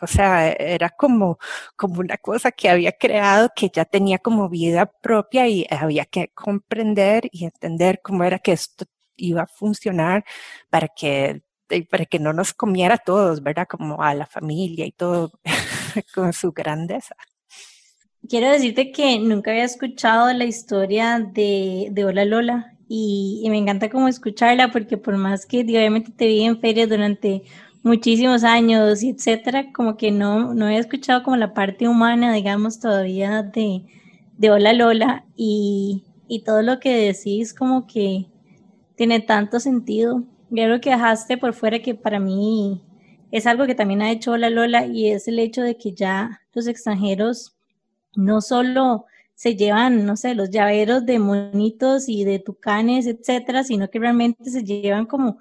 o 0.00 0.06
sea, 0.06 0.50
era 0.52 0.90
como, 0.90 1.38
como 1.76 2.00
una 2.00 2.16
cosa 2.18 2.52
que 2.52 2.68
había 2.70 2.92
creado 2.92 3.50
que 3.54 3.70
ya 3.72 3.84
tenía 3.84 4.18
como 4.18 4.48
vida 4.48 4.86
propia 4.86 5.48
y 5.48 5.66
había 5.70 6.04
que 6.06 6.28
comprender 6.34 7.28
y 7.32 7.44
entender 7.44 8.00
cómo 8.02 8.24
era 8.24 8.38
que 8.38 8.52
esto 8.52 8.86
iba 9.16 9.42
a 9.42 9.46
funcionar 9.46 10.24
para 10.70 10.88
que, 10.88 11.42
para 11.90 12.06
que 12.06 12.18
no 12.18 12.32
nos 12.32 12.54
comiera 12.54 12.94
a 12.94 12.98
todos, 12.98 13.42
¿verdad? 13.42 13.66
Como 13.68 14.02
a 14.02 14.14
la 14.14 14.26
familia 14.26 14.86
y 14.86 14.92
todo 14.92 15.32
con 16.14 16.32
su 16.32 16.52
grandeza. 16.52 17.14
Quiero 18.28 18.50
decirte 18.50 18.92
que 18.92 19.18
nunca 19.20 19.52
había 19.52 19.64
escuchado 19.64 20.30
la 20.34 20.44
historia 20.44 21.18
de, 21.18 21.88
de 21.92 22.04
Hola 22.04 22.26
Lola 22.26 22.74
y, 22.86 23.46
me 23.48 23.56
encanta 23.56 23.88
como 23.88 24.06
escucharla 24.06 24.70
porque 24.70 24.98
por 24.98 25.16
más 25.16 25.46
que 25.46 25.60
obviamente 25.60 26.12
te 26.12 26.26
vi 26.26 26.44
en 26.44 26.60
ferias 26.60 26.90
durante 26.90 27.44
muchísimos 27.82 28.44
años 28.44 29.02
y 29.02 29.10
etcétera, 29.10 29.72
como 29.72 29.96
que 29.96 30.10
no, 30.10 30.52
no 30.52 30.66
había 30.66 30.78
escuchado 30.78 31.22
como 31.22 31.38
la 31.38 31.54
parte 31.54 31.88
humana, 31.88 32.34
digamos, 32.34 32.80
todavía 32.80 33.42
de, 33.42 33.86
de 34.36 34.50
Hola 34.50 34.74
Lola 34.74 35.24
y, 35.34 36.04
y 36.28 36.42
todo 36.44 36.60
lo 36.60 36.80
que 36.80 36.94
decís 36.94 37.54
como 37.54 37.86
que 37.86 38.26
tiene 38.94 39.20
tanto 39.20 39.58
sentido. 39.58 40.24
Y 40.50 40.60
algo 40.60 40.82
que 40.82 40.90
dejaste 40.90 41.38
por 41.38 41.54
fuera 41.54 41.80
que 41.80 41.94
para 41.94 42.20
mí 42.20 42.82
es 43.30 43.46
algo 43.46 43.64
que 43.64 43.74
también 43.74 44.02
ha 44.02 44.10
hecho 44.10 44.32
Hola 44.32 44.50
Lola 44.50 44.84
y 44.84 45.08
es 45.08 45.28
el 45.28 45.38
hecho 45.38 45.62
de 45.62 45.78
que 45.78 45.94
ya 45.94 46.42
los 46.52 46.66
extranjeros 46.66 47.57
no 48.18 48.40
solo 48.40 49.06
se 49.34 49.54
llevan, 49.54 50.04
no 50.04 50.16
sé, 50.16 50.34
los 50.34 50.50
llaveros 50.50 51.06
de 51.06 51.20
monitos 51.20 52.08
y 52.08 52.24
de 52.24 52.40
tucanes, 52.40 53.06
etcétera, 53.06 53.62
sino 53.62 53.88
que 53.88 54.00
realmente 54.00 54.50
se 54.50 54.64
llevan 54.64 55.06
como, 55.06 55.38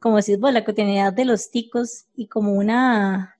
como 0.00 0.18
decís 0.18 0.38
vos, 0.38 0.52
la 0.52 0.64
cotidianidad 0.64 1.12
de 1.12 1.24
los 1.24 1.50
ticos 1.50 2.04
y 2.14 2.28
como 2.28 2.52
una, 2.52 3.36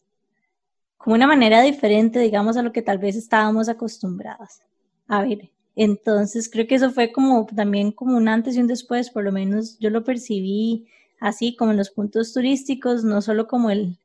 como 0.98 1.14
una 1.14 1.28
manera 1.28 1.62
diferente, 1.62 2.18
digamos, 2.18 2.56
a 2.56 2.62
lo 2.62 2.72
que 2.72 2.82
tal 2.82 2.98
vez 2.98 3.14
estábamos 3.14 3.68
acostumbradas 3.68 4.62
a 5.06 5.22
ver. 5.22 5.50
Entonces, 5.76 6.50
creo 6.50 6.66
que 6.66 6.74
eso 6.74 6.90
fue 6.90 7.12
como 7.12 7.46
también 7.54 7.92
como 7.92 8.16
un 8.16 8.26
antes 8.26 8.56
y 8.56 8.60
un 8.60 8.66
después, 8.66 9.10
por 9.10 9.22
lo 9.22 9.30
menos 9.30 9.78
yo 9.78 9.90
lo 9.90 10.02
percibí 10.02 10.88
así 11.20 11.54
como 11.54 11.70
en 11.70 11.76
los 11.76 11.90
puntos 11.90 12.32
turísticos, 12.32 13.04
no 13.04 13.22
solo 13.22 13.46
como 13.46 13.70
el, 13.70 13.96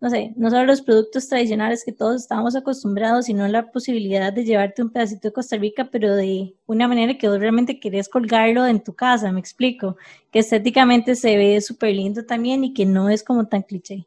no 0.00 0.10
sé, 0.10 0.32
no 0.36 0.50
solo 0.50 0.64
los 0.66 0.82
productos 0.82 1.28
tradicionales 1.28 1.84
que 1.84 1.92
todos 1.92 2.22
estábamos 2.22 2.56
acostumbrados, 2.56 3.26
sino 3.26 3.48
la 3.48 3.70
posibilidad 3.72 4.32
de 4.32 4.44
llevarte 4.44 4.82
un 4.82 4.90
pedacito 4.90 5.28
de 5.28 5.32
Costa 5.32 5.56
Rica, 5.56 5.88
pero 5.90 6.14
de 6.14 6.54
una 6.66 6.88
manera 6.88 7.16
que 7.16 7.28
vos 7.28 7.38
realmente 7.38 7.80
querés 7.80 8.08
colgarlo 8.08 8.66
en 8.66 8.82
tu 8.82 8.94
casa, 8.94 9.32
me 9.32 9.40
explico, 9.40 9.96
que 10.30 10.40
estéticamente 10.40 11.16
se 11.16 11.36
ve 11.36 11.60
súper 11.60 11.94
lindo 11.94 12.24
también 12.24 12.64
y 12.64 12.74
que 12.74 12.86
no 12.86 13.08
es 13.08 13.24
como 13.24 13.46
tan 13.48 13.62
cliché. 13.62 14.06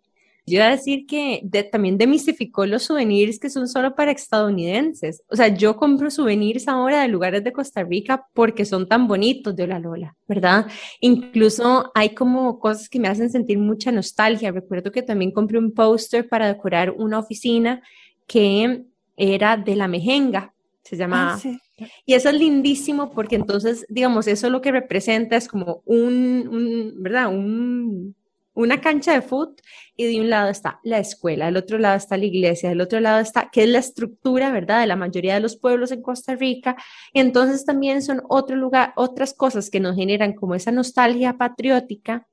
Yo 0.49 0.55
iba 0.55 0.67
a 0.67 0.71
decir 0.71 1.05
que 1.05 1.43
también 1.73 1.97
demistificó 1.97 2.65
los 2.65 2.83
souvenirs 2.83 3.37
que 3.37 3.49
son 3.49 3.67
solo 3.67 3.95
para 3.95 4.11
estadounidenses. 4.11 5.21
O 5.29 5.35
sea, 5.35 5.49
yo 5.49 5.75
compro 5.75 6.09
souvenirs 6.09 6.69
ahora 6.69 7.01
de 7.01 7.09
lugares 7.09 7.43
de 7.43 7.51
Costa 7.51 7.83
Rica 7.83 8.29
porque 8.33 8.63
son 8.63 8.87
tan 8.87 9.09
bonitos 9.09 9.53
de 9.57 9.63
Hola 9.63 9.79
Lola, 9.79 10.15
¿verdad? 10.25 10.65
Incluso 11.01 11.91
hay 11.93 12.11
como 12.11 12.59
cosas 12.59 12.87
que 12.87 12.97
me 12.97 13.09
hacen 13.09 13.29
sentir 13.29 13.57
mucha 13.57 13.91
nostalgia. 13.91 14.53
Recuerdo 14.53 14.89
que 14.89 15.01
también 15.01 15.31
compré 15.31 15.59
un 15.59 15.73
póster 15.73 16.29
para 16.29 16.47
decorar 16.47 16.91
una 16.91 17.19
oficina 17.19 17.81
que 18.25 18.85
era 19.17 19.57
de 19.57 19.75
la 19.75 19.89
Mejenga, 19.89 20.53
se 20.81 20.95
llama. 20.95 21.33
Ah, 21.43 21.87
y 22.05 22.13
eso 22.13 22.29
es 22.29 22.35
lindísimo 22.35 23.11
porque 23.11 23.35
entonces, 23.35 23.85
digamos, 23.89 24.27
eso 24.27 24.49
lo 24.49 24.61
que 24.61 24.71
representa 24.71 25.35
es 25.35 25.49
como 25.49 25.81
un, 25.83 26.47
un 26.49 27.03
¿verdad? 27.03 27.27
Un 27.27 28.15
una 28.57 28.81
cancha 28.81 29.13
de 29.13 29.21
fútbol 29.21 29.55
y 29.95 30.05
de 30.05 30.19
un 30.19 30.29
lado 30.29 30.49
está 30.49 30.79
la 30.83 30.97
escuela, 30.99 31.45
del 31.45 31.57
otro 31.57 31.77
lado 31.77 31.95
está 31.95 32.17
la 32.17 32.25
iglesia, 32.25 32.69
del 32.69 32.81
otro 32.81 32.99
lado 32.99 33.19
está, 33.19 33.49
que 33.51 33.63
es 33.63 33.69
la 33.69 33.79
estructura, 33.79 34.51
¿verdad?, 34.51 34.81
de 34.81 34.87
la 34.87 34.95
mayoría 34.95 35.35
de 35.35 35.39
los 35.41 35.57
pueblos 35.57 35.91
en 35.91 36.01
Costa 36.01 36.35
Rica. 36.35 36.75
Y 37.13 37.19
entonces 37.19 37.65
también 37.65 38.01
son 38.01 38.23
otro 38.29 38.55
lugar, 38.55 38.93
otras 38.95 39.33
cosas 39.33 39.69
que 39.69 39.79
nos 39.79 39.95
generan 39.95 40.33
como 40.33 40.55
esa 40.55 40.71
nostalgia 40.71 41.37
patriótica 41.37 42.27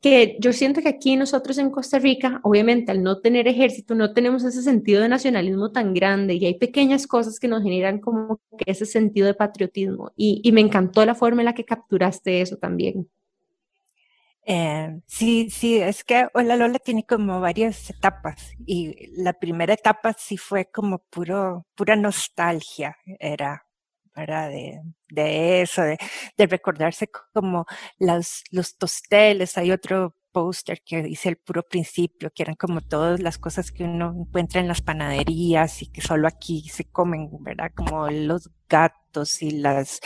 que 0.00 0.36
yo 0.40 0.52
siento 0.52 0.82
que 0.82 0.88
aquí 0.88 1.14
nosotros 1.16 1.58
en 1.58 1.70
Costa 1.70 1.98
Rica, 2.00 2.40
obviamente 2.42 2.90
al 2.90 3.04
no 3.04 3.20
tener 3.20 3.46
ejército, 3.46 3.94
no 3.94 4.12
tenemos 4.12 4.42
ese 4.42 4.60
sentido 4.60 5.00
de 5.00 5.08
nacionalismo 5.08 5.70
tan 5.70 5.94
grande 5.94 6.34
y 6.34 6.44
hay 6.44 6.58
pequeñas 6.58 7.06
cosas 7.06 7.38
que 7.38 7.46
nos 7.46 7.62
generan 7.62 8.00
como 8.00 8.40
ese 8.66 8.84
sentido 8.84 9.28
de 9.28 9.34
patriotismo. 9.34 10.10
Y, 10.16 10.40
y 10.42 10.50
me 10.50 10.60
encantó 10.60 11.06
la 11.06 11.14
forma 11.14 11.42
en 11.42 11.46
la 11.46 11.54
que 11.54 11.64
capturaste 11.64 12.40
eso 12.40 12.56
también. 12.56 13.08
Eh, 14.44 15.00
sí, 15.06 15.50
sí, 15.50 15.78
es 15.80 16.02
que 16.04 16.26
Hola 16.34 16.56
Lola 16.56 16.78
tiene 16.80 17.06
como 17.06 17.40
varias 17.40 17.88
etapas 17.90 18.50
y 18.66 19.08
la 19.22 19.34
primera 19.34 19.74
etapa 19.74 20.14
sí 20.18 20.36
fue 20.36 20.68
como 20.70 20.98
puro, 20.98 21.66
pura 21.76 21.94
nostalgia, 21.94 22.96
era, 23.20 23.64
era 24.16 24.48
de, 24.48 24.80
de 25.10 25.62
eso, 25.62 25.82
de, 25.82 25.96
de 26.36 26.46
recordarse 26.48 27.08
como 27.32 27.66
los, 28.00 28.42
los 28.50 28.76
tosteles, 28.76 29.56
hay 29.58 29.70
otro 29.70 30.16
póster 30.32 30.82
que 30.82 31.06
hice 31.08 31.28
el 31.28 31.36
puro 31.36 31.62
principio, 31.62 32.30
que 32.34 32.42
eran 32.42 32.56
como 32.56 32.80
todas 32.80 33.20
las 33.20 33.38
cosas 33.38 33.70
que 33.70 33.84
uno 33.84 34.14
encuentra 34.18 34.60
en 34.60 34.68
las 34.68 34.80
panaderías 34.80 35.82
y 35.82 35.86
que 35.86 36.00
solo 36.00 36.26
aquí 36.26 36.68
se 36.68 36.84
comen, 36.84 37.28
¿verdad? 37.40 37.70
Como 37.74 38.08
los 38.10 38.50
gatos 38.68 39.42
y 39.42 39.50
las, 39.52 40.00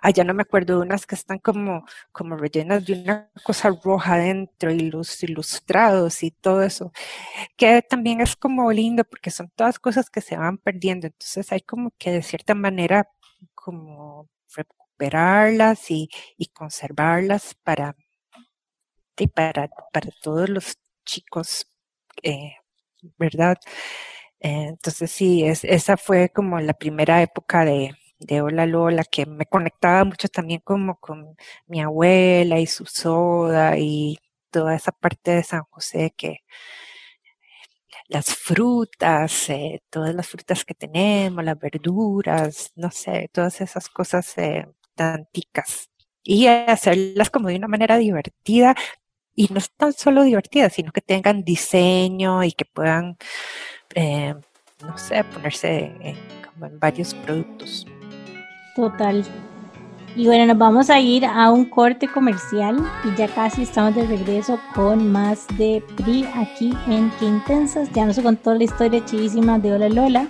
allá 0.00 0.24
no 0.24 0.34
me 0.34 0.42
acuerdo, 0.42 0.80
unas 0.80 1.06
que 1.06 1.16
están 1.16 1.38
como, 1.38 1.84
como 2.12 2.36
rellenas 2.36 2.86
de 2.86 2.94
una 3.02 3.30
cosa 3.44 3.70
roja 3.84 4.14
adentro 4.14 4.70
y 4.70 4.90
los 4.90 5.22
ilustrados 5.22 6.22
y 6.22 6.30
todo 6.30 6.62
eso, 6.62 6.92
que 7.56 7.82
también 7.82 8.20
es 8.20 8.36
como 8.36 8.70
lindo 8.72 9.04
porque 9.04 9.30
son 9.30 9.50
todas 9.56 9.78
cosas 9.78 10.10
que 10.10 10.20
se 10.20 10.36
van 10.36 10.58
perdiendo, 10.58 11.08
entonces 11.08 11.52
hay 11.52 11.62
como 11.62 11.92
que 11.98 12.12
de 12.12 12.22
cierta 12.22 12.54
manera 12.54 13.10
como 13.54 14.28
recuperarlas 14.56 15.90
y 15.90 16.08
conservarlas 16.54 17.54
para 17.64 17.96
para, 19.34 19.68
para 19.92 20.10
todos 20.22 20.48
los 20.48 20.78
chicos, 21.04 21.66
eh, 22.22 22.54
¿verdad? 23.18 23.58
Eh, 24.40 24.66
entonces 24.70 25.10
sí, 25.10 25.44
es, 25.44 25.64
esa 25.64 25.96
fue 25.96 26.30
como 26.30 26.60
la 26.60 26.74
primera 26.74 27.22
época 27.22 27.64
de, 27.64 27.92
de 28.18 28.42
Hola 28.42 28.66
Lola, 28.66 29.04
que 29.04 29.26
me 29.26 29.46
conectaba 29.46 30.04
mucho 30.04 30.28
también 30.28 30.60
como 30.64 30.98
con 31.00 31.36
mi 31.66 31.80
abuela 31.82 32.60
y 32.60 32.66
su 32.66 32.86
soda 32.86 33.78
y 33.78 34.18
toda 34.50 34.74
esa 34.76 34.92
parte 34.92 35.32
de 35.32 35.42
San 35.44 35.62
José 35.70 36.14
que 36.16 36.44
las 38.08 38.26
frutas, 38.34 39.48
eh, 39.50 39.82
todas 39.90 40.14
las 40.14 40.28
frutas 40.28 40.64
que 40.64 40.74
tenemos, 40.74 41.44
las 41.44 41.58
verduras, 41.58 42.72
no 42.76 42.90
sé, 42.90 43.28
todas 43.32 43.60
esas 43.60 43.88
cosas 43.88 44.36
eh, 44.38 44.66
tan 44.94 45.26
ticas. 45.32 45.90
Y 46.22 46.46
hacerlas 46.46 47.30
como 47.30 47.48
de 47.48 47.56
una 47.56 47.68
manera 47.68 47.98
divertida, 47.98 48.74
y 49.34 49.48
no 49.50 49.58
es 49.58 49.70
tan 49.70 49.92
solo 49.92 50.22
divertidas, 50.22 50.72
sino 50.72 50.92
que 50.92 51.00
tengan 51.00 51.44
diseño 51.44 52.44
y 52.44 52.52
que 52.52 52.64
puedan, 52.64 53.16
eh, 53.94 54.34
no 54.82 54.98
sé, 54.98 55.24
ponerse 55.24 55.92
en, 56.00 56.16
como 56.44 56.66
en 56.66 56.78
varios 56.78 57.14
productos. 57.14 57.86
Total. 58.76 59.24
Y 60.16 60.26
bueno, 60.26 60.46
nos 60.46 60.58
vamos 60.58 60.90
a 60.90 61.00
ir 61.00 61.26
a 61.26 61.50
un 61.50 61.64
corte 61.64 62.06
comercial 62.06 62.78
y 63.04 63.16
ya 63.16 63.26
casi 63.26 63.62
estamos 63.62 63.96
de 63.96 64.06
regreso 64.06 64.60
con 64.72 65.10
más 65.10 65.46
de 65.58 65.82
PRI 65.96 66.24
aquí 66.34 66.72
en 66.86 67.10
Qué 67.18 67.26
Intensas. 67.26 67.90
Ya 67.92 68.06
nos 68.06 68.20
contó 68.20 68.54
la 68.54 68.62
historia 68.62 69.04
chivísima 69.04 69.58
de 69.58 69.72
Hola 69.72 69.88
Lola 69.88 70.28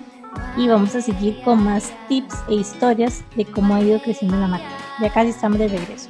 y 0.57 0.67
vamos 0.67 0.95
a 0.95 1.01
seguir 1.01 1.39
con 1.43 1.63
más 1.63 1.93
tips 2.07 2.35
e 2.49 2.55
historias 2.55 3.23
de 3.35 3.45
cómo 3.45 3.75
ha 3.75 3.81
ido 3.81 4.01
creciendo 4.01 4.37
la 4.37 4.47
marca. 4.47 4.67
Ya 4.99 5.13
casi 5.13 5.29
estamos 5.29 5.59
de 5.59 5.67
regreso. 5.67 6.09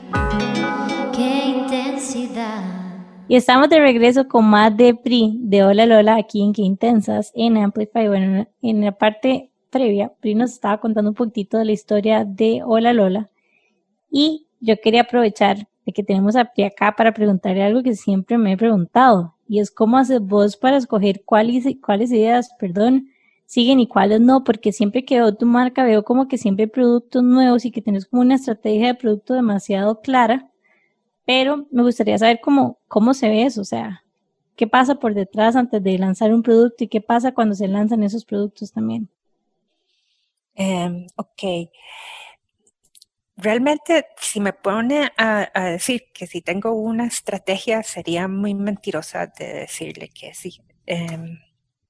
Qué 1.14 1.46
intensidad. 1.46 2.85
Y 3.28 3.36
estamos 3.36 3.70
de 3.70 3.80
regreso 3.80 4.28
con 4.28 4.46
más 4.46 4.78
de 4.78 4.94
PRI 4.94 5.40
de 5.40 5.64
Hola 5.64 5.88
Lola 5.88 6.16
aquí 6.16 6.44
en 6.44 6.54
Qué 6.54 6.62
Intensas 6.62 7.32
en 7.34 7.58
Amplify. 7.58 8.08
Bueno, 8.08 8.48
en 8.62 8.82
la 8.82 8.92
parte 8.92 9.50
previa, 9.72 10.14
PRI 10.20 10.36
nos 10.36 10.52
estaba 10.52 10.80
contando 10.80 11.10
un 11.10 11.16
poquitito 11.16 11.58
de 11.58 11.66
la 11.66 11.72
historia 11.72 12.24
de 12.24 12.62
Hola 12.64 12.94
Lola. 12.94 13.32
Y 14.12 14.46
yo 14.60 14.76
quería 14.80 15.02
aprovechar 15.02 15.68
de 15.88 15.92
que 15.92 16.04
tenemos 16.04 16.36
a 16.36 16.46
PRI 16.46 16.66
acá 16.66 16.94
para 16.96 17.16
preguntarle 17.16 17.64
algo 17.64 17.82
que 17.82 17.96
siempre 17.96 18.38
me 18.38 18.54
he 18.54 18.58
preguntado. 18.58 19.34
Y 19.48 19.60
es 19.60 19.72
cómo 19.72 19.98
haces 19.98 20.22
vos 20.22 20.56
para 20.56 20.78
escoger 20.78 21.24
cuáles, 21.26 21.66
cuáles 21.84 22.12
ideas, 22.12 22.52
perdón, 22.60 23.08
siguen 23.48 23.80
y 23.80 23.88
cuáles 23.88 24.22
no, 24.22 24.44
porque 24.44 24.72
siempre 24.72 25.04
que 25.04 25.16
veo 25.16 25.34
tu 25.34 25.48
marca 25.48 25.84
veo 25.84 26.04
como 26.04 26.28
que 26.28 26.38
siempre 26.38 26.66
hay 26.66 26.70
productos 26.70 27.24
nuevos 27.24 27.66
y 27.66 27.72
que 27.72 27.82
tienes 27.82 28.06
como 28.06 28.22
una 28.22 28.36
estrategia 28.36 28.86
de 28.88 28.94
producto 28.94 29.34
demasiado 29.34 30.02
clara 30.02 30.52
pero 31.26 31.68
me 31.72 31.84
gustaría 31.84 32.18
saber 32.18 32.40
cómo, 32.42 32.80
cómo 32.88 33.14
se 33.14 33.30
ve 33.30 33.44
eso, 33.44 33.62
o 33.62 33.66
sea, 33.66 34.04
qué 34.56 34.68
pasa 34.68 34.96
por 34.96 35.14
detrás 35.14 35.56
antes 35.56 35.82
de 35.84 35.98
lanzar 35.98 36.34
un 36.34 36.44
producto 36.44 36.84
y 36.84 36.88
qué 36.88 37.02
pasa 37.02 37.34
cuando 37.34 37.56
se 37.56 37.68
lanzan 37.68 38.04
esos 38.04 38.26
productos 38.26 38.72
también. 38.72 39.10
Em, 40.56 41.08
ok. 41.18 41.70
Realmente, 43.38 44.08
si 44.18 44.40
me 44.40 44.54
pone 44.54 45.12
a, 45.18 45.50
decir 45.72 46.06
que 46.14 46.26
si 46.26 46.42
tengo 46.42 46.72
una 46.72 47.06
estrategia, 47.06 47.84
sería 47.84 48.28
muy 48.30 48.54
mentirosa 48.54 49.28
de 49.28 49.54
decirle 49.54 50.10
que 50.10 50.34
sí. 50.34 50.62
Em, 50.86 51.40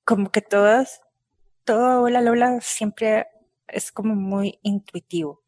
como 0.03 0.31
que 0.31 0.41
todas, 0.41 1.01
todo 1.63 2.03
Hola 2.03 2.21
Lola 2.21 2.61
siempre 2.61 3.27
es 3.67 3.91
como 3.91 4.15
muy 4.15 4.59
intuitivo. 4.63 5.43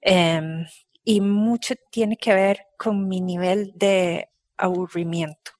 Em, 0.00 0.66
y 1.04 1.20
mucho 1.20 1.74
tiene 1.90 2.16
que 2.16 2.34
ver 2.34 2.66
con 2.78 3.08
mi 3.08 3.20
nivel 3.20 3.72
de 3.76 4.30
aburrimiento 4.56 5.52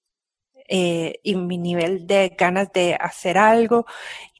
eh, 0.69 1.21
y 1.23 1.37
mi 1.37 1.59
nivel 1.59 2.07
de 2.07 2.35
ganas 2.39 2.73
de 2.73 2.95
hacer 2.95 3.39
algo. 3.39 3.87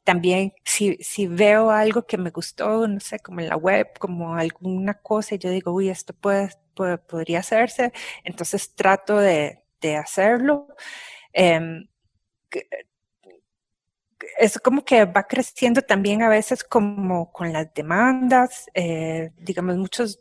También 0.03 0.53
si, 0.65 0.97
si 1.01 1.27
veo 1.27 1.71
algo 1.71 2.05
que 2.05 2.17
me 2.17 2.31
gustó, 2.31 2.87
no 2.87 2.99
sé, 2.99 3.19
como 3.19 3.41
en 3.41 3.49
la 3.49 3.57
web, 3.57 3.97
como 3.99 4.35
alguna 4.35 4.95
cosa, 4.95 5.35
y 5.35 5.39
yo 5.39 5.49
digo, 5.49 5.71
uy, 5.71 5.89
esto 5.89 6.13
puede, 6.13 6.49
podría 7.07 7.39
hacerse, 7.39 7.93
entonces 8.23 8.75
trato 8.75 9.17
de, 9.17 9.63
de 9.81 9.97
hacerlo. 9.97 10.67
Eh, 11.33 11.87
es 14.37 14.59
como 14.59 14.83
que 14.85 15.05
va 15.05 15.23
creciendo 15.23 15.81
también 15.81 16.21
a 16.23 16.29
veces 16.29 16.63
como 16.63 17.31
con 17.31 17.53
las 17.53 17.73
demandas, 17.73 18.69
eh, 18.73 19.31
digamos, 19.37 19.77
muchos 19.77 20.19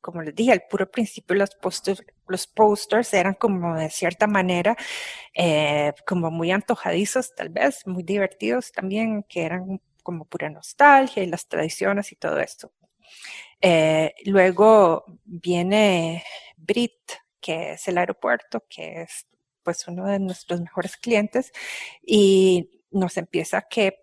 como 0.00 0.22
les 0.22 0.34
dije, 0.34 0.52
al 0.52 0.62
puro 0.68 0.90
principio 0.90 1.36
los 1.36 1.54
posters, 1.54 2.02
los 2.26 2.46
posters 2.46 3.12
eran 3.14 3.34
como 3.34 3.76
de 3.76 3.90
cierta 3.90 4.26
manera, 4.26 4.76
eh, 5.34 5.92
como 6.06 6.30
muy 6.30 6.50
antojadizos 6.50 7.34
tal 7.34 7.50
vez, 7.50 7.86
muy 7.86 8.02
divertidos 8.02 8.72
también, 8.72 9.24
que 9.24 9.42
eran 9.42 9.80
como 10.02 10.24
pura 10.24 10.50
nostalgia 10.50 11.22
y 11.22 11.26
las 11.26 11.46
tradiciones 11.48 12.12
y 12.12 12.16
todo 12.16 12.40
esto. 12.40 12.72
Eh, 13.60 14.14
luego 14.24 15.04
viene 15.24 16.24
Brit, 16.56 17.12
que 17.40 17.72
es 17.72 17.88
el 17.88 17.98
aeropuerto, 17.98 18.64
que 18.68 19.02
es 19.02 19.26
pues 19.62 19.86
uno 19.88 20.06
de 20.06 20.18
nuestros 20.18 20.60
mejores 20.60 20.96
clientes, 20.96 21.52
y 22.02 22.70
nos 22.90 23.16
empieza 23.16 23.62
que 23.62 23.99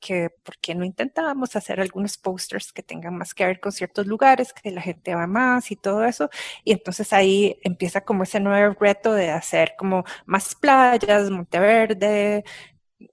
que 0.00 0.30
por 0.42 0.58
qué 0.58 0.74
no 0.74 0.84
intentábamos 0.84 1.56
hacer 1.56 1.80
algunos 1.80 2.16
posters 2.18 2.72
que 2.72 2.82
tengan 2.82 3.16
más 3.16 3.34
que 3.34 3.46
ver 3.46 3.60
con 3.60 3.72
ciertos 3.72 4.06
lugares, 4.06 4.52
que 4.52 4.70
la 4.70 4.80
gente 4.82 5.14
va 5.14 5.26
más 5.26 5.70
y 5.70 5.76
todo 5.76 6.04
eso. 6.04 6.30
Y 6.64 6.72
entonces 6.72 7.12
ahí 7.12 7.58
empieza 7.62 8.02
como 8.02 8.22
ese 8.24 8.40
nuevo 8.40 8.74
reto 8.78 9.12
de 9.14 9.30
hacer 9.30 9.74
como 9.78 10.04
más 10.26 10.54
playas, 10.54 11.30
Monteverde, 11.30 12.44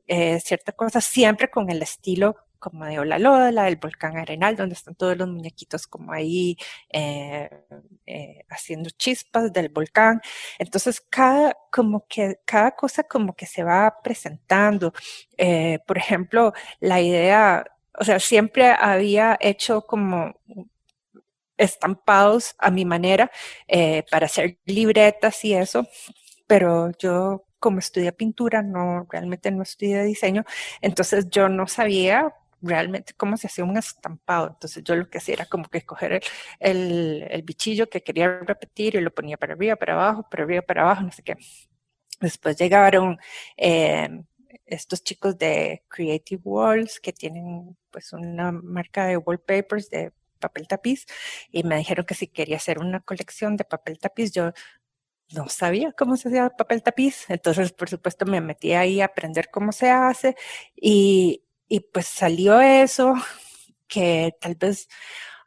eh, 0.08 0.40
ciertas 0.42 0.76
cosas, 0.76 1.06
siempre 1.06 1.50
con 1.50 1.70
el 1.70 1.82
estilo 1.82 2.45
como 2.66 2.84
de 2.86 2.98
Hola 2.98 3.20
Lola, 3.20 3.68
el 3.68 3.76
volcán 3.76 4.18
Arenal, 4.18 4.56
donde 4.56 4.74
están 4.74 4.96
todos 4.96 5.16
los 5.16 5.28
muñequitos 5.28 5.86
como 5.86 6.12
ahí 6.14 6.58
eh, 6.92 7.48
eh, 8.08 8.44
haciendo 8.50 8.90
chispas 8.90 9.54
del 9.54 9.70
volcán. 9.70 10.20
Entonces, 10.58 11.00
cada, 11.00 11.56
como 11.72 12.08
que, 12.08 12.40
cada 12.44 12.72
cosa 12.72 13.04
como 13.04 13.36
que 13.36 13.46
se 13.46 13.64
va 13.64 13.98
presentando. 14.04 14.94
Eh, 15.38 15.78
por 15.86 16.00
ejemplo, 16.00 16.54
la 16.80 17.00
idea, 17.02 17.66
o 18.00 18.04
sea, 18.04 18.20
siempre 18.20 18.66
había 18.72 19.38
hecho 19.40 19.82
como 19.86 20.34
estampados 21.58 22.56
a 22.58 22.72
mi 22.72 22.84
manera 22.84 23.32
para 24.10 24.26
hacer 24.26 24.58
libretas 24.66 25.46
y 25.46 25.54
eso, 25.54 25.88
pero 26.48 26.92
yo 26.98 27.46
como 27.60 27.80
estudié 27.80 28.12
pintura, 28.12 28.62
no, 28.64 29.08
realmente 29.10 29.52
no 29.52 29.64
estudié 29.64 30.04
diseño, 30.04 30.46
entonces 30.82 31.30
yo 31.30 31.50
no 31.50 31.68
sabía 31.68 32.34
realmente 32.68 33.14
cómo 33.14 33.38
se 33.38 33.48
hacía 33.48 33.64
un 33.64 33.78
estampado. 33.78 34.48
Entonces 34.50 34.84
yo 34.84 34.96
lo 34.96 35.10
que 35.10 35.20
hacía 35.20 35.36
era 35.36 35.46
como 35.46 35.66
que 35.70 35.80
escoger 35.80 36.22
el, 36.60 37.26
el, 37.30 37.42
bichillo 37.44 37.90
que 37.90 38.02
quería 38.04 38.40
repetir 38.40 38.96
y 38.96 39.02
lo 39.02 39.14
ponía 39.14 39.38
para 39.38 39.54
arriba, 39.54 39.76
para 39.76 39.94
abajo, 39.94 40.28
para 40.30 40.44
arriba, 40.44 40.62
para 40.62 40.82
abajo, 40.84 41.04
no 41.04 41.12
sé 41.12 41.24
qué. 41.24 41.36
Después 42.22 42.58
llegaron 42.58 43.18
eh, 43.58 44.10
estos 44.66 45.04
chicos 45.04 45.38
de 45.38 45.84
Creative 45.88 46.42
Walls 46.44 47.00
que 47.00 47.14
tienen 47.14 47.78
pues 47.92 48.14
una 48.14 48.52
marca 48.52 49.06
de 49.06 49.18
wallpapers 49.18 49.90
de 49.90 50.12
papel 50.40 50.68
tapiz 50.68 51.06
y 51.52 51.64
me 51.64 51.78
dijeron 51.78 52.06
que 52.06 52.16
si 52.16 52.28
quería 52.28 52.58
hacer 52.58 52.80
una 52.80 53.00
colección 53.02 53.58
de 53.58 53.66
papel 53.66 54.00
tapiz 54.00 54.32
yo 54.32 54.52
no 55.34 55.50
sabía 55.50 55.92
cómo 55.94 56.18
se 56.18 56.30
hacía 56.30 56.50
papel 56.50 56.84
tapiz, 56.84 57.30
entonces 57.30 57.72
por 57.74 57.90
supuesto 57.90 58.26
me 58.26 58.42
metí 58.42 58.74
ahí 58.74 59.02
a 59.02 59.06
aprender 59.06 59.50
cómo 59.50 59.72
se 59.72 59.90
hace 59.90 60.36
y, 60.76 61.45
y 61.68 61.82
pues 61.82 62.08
salió 62.08 62.60
eso, 62.60 63.16
que 63.88 64.34
tal 64.40 64.56
vez 64.56 64.88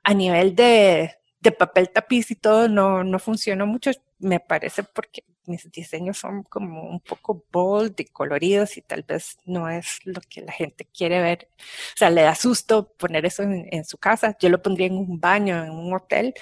a 0.02 0.14
nivel 0.14 0.54
de, 0.54 1.14
de 1.40 1.52
papel 1.52 1.90
tapiz 1.90 2.30
y 2.30 2.36
todo 2.36 2.68
no, 2.68 3.04
no 3.04 3.18
funcionó 3.18 3.66
mucho, 3.66 3.90
me 4.18 4.40
parece 4.40 4.82
porque 4.82 5.24
mis 5.48 5.70
diseños 5.70 6.18
son 6.18 6.42
como 6.44 6.82
un 6.82 7.00
poco 7.00 7.44
bold 7.50 7.98
y 7.98 8.04
coloridos 8.04 8.76
y 8.76 8.82
tal 8.82 9.02
vez 9.02 9.38
no 9.44 9.68
es 9.68 10.00
lo 10.04 10.20
que 10.28 10.42
la 10.42 10.52
gente 10.52 10.84
quiere 10.84 11.20
ver. 11.22 11.48
O 11.58 11.96
sea, 11.96 12.10
le 12.10 12.22
da 12.22 12.34
susto 12.34 12.92
poner 12.92 13.26
eso 13.26 13.42
en, 13.42 13.84
su 13.84 13.98
casa. 13.98 14.36
Yo 14.38 14.50
lo 14.50 14.62
pondría 14.62 14.86
en 14.88 14.98
un 14.98 15.18
baño, 15.18 15.64
en 15.64 15.70
un 15.70 15.94
hotel. 15.94 16.34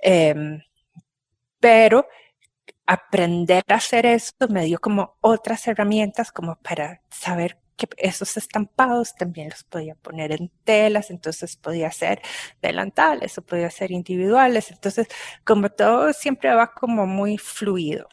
Em, 0.00 0.62
pero 1.60 2.06
aprender 2.86 3.62
a 3.68 3.74
hacer 3.74 4.06
esto 4.06 4.48
me 4.48 4.64
dio 4.64 4.78
como 4.78 5.16
otras 5.20 5.66
herramientas 5.68 6.32
como 6.32 6.56
para 6.56 7.02
saber 7.10 7.58
que 7.76 7.88
esos 7.96 8.36
estampados 8.36 9.14
también 9.14 9.50
los 9.50 9.64
podía 9.64 9.94
poner 9.94 10.32
en 10.32 10.50
telas, 10.64 11.10
entonces 11.10 11.56
podía 11.56 11.90
ser 11.90 12.20
delantales 12.60 13.38
o 13.38 13.42
podía 13.42 13.70
ser 13.70 13.90
individuales, 13.90 14.70
entonces 14.70 15.08
como 15.44 15.70
todo 15.70 16.12
siempre 16.12 16.54
va 16.54 16.72
como 16.72 17.06
muy 17.06 17.38
fluido. 17.38 18.08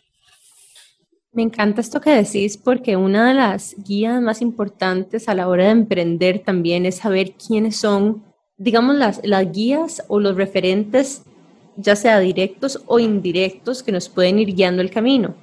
Me 1.32 1.44
encanta 1.44 1.82
esto 1.82 2.02
que 2.02 2.10
decís 2.10 2.58
porque 2.58 2.96
una 2.96 3.28
de 3.28 3.36
las 3.36 3.76
guías 3.78 4.20
más 4.20 4.42
importantes 4.42 5.30
a 5.30 5.36
la 5.36 5.48
hora 5.48 5.66
de 5.66 5.72
emprender 5.72 6.40
también 6.40 6.88
es 6.88 6.98
saber 6.98 7.34
quiénes 7.34 7.78
son, 7.78 8.24
digamos, 8.58 8.96
las, 8.96 9.22
las 9.24 9.52
guías 9.52 10.04
o 10.08 10.20
los 10.20 10.36
referentes, 10.36 11.24
ya 11.80 11.96
sea 11.96 12.20
directos 12.20 12.82
o 12.86 13.00
indirectos, 13.00 13.84
que 13.84 13.92
nos 13.92 14.10
pueden 14.10 14.40
ir 14.40 14.54
guiando 14.54 14.82
el 14.82 14.92
camino. 14.92 15.36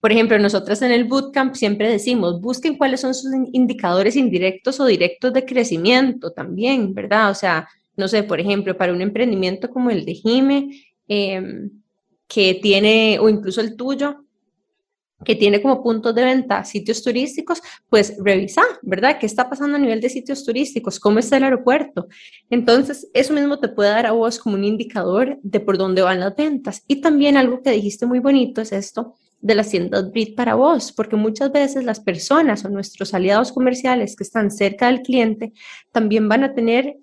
Por 0.00 0.12
ejemplo, 0.12 0.38
nosotras 0.38 0.82
en 0.82 0.92
el 0.92 1.04
bootcamp 1.04 1.54
siempre 1.54 1.90
decimos, 1.90 2.40
busquen 2.40 2.76
cuáles 2.76 3.00
son 3.00 3.14
sus 3.14 3.32
indicadores 3.52 4.14
indirectos 4.14 4.78
o 4.78 4.86
directos 4.86 5.32
de 5.32 5.44
crecimiento 5.44 6.32
también, 6.32 6.94
¿verdad? 6.94 7.30
O 7.30 7.34
sea, 7.34 7.68
no 7.96 8.06
sé, 8.06 8.22
por 8.22 8.38
ejemplo, 8.38 8.76
para 8.76 8.92
un 8.92 9.00
emprendimiento 9.00 9.70
como 9.70 9.90
el 9.90 10.04
de 10.04 10.14
Jime, 10.14 10.70
em, 11.08 11.70
que 12.28 12.54
tiene, 12.54 13.18
o 13.20 13.28
incluso 13.28 13.60
el 13.60 13.76
tuyo, 13.76 14.25
que 15.24 15.34
tiene 15.34 15.62
como 15.62 15.82
puntos 15.82 16.14
de 16.14 16.24
venta 16.24 16.64
sitios 16.64 17.02
turísticos, 17.02 17.62
pues 17.88 18.16
revisa, 18.22 18.62
¿verdad? 18.82 19.18
¿Qué 19.18 19.26
está 19.26 19.48
pasando 19.48 19.76
a 19.76 19.80
nivel 19.80 20.00
de 20.00 20.10
sitios 20.10 20.44
turísticos? 20.44 21.00
¿Cómo 21.00 21.18
está 21.18 21.38
el 21.38 21.44
aeropuerto? 21.44 22.08
Entonces, 22.50 23.08
eso 23.14 23.32
mismo 23.32 23.58
te 23.58 23.68
puede 23.68 23.90
dar 23.90 24.06
a 24.06 24.12
vos 24.12 24.38
como 24.38 24.56
un 24.56 24.64
indicador 24.64 25.38
de 25.42 25.60
por 25.60 25.78
dónde 25.78 26.02
van 26.02 26.20
las 26.20 26.36
ventas. 26.36 26.82
Y 26.86 27.00
también 27.00 27.36
algo 27.36 27.62
que 27.62 27.70
dijiste 27.70 28.06
muy 28.06 28.18
bonito 28.18 28.60
es 28.60 28.72
esto 28.72 29.14
de 29.40 29.54
las 29.54 29.70
tiendas 29.70 30.10
BRIT 30.10 30.34
para 30.34 30.54
vos, 30.54 30.92
porque 30.92 31.16
muchas 31.16 31.52
veces 31.52 31.84
las 31.84 32.00
personas 32.00 32.64
o 32.64 32.68
nuestros 32.68 33.14
aliados 33.14 33.52
comerciales 33.52 34.16
que 34.16 34.24
están 34.24 34.50
cerca 34.50 34.86
del 34.86 35.02
cliente 35.02 35.52
también 35.92 36.28
van 36.28 36.42
a 36.42 36.54
tener 36.54 36.96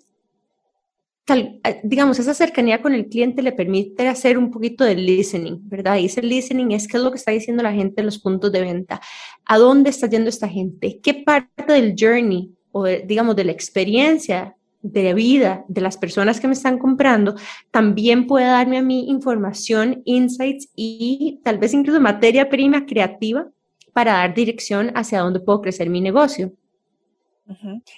eh, 1.26 1.80
digamos, 1.82 2.18
esa 2.18 2.34
cercanía 2.34 2.82
con 2.82 2.92
el 2.92 3.08
cliente 3.08 3.42
le 3.42 3.52
permite 3.52 4.06
hacer 4.08 4.36
un 4.36 4.50
poquito 4.50 4.84
de 4.84 4.94
listening, 4.94 5.58
¿verdad? 5.68 5.96
Y 5.96 6.06
ese 6.06 6.22
listening 6.22 6.72
es 6.72 6.86
qué 6.86 6.98
es 6.98 7.02
lo 7.02 7.10
que 7.10 7.16
está 7.16 7.30
diciendo 7.30 7.62
la 7.62 7.72
gente 7.72 8.02
en 8.02 8.06
los 8.06 8.18
puntos 8.18 8.52
de 8.52 8.60
venta, 8.60 9.00
a 9.46 9.58
dónde 9.58 9.90
está 9.90 10.06
yendo 10.06 10.28
esta 10.28 10.48
gente, 10.48 11.00
qué 11.02 11.14
parte 11.14 11.72
del 11.72 11.94
journey 11.98 12.52
o, 12.72 12.84
digamos, 12.84 13.36
de 13.36 13.44
la 13.44 13.52
experiencia 13.52 14.54
de 14.82 15.14
vida 15.14 15.64
de 15.68 15.80
las 15.80 15.96
personas 15.96 16.40
que 16.40 16.46
me 16.46 16.52
están 16.52 16.78
comprando, 16.78 17.34
también 17.70 18.26
puede 18.26 18.44
darme 18.44 18.76
a 18.76 18.82
mí 18.82 19.08
información, 19.08 20.02
insights 20.04 20.68
y 20.76 21.40
tal 21.42 21.56
vez 21.56 21.72
incluso 21.72 22.00
materia 22.00 22.50
prima 22.50 22.84
creativa 22.84 23.48
para 23.94 24.12
dar 24.12 24.34
dirección 24.34 24.92
hacia 24.94 25.20
dónde 25.20 25.40
puedo 25.40 25.62
crecer 25.62 25.88
mi 25.88 26.02
negocio. 26.02 26.52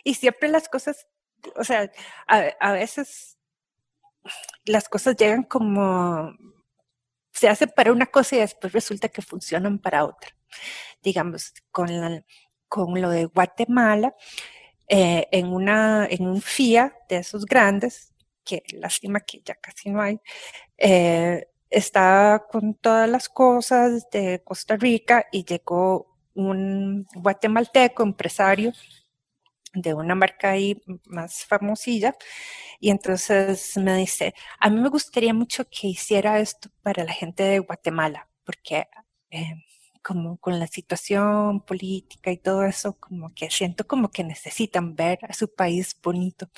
Y 0.04 0.14
siempre 0.14 0.48
las 0.48 0.68
cosas 0.68 1.08
o 1.54 1.64
sea, 1.64 1.90
a, 2.26 2.72
veces 2.72 3.38
las 4.64 4.88
cosas 4.88 5.16
llegan 5.16 5.44
como, 5.44 6.32
se 7.32 7.48
hace 7.48 7.66
para 7.66 7.92
una 7.92 8.06
cosa 8.06 8.36
y 8.36 8.40
después 8.40 8.72
resulta 8.72 9.08
que 9.08 9.22
funcionan 9.22 9.78
para 9.78 10.04
otra. 10.04 10.30
Digamos, 11.02 11.52
con, 11.70 11.88
con 12.68 13.00
lo 13.00 13.10
de 13.10 13.26
Guatemala, 13.26 14.14
eh, 14.88 15.28
en, 15.32 15.46
una, 15.48 16.06
en 16.08 16.26
un 16.26 16.40
FIA 16.40 16.96
de 17.08 17.18
esos 17.18 17.44
grandes, 17.44 18.12
que 18.44 18.62
lástima 18.72 19.20
que 19.20 19.42
ya 19.44 19.54
casi 19.56 19.90
no 19.90 20.00
hay, 20.00 20.20
eh, 20.78 21.48
estaba 21.68 22.46
con 22.46 22.74
todas 22.74 23.08
las 23.08 23.28
cosas 23.28 24.08
de 24.10 24.42
Costa 24.44 24.76
Rica 24.76 25.26
y 25.32 25.44
llegó 25.44 26.16
un 26.34 27.06
guatemalteco 27.14 28.02
empresario 28.02 28.72
de 29.76 29.94
una 29.94 30.14
marca 30.14 30.50
ahí 30.50 30.80
más 31.06 31.44
famosilla. 31.44 32.16
Y 32.80 32.90
entonces 32.90 33.76
me 33.76 33.96
dice, 33.96 34.34
a 34.60 34.70
mí 34.70 34.80
me 34.80 34.88
gustaría 34.88 35.34
mucho 35.34 35.64
que 35.68 35.88
hiciera 35.88 36.40
esto 36.40 36.70
para 36.82 37.04
la 37.04 37.12
gente 37.12 37.42
de 37.42 37.58
Guatemala, 37.60 38.28
porque 38.44 38.88
eh, 39.30 39.54
como 40.06 40.36
con 40.38 40.60
la 40.60 40.68
situación 40.68 41.60
política 41.62 42.30
y 42.30 42.36
todo 42.38 42.64
eso, 42.64 42.96
como 43.00 43.34
que 43.34 43.50
siento 43.50 43.86
como 43.88 44.08
que 44.10 44.22
necesitan 44.22 44.94
ver 44.94 45.18
a 45.28 45.32
su 45.32 45.52
país 45.52 45.96
bonito. 46.00 46.48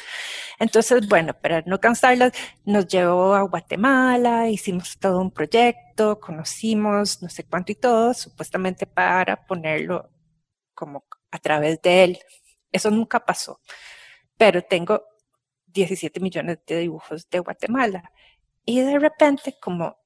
Entonces, 0.59 1.09
bueno, 1.09 1.33
para 1.35 1.62
no 1.62 1.81
cansarlas, 1.81 2.33
nos 2.66 2.87
llevó 2.89 3.35
a 3.35 3.43
Guatemala, 3.43 4.51
hicimos 4.51 4.99
todo 4.99 5.21
un 5.21 5.31
proyecto, 5.31 6.21
conocimos 6.21 7.23
no 7.23 7.31
sé 7.31 7.45
cuánto 7.45 7.73
y 7.73 7.77
todo, 7.77 8.12
supuestamente 8.12 8.87
para 8.87 9.47
ponerlo 9.47 10.11
como 10.75 11.05
a 11.31 11.39
través 11.39 11.81
de 11.83 12.05
él, 12.05 12.19
eso 12.73 12.91
nunca 12.91 13.25
pasó. 13.25 13.61
Pero 14.37 14.62
tengo 14.62 15.03
17 15.66 16.21
millones 16.21 16.59
de 16.66 16.79
dibujos 16.79 17.29
de 17.31 17.41
Guatemala. 17.41 18.12
Y 18.64 18.81
de 18.81 18.99
repente, 18.99 19.57
como 19.61 19.99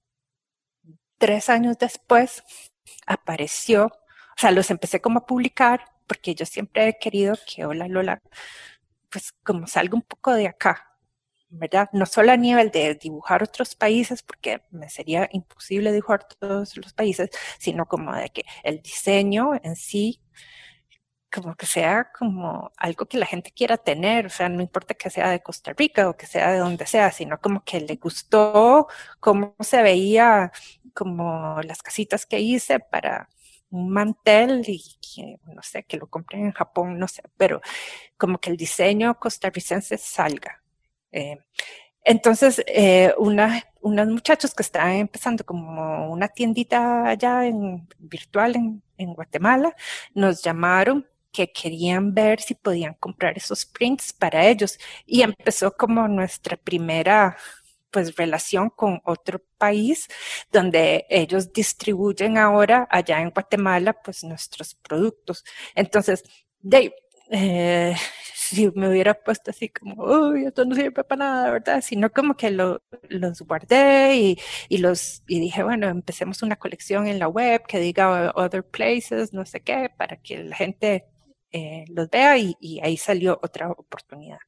tres 1.19 1.49
años 1.49 1.79
después, 1.79 2.43
apareció, 3.07 3.87
o 3.87 4.39
sea, 4.41 4.51
los 4.51 4.71
empecé 4.71 5.01
como 5.01 5.21
a 5.21 5.27
publicar 5.27 5.93
porque 6.07 6.35
yo 6.35 6.45
siempre 6.47 6.89
he 6.89 6.99
querido 6.99 7.37
que 7.47 7.65
Hola 7.65 7.89
Lola, 7.89 8.21
pues 9.09 9.33
como 9.43 9.67
salga 9.67 9.95
un 9.95 10.03
poco 10.03 10.35
de 10.35 10.49
acá, 10.49 10.99
¿verdad? 11.49 11.89
No 11.93 12.07
solo 12.07 12.33
a 12.33 12.37
nivel 12.37 12.71
de 12.71 12.95
dibujar 12.95 13.43
otros 13.43 13.75
países, 13.75 14.23
porque 14.23 14.63
me 14.71 14.89
sería 14.89 15.29
imposible 15.33 15.93
dibujar 15.93 16.27
todos 16.27 16.77
los 16.77 16.93
países, 16.93 17.31
sino 17.59 17.87
como 17.87 18.15
de 18.15 18.31
que 18.31 18.45
el 18.63 18.83
diseño 18.83 19.53
en 19.63 19.77
sí 19.77 20.21
como 21.33 21.57
que 21.57 21.67
sea 21.67 22.11
como 22.17 22.73
algo 22.77 23.07
que 23.07 23.19
la 23.19 23.27
gente 23.27 23.53
quiera 23.53 23.79
tener, 23.79 24.27
o 24.27 24.31
sea, 24.31 24.49
no 24.49 24.63
importa 24.63 24.95
que 24.95 25.11
sea 25.11 25.31
de 25.31 25.43
Costa 25.43 25.73
Rica 25.73 26.09
o 26.09 26.17
que 26.17 26.27
sea 26.27 26.53
de 26.53 26.59
donde 26.59 26.87
sea, 26.87 27.11
sino 27.11 27.41
como 27.41 27.65
que 27.65 27.81
le 27.81 27.97
gustó 27.97 28.87
cómo 29.21 29.57
se 29.61 29.83
veía 29.83 30.53
como 30.95 31.61
las 31.63 31.83
casitas 31.83 32.27
que 32.27 32.41
hice 32.41 32.81
para 32.81 33.29
un 33.71 33.91
mantel 33.91 34.63
y 34.67 34.83
que, 35.01 35.39
no 35.47 35.63
sé, 35.63 35.85
que 35.85 35.97
lo 35.97 36.07
compré 36.09 36.39
en 36.39 36.53
Japón, 36.53 36.99
no 36.99 37.09
sé, 37.09 37.23
pero 37.39 37.61
como 38.19 38.39
que 38.39 38.51
el 38.51 38.57
diseño 38.57 39.19
costarricense 39.19 39.97
salga. 39.99 40.63
Eh, 41.13 41.39
entonces, 42.05 42.63
eh, 42.67 43.15
una, 43.19 43.63
unos 43.81 44.09
muchachos 44.09 44.55
que 44.55 44.63
estaban 44.63 44.93
empezando 44.95 45.45
como 45.45 46.11
una 46.13 46.29
tiendita 46.29 47.07
allá 47.09 47.47
en 47.47 47.89
virtual 47.99 48.57
en, 48.57 48.83
en 48.99 49.15
Guatemala, 49.15 49.75
nos 50.15 50.43
llamaron 50.43 51.07
que 51.33 51.51
querían 51.53 52.15
ver 52.15 52.41
si 52.41 52.55
podían 52.55 52.95
comprar 52.95 53.37
esos 53.37 53.65
prints 53.67 54.13
para 54.13 54.47
ellos. 54.47 54.79
Y 55.07 55.23
empezó 55.23 55.77
como 55.77 56.07
nuestra 56.09 56.57
primera 56.57 57.37
pues 57.91 58.17
relación 58.17 58.71
con 58.71 59.01
otro 59.05 59.41
país 59.59 60.09
donde 60.51 61.07
ellos 61.11 61.53
distribuyen 61.53 62.39
ahora 62.39 62.89
allá 62.91 63.21
en 63.21 63.31
Guatemala 63.31 63.93
pues 64.03 64.25
nuestros 64.25 64.75
productos. 64.75 65.45
Entonces, 65.75 66.25
Dave, 66.61 66.95
eh, 67.31 67.95
si 68.35 68.71
me 68.75 68.89
hubiera 68.89 69.15
puesto 69.15 69.51
así 69.51 69.69
como, 69.69 70.05
uy, 70.05 70.47
esto 70.47 70.65
no 70.65 70.75
sirve 70.75 71.05
para 71.05 71.19
nada, 71.19 71.51
¿verdad? 71.53 71.81
Sino 71.83 72.11
como 72.11 72.37
que 72.37 72.51
lo, 72.51 72.83
los 73.09 73.41
guardé 73.43 74.17
y, 74.17 74.39
y, 74.69 74.79
los, 74.79 75.23
y 75.29 75.41
dije, 75.41 75.63
bueno, 75.63 75.89
empecemos 75.89 76.43
una 76.43 76.57
colección 76.57 77.07
en 77.07 77.19
la 77.19 77.29
web 77.29 77.63
que 77.67 77.79
diga 77.79 78.33
other 78.35 78.65
places, 78.65 79.33
no 79.33 79.47
sé 79.47 79.61
qué, 79.61 79.91
para 79.97 80.17
que 80.17 80.45
la 80.45 80.57
gente 80.57 81.12
eh, 81.53 81.85
los 81.89 82.09
vea 82.09 82.39
y, 82.39 82.81
ahí 82.83 82.97
salió 82.97 83.39
otra 83.43 83.71
oportunidad. 83.71 84.39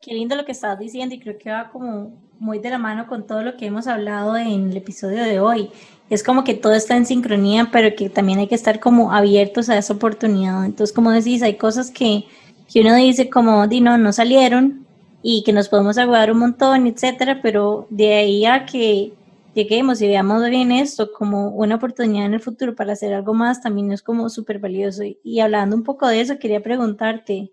Qué 0.00 0.12
lindo 0.12 0.36
lo 0.36 0.44
que 0.44 0.52
estás 0.52 0.78
diciendo 0.78 1.14
y 1.14 1.20
creo 1.20 1.38
que 1.38 1.50
va 1.50 1.70
como 1.70 2.22
muy 2.38 2.58
de 2.58 2.70
la 2.70 2.78
mano 2.78 3.06
con 3.06 3.26
todo 3.26 3.42
lo 3.42 3.56
que 3.56 3.66
hemos 3.66 3.86
hablado 3.86 4.36
en 4.36 4.70
el 4.70 4.76
episodio 4.76 5.24
de 5.24 5.40
hoy. 5.40 5.70
Es 6.10 6.22
como 6.22 6.44
que 6.44 6.54
todo 6.54 6.74
está 6.74 6.96
en 6.96 7.06
sincronía, 7.06 7.70
pero 7.72 7.96
que 7.96 8.10
también 8.10 8.38
hay 8.38 8.46
que 8.46 8.54
estar 8.54 8.80
como 8.80 9.12
abiertos 9.12 9.70
a 9.70 9.78
esa 9.78 9.94
oportunidad. 9.94 10.64
Entonces, 10.64 10.94
como 10.94 11.10
decís, 11.10 11.42
hay 11.42 11.56
cosas 11.56 11.90
que, 11.90 12.26
que 12.70 12.82
uno 12.82 12.94
dice 12.94 13.30
como, 13.30 13.66
di 13.66 13.80
no, 13.80 13.96
no 13.96 14.12
salieron 14.12 14.86
y 15.22 15.42
que 15.42 15.54
nos 15.54 15.70
podemos 15.70 15.96
aguardar 15.96 16.32
un 16.32 16.38
montón, 16.38 16.86
etcétera, 16.86 17.40
pero 17.42 17.86
de 17.88 18.14
ahí 18.14 18.44
a 18.44 18.66
que 18.66 19.14
lleguemos 19.54 20.02
y 20.02 20.08
veamos 20.08 20.48
bien 20.50 20.72
esto 20.72 21.12
como 21.12 21.48
una 21.50 21.76
oportunidad 21.76 22.26
en 22.26 22.34
el 22.34 22.40
futuro 22.40 22.74
para 22.74 22.92
hacer 22.92 23.14
algo 23.14 23.32
más, 23.34 23.62
también 23.62 23.92
es 23.92 24.02
como 24.02 24.28
súper 24.28 24.58
valioso. 24.58 25.02
Y, 25.22 25.40
hablando 25.40 25.76
un 25.76 25.84
poco 25.84 26.06
de 26.08 26.20
eso, 26.20 26.38
quería 26.38 26.62
preguntarte, 26.62 27.52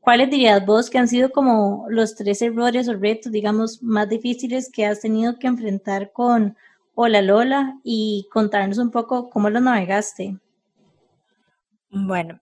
¿cuáles 0.00 0.30
dirías 0.30 0.64
vos 0.64 0.90
que 0.90 0.98
han 0.98 1.08
sido 1.08 1.30
como 1.30 1.86
los 1.88 2.14
tres 2.14 2.42
errores 2.42 2.88
o 2.88 2.94
retos, 2.94 3.32
digamos, 3.32 3.82
más 3.82 4.08
difíciles 4.08 4.70
que 4.70 4.86
has 4.86 5.00
tenido 5.00 5.38
que 5.38 5.46
enfrentar 5.46 6.12
con 6.12 6.56
Hola 6.94 7.22
Lola 7.22 7.78
y 7.82 8.28
contarnos 8.32 8.78
un 8.78 8.90
poco 8.90 9.30
cómo 9.30 9.50
los 9.50 9.62
navegaste? 9.62 10.36
Bueno, 11.90 12.38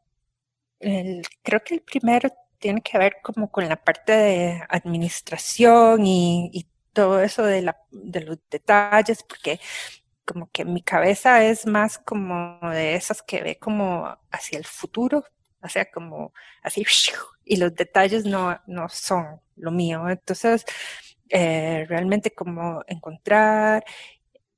creo 0.79 1.63
que 1.65 1.77
el 1.77 1.81
primero 1.83 2.29
tiene 2.59 2.81
que 2.81 2.99
ver 2.99 3.17
como 3.23 3.51
con 3.51 3.69
la 3.69 3.77
parte 3.77 4.13
de 4.13 4.63
administración 4.69 6.05
y 6.05 6.67
todo 6.97 7.21
eso 7.21 7.43
de, 7.45 7.61
la, 7.61 7.77
de 7.91 8.23
los 8.23 8.39
detalles, 8.51 9.23
porque 9.23 9.61
como 10.25 10.51
que 10.51 10.65
mi 10.65 10.81
cabeza 10.83 11.45
es 11.45 11.67
más 11.67 11.99
como 11.99 12.59
de 12.71 12.95
esas 12.95 13.23
que 13.23 13.43
ve 13.43 13.59
como 13.59 14.17
hacia 14.31 14.59
el 14.59 14.65
futuro, 14.65 15.23
o 15.63 15.69
sea, 15.69 15.91
como 15.91 16.33
así, 16.63 16.87
y 17.45 17.57
los 17.59 17.75
detalles 17.75 18.25
no, 18.25 18.59
no 18.67 18.89
son 18.89 19.43
lo 19.57 19.71
mío. 19.71 20.09
Entonces, 20.09 20.65
eh, 21.29 21.85
realmente 21.87 22.35
como 22.35 22.83
encontrar 22.87 23.85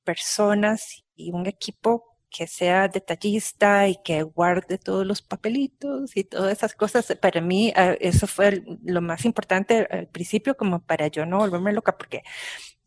personas 0.05 1.05
y 1.16 1.32
un 1.32 1.47
equipo 1.47 2.17
que 2.31 2.47
sea 2.47 2.89
detallista 2.89 3.89
y 3.89 3.97
que 4.03 4.22
guarde 4.22 4.79
todos 4.79 5.07
los 5.07 5.22
papelitos 5.22 6.16
y 6.16 6.24
todas 6.24 6.53
esas 6.53 6.74
cosas. 6.74 7.07
Para 7.20 7.41
mí 7.41 7.72
eh, 7.76 7.99
eso 8.01 8.26
fue 8.26 8.62
lo 8.85 9.01
más 9.01 9.24
importante 9.24 9.87
al 9.91 10.09
principio 10.09 10.57
como 10.57 10.81
para 10.81 11.09
yo 11.09 11.26
no 11.26 11.39
volverme 11.39 11.72
loca 11.72 11.97
porque 11.97 12.22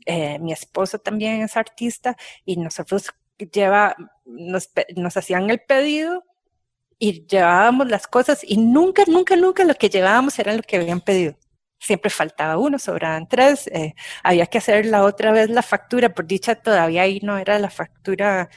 eh, 0.06 0.40
mi 0.40 0.52
esposo 0.54 1.00
también 1.00 1.42
es 1.42 1.58
artista 1.58 2.18
y 2.46 2.58
nosotros 2.58 3.12
lleva, 3.52 3.96
nos, 4.26 4.70
nos 4.96 5.18
hacían 5.18 5.50
el 5.50 5.62
pedido 5.62 6.24
y 7.00 7.26
llevábamos 7.28 7.90
las 7.90 8.08
cosas 8.08 8.42
y 8.44 8.58
nunca, 8.58 9.04
nunca, 9.08 9.36
nunca 9.36 9.64
lo 9.64 9.76
que 9.76 9.90
llevábamos 9.90 10.38
era 10.40 10.54
lo 10.54 10.62
que 10.62 10.78
habían 10.78 11.02
pedido. 11.02 11.36
Siempre 11.80 12.12
faltaba 12.12 12.58
uno, 12.58 12.78
sobraban 12.78 13.28
tres, 13.28 13.68
eh, 13.68 13.96
había 14.24 14.46
que 14.46 14.60
hacer 14.60 14.86
la 14.86 15.04
otra 15.04 15.32
vez 15.32 15.50
la 15.50 15.64
factura, 15.64 16.14
por 16.14 16.28
dicha 16.28 16.54
todavía 16.56 17.02
ahí 17.04 17.20
no 17.24 17.40
era 17.40 17.58
la 17.58 17.72
factura 17.72 18.50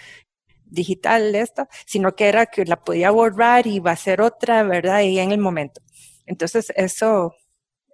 digital 0.74 1.34
esta, 1.34 1.68
sino 1.86 2.14
que 2.14 2.28
era 2.28 2.46
que 2.46 2.64
la 2.64 2.82
podía 2.82 3.10
borrar 3.10 3.66
y 3.66 3.80
va 3.80 3.92
a 3.92 3.96
ser 3.96 4.20
otra, 4.20 4.62
¿verdad? 4.64 5.00
Y 5.02 5.18
en 5.18 5.32
el 5.32 5.38
momento. 5.38 5.80
Entonces 6.26 6.72
eso, 6.76 7.34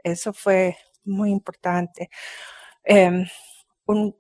eso 0.05 0.33
fue 0.33 0.77
muy 1.05 1.31
importante. 1.31 2.11
Em, 2.85 3.27
un, 3.87 4.17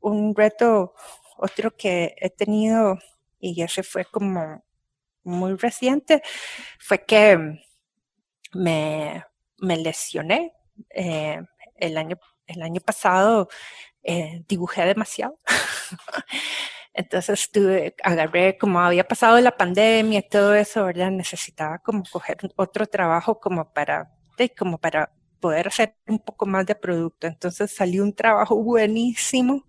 un 0.00 0.34
reto, 0.34 0.94
otro 1.36 1.76
que 1.76 2.14
he 2.18 2.30
tenido, 2.30 2.98
y 3.38 3.62
ese 3.62 3.82
fue 3.82 4.04
como 4.04 4.64
muy 5.22 5.54
reciente, 5.56 6.22
fue 6.78 7.04
que 7.04 7.38
me, 8.52 9.24
me 9.58 9.76
lesioné. 9.76 10.52
Eh, 10.90 11.40
el, 11.76 11.96
año, 11.96 12.16
el 12.46 12.62
año 12.62 12.80
pasado 12.80 13.48
eh, 14.02 14.42
dibujé 14.48 14.84
demasiado. 14.84 15.38
Entonces 16.98 17.50
tuve, 17.52 17.94
agarré, 18.04 18.58
como 18.58 18.80
había 18.80 19.06
pasado 19.06 19.40
la 19.40 19.56
pandemia 19.56 20.20
y 20.20 20.28
todo 20.28 20.54
eso, 20.54 20.84
¿verdad? 20.86 21.10
Necesitaba 21.12 21.78
como 21.80 22.02
coger 22.10 22.38
otro 22.56 22.86
trabajo 22.86 23.40
como 23.40 23.72
para, 23.72 24.10
como 24.58 24.78
para 24.78 25.12
poder 25.40 25.68
hacer 25.68 25.94
un 26.08 26.18
poco 26.18 26.46
más 26.46 26.66
de 26.66 26.74
producto. 26.74 27.26
Entonces 27.28 27.70
salió 27.72 28.02
un 28.04 28.14
trabajo 28.14 28.56
buenísimo 28.62 29.64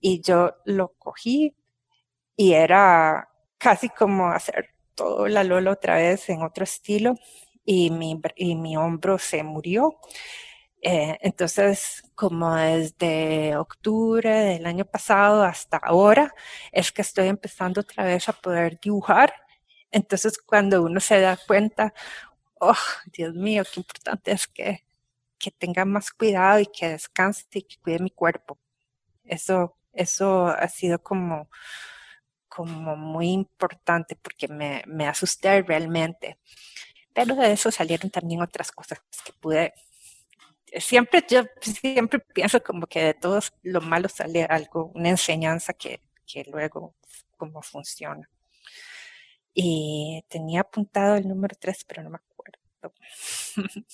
y 0.00 0.22
yo 0.22 0.54
lo 0.66 0.94
cogí 0.98 1.56
y 2.36 2.52
era 2.54 3.28
casi 3.58 3.88
como 3.90 4.30
hacer 4.30 4.70
todo 4.94 5.28
la 5.28 5.44
Lola 5.44 5.72
otra 5.72 5.96
vez 5.96 6.28
en 6.30 6.42
otro 6.42 6.64
estilo 6.64 7.14
y 7.64 7.90
mi, 7.90 8.20
y 8.36 8.56
mi 8.56 8.76
hombro 8.76 9.18
se 9.18 9.42
murió. 9.42 9.98
Eh, 10.82 11.18
entonces, 11.20 12.02
como 12.14 12.54
desde 12.54 13.56
octubre 13.56 14.30
del 14.30 14.66
año 14.66 14.84
pasado 14.86 15.42
hasta 15.44 15.76
ahora, 15.76 16.34
es 16.72 16.90
que 16.92 17.02
estoy 17.02 17.28
empezando 17.28 17.82
otra 17.82 18.04
vez 18.04 18.28
a 18.28 18.32
poder 18.32 18.80
dibujar. 18.80 19.34
Entonces, 19.90 20.38
cuando 20.38 20.82
uno 20.82 21.00
se 21.00 21.20
da 21.20 21.36
cuenta, 21.46 21.92
oh, 22.60 22.74
Dios 23.12 23.34
mío, 23.34 23.64
qué 23.72 23.80
importante 23.80 24.32
es 24.32 24.46
que, 24.48 24.84
que 25.38 25.50
tenga 25.50 25.84
más 25.84 26.12
cuidado 26.12 26.60
y 26.60 26.66
que 26.66 26.88
descanse 26.90 27.46
y 27.52 27.62
que 27.62 27.78
cuide 27.80 27.98
mi 28.00 28.10
cuerpo. 28.10 28.58
Eso, 29.24 29.76
eso 29.92 30.48
ha 30.48 30.68
sido 30.68 31.02
como, 31.02 31.50
como 32.48 32.96
muy 32.96 33.30
importante 33.30 34.16
porque 34.16 34.48
me, 34.48 34.82
me 34.86 35.06
asusté 35.08 35.62
realmente. 35.62 36.38
Pero 37.14 37.34
de 37.36 37.52
eso 37.52 37.70
salieron 37.72 38.10
también 38.10 38.42
otras 38.42 38.72
cosas 38.72 39.00
que 39.24 39.32
pude 39.34 39.74
siempre 40.78 41.24
yo 41.28 41.42
siempre 41.60 42.20
pienso 42.20 42.62
como 42.62 42.86
que 42.86 43.02
de 43.04 43.14
todos 43.14 43.52
lo 43.62 43.80
malo 43.80 44.08
sale 44.08 44.44
algo, 44.44 44.92
una 44.94 45.10
enseñanza 45.10 45.72
que, 45.72 46.00
que 46.26 46.44
luego 46.44 46.94
como 47.36 47.62
funciona. 47.62 48.28
Y 49.52 50.24
tenía 50.28 50.60
apuntado 50.60 51.16
el 51.16 51.26
número 51.28 51.56
3, 51.58 51.84
pero 51.84 52.02
no 52.02 52.10
me 52.10 52.16
acuerdo. 52.16 52.58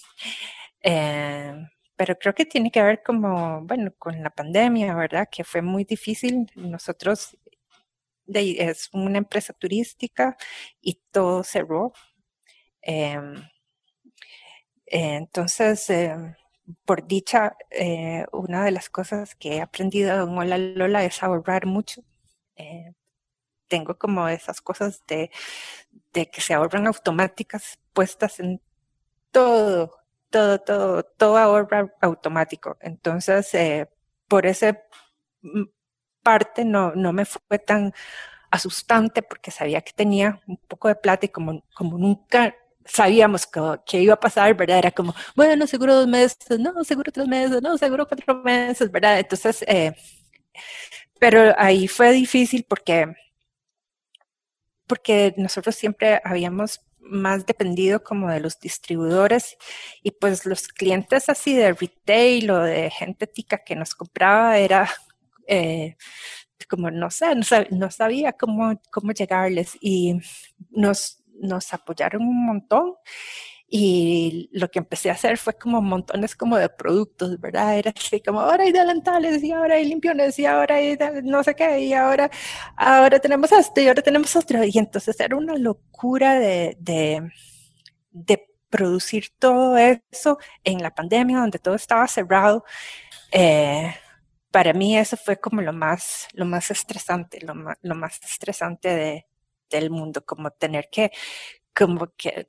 eh, 0.83 1.55
pero 1.97 2.18
creo 2.18 2.35
que 2.35 2.45
tiene 2.45 2.70
que 2.70 2.83
ver 2.83 3.03
como, 3.03 3.62
bueno, 3.62 3.93
con 3.99 4.22
la 4.22 4.31
pandemia, 4.31 4.95
¿verdad? 4.95 5.29
Que 5.31 5.45
fue 5.45 5.62
muy 5.62 5.85
difícil. 5.85 6.51
Nosotros 6.57 7.37
es 8.27 8.91
una 8.93 9.18
empresa 9.18 9.53
turística 9.55 10.37
y 10.81 11.01
todo 11.11 11.43
cerró. 11.43 11.93
Eh, 12.83 13.18
entonces, 14.87 15.91
eh, 15.91 16.16
por 16.85 17.07
dicha, 17.07 17.57
eh, 17.71 18.27
una 18.33 18.64
de 18.64 18.71
las 18.73 18.91
cosas 18.91 19.35
que 19.35 19.57
he 19.57 19.61
aprendido 19.61 20.23
en 20.23 20.37
Hola 20.37 20.59
Lola 20.59 21.05
es 21.05 21.23
ahorrar 21.23 21.67
mucho. 21.67 22.03
Eh, 22.57 22.93
tengo 23.69 23.99
como 23.99 24.29
esas 24.29 24.61
cosas 24.61 25.03
de, 25.07 25.31
que 26.12 26.41
se 26.41 26.55
ahorran 26.55 26.87
automáticas 26.87 27.79
puestas 27.93 28.41
en 28.41 28.61
todo, 29.31 29.93
todo, 30.31 30.61
todo, 30.61 31.03
todo 31.05 31.37
ahorra 31.37 31.93
automático. 32.01 32.77
Entonces, 32.81 33.53
eh, 33.55 33.89
por 34.29 34.47
esa 34.47 34.81
parte 36.23 36.64
no, 36.64 36.95
no 36.95 37.12
me 37.12 37.25
fue 37.25 37.59
tan 37.59 37.93
asustante 38.51 39.23
porque 39.23 39.51
sabía 39.51 39.83
que 39.83 39.93
tenía 39.93 40.41
un 40.47 40.57
poco 40.57 40.89
de 40.89 40.97
plata 40.97 41.27
y 41.27 41.29
como, 41.29 41.64
como 41.75 41.99
nunca 41.99 42.55
sabíamos 42.87 43.47
que, 43.87 44.01
iba 44.03 44.14
a 44.14 44.20
pasar, 44.20 44.55
¿verdad? 44.57 44.78
Era 44.78 44.91
como, 44.91 45.14
bueno, 45.34 45.66
seguro 45.66 45.95
dos 45.95 46.07
meses, 46.07 46.59
no, 46.59 46.84
seguro 46.84 47.12
tres 47.12 47.26
meses, 47.28 47.62
no, 47.62 47.76
seguro 47.78 48.07
cuatro 48.07 48.43
meses, 48.43 48.91
¿verdad? 48.91 49.18
Entonces, 49.18 49.62
eh, 49.68 49.93
pero 51.18 51.55
ahí 51.59 51.89
fue 51.89 52.12
difícil 52.12 52.64
porque, 52.68 53.14
porque 54.87 55.34
nosotros 55.37 55.74
siempre 55.74 56.20
habíamos 56.24 56.80
más 56.99 57.47
dependido 57.47 58.03
como 58.03 58.30
de 58.30 58.41
los 58.41 58.59
distribuidores 58.61 59.57
y 60.03 60.11
pues 60.11 60.45
los 60.45 60.68
clientes 60.68 61.28
así 61.28 61.55
de 61.55 61.72
retail 61.72 62.51
o 62.51 62.61
de 62.61 62.91
gente 62.91 63.26
tica 63.28 63.59
que 63.59 63.76
nos 63.76 63.95
compraba 63.95 64.59
era 64.59 64.91
eh, 65.47 65.97
como 66.68 66.91
no 66.91 67.11
sé, 67.11 67.34
no, 67.34 67.43
no 67.70 67.91
sabía 67.91 68.32
cómo, 68.32 68.80
cómo 68.91 69.12
llegarles 69.12 69.76
y 69.80 70.14
nos 70.70 71.22
nos 71.41 71.72
apoyaron 71.74 72.22
un 72.22 72.47
montón 72.47 72.95
y 73.68 74.49
lo 74.53 74.70
que 74.70 74.78
empecé 74.78 75.11
a 75.11 75.14
hacer 75.14 75.39
fue 75.39 75.55
como 75.55 75.82
montones 75.82 76.37
como 76.37 76.57
de 76.57 76.68
productos, 76.68 77.41
¿verdad? 77.41 77.76
Era 77.78 77.93
así 77.97 78.20
como 78.20 78.41
ahora 78.41 78.64
hay 78.64 78.72
delantales 78.72 79.43
y 79.43 79.53
ahora 79.53 79.74
hay 79.76 79.87
limpiones 79.87 80.39
y 80.39 80.47
ahora 80.47 80.76
hay 80.76 80.97
no 81.24 81.43
sé 81.43 81.55
qué 81.57 81.80
y 81.80 81.93
ahora, 81.93 82.30
ahora 82.76 83.18
tenemos 83.18 83.51
esto 83.53 83.80
y 83.80 83.89
ahora 83.89 84.03
tenemos 84.03 84.37
otro. 84.37 84.62
Y 84.64 84.78
entonces 84.78 85.18
era 85.20 85.37
una 85.37 85.57
locura 85.57 86.39
de, 86.39 86.76
de, 86.78 88.47
producir 88.70 89.30
todo 89.39 89.76
eso 89.78 90.39
en 90.64 90.82
la 90.82 90.95
pandemia 90.95 91.39
donde 91.39 91.59
todo 91.59 91.74
estaba 91.74 92.07
cerrado. 92.09 92.64
Eh, 93.32 93.95
para 94.51 94.72
mí 94.72 94.97
eso 94.99 95.16
fue 95.16 95.39
como 95.39 95.62
lo 95.62 95.72
más, 95.72 96.28
lo 96.34 96.45
más 96.47 96.70
estresante, 96.70 97.41
lo 97.43 97.55
lo 97.82 97.95
más 97.95 98.20
estresante 98.24 98.89
de, 98.95 99.26
del 99.71 99.91
mundo, 99.91 100.25
como 100.25 100.51
tener 100.51 100.89
que, 100.91 101.11
como 101.75 102.12
que, 102.17 102.49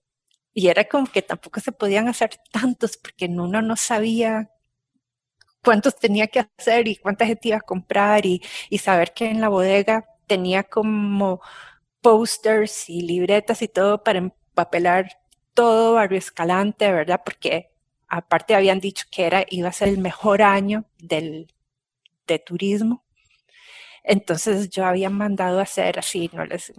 y 0.54 0.70
era 0.70 0.86
como 0.86 1.08
que 1.08 1.22
tampoco 1.22 1.60
se 1.60 1.72
podían 1.72 2.08
hacer 2.08 2.32
tantos 2.52 2.98
porque 2.98 3.26
uno 3.28 3.62
no 3.62 3.76
sabía 3.78 4.52
cuántos 5.64 5.96
tenía 5.98 6.28
que 6.28 6.48
hacer 6.58 6.88
y 6.88 6.96
cuánta 6.98 7.26
gente 7.26 7.50
iba 7.50 7.58
a 7.58 7.62
comprar 7.62 8.26
y, 8.26 8.42
y 8.70 8.78
saber 8.80 9.14
que 9.14 9.30
en 9.30 9.42
la 9.42 9.50
bodega 9.50 10.06
tenía 10.28 10.64
como 10.64 11.42
posters 12.02 12.90
y 12.90 13.02
libretas 13.02 13.62
y 13.62 13.68
todo 13.68 14.04
para 14.04 14.20
empapelar 14.20 15.20
todo 15.54 15.94
Barrio 15.96 16.20
Escalante, 16.20 16.92
¿verdad? 16.92 17.22
Porque 17.26 17.72
aparte 18.08 18.56
habían 18.56 18.80
dicho 18.80 19.06
que 19.12 19.26
era, 19.26 19.46
iba 19.50 19.70
a 19.70 19.74
ser 19.74 19.90
el 19.90 19.98
mejor 19.98 20.42
año 20.42 20.86
del, 21.00 21.54
de 22.28 22.40
turismo. 22.40 23.04
Entonces 24.04 24.70
yo 24.70 24.86
había 24.86 25.10
mandado 25.10 25.60
hacer 25.60 26.00
así, 26.00 26.30
no 26.34 26.46
les 26.46 26.74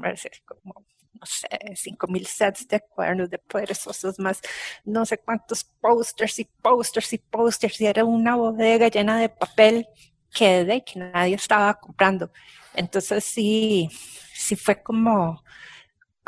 como, 0.44 0.86
no 1.12 1.26
sé, 1.26 1.48
cinco 1.74 2.06
mil 2.06 2.26
sets 2.26 2.66
de 2.68 2.80
cuadernos 2.80 3.30
de 3.30 3.38
perezosos 3.38 4.18
más, 4.18 4.40
no 4.84 5.04
sé 5.04 5.18
cuántos 5.18 5.64
posters 5.64 6.38
y 6.38 6.44
posters 6.44 7.12
y 7.12 7.18
posters, 7.18 7.80
y 7.80 7.86
era 7.86 8.04
una 8.04 8.36
bodega 8.36 8.88
llena 8.88 9.18
de 9.18 9.28
papel 9.28 9.86
que 10.32 10.64
de 10.64 10.84
que 10.84 10.98
nadie 10.98 11.34
estaba 11.34 11.74
comprando. 11.74 12.30
Entonces 12.74 13.24
sí, 13.24 13.90
sí 14.34 14.56
fue 14.56 14.82
como, 14.82 15.42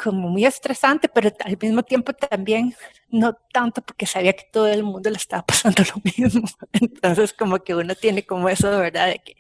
como 0.02 0.30
muy 0.30 0.46
estresante, 0.46 1.08
pero 1.08 1.30
al 1.44 1.58
mismo 1.60 1.82
tiempo 1.82 2.14
también 2.14 2.74
no 3.08 3.34
tanto 3.52 3.82
porque 3.82 4.06
sabía 4.06 4.32
que 4.32 4.46
todo 4.50 4.66
el 4.68 4.82
mundo 4.82 5.10
le 5.10 5.16
estaba 5.16 5.44
pasando 5.44 5.82
lo 5.94 6.00
mismo. 6.02 6.48
Entonces 6.72 7.34
como 7.34 7.58
que 7.62 7.74
uno 7.74 7.94
tiene 7.94 8.24
como 8.24 8.48
eso, 8.48 8.70
¿verdad? 8.78 9.08
De 9.08 9.18
que, 9.18 9.36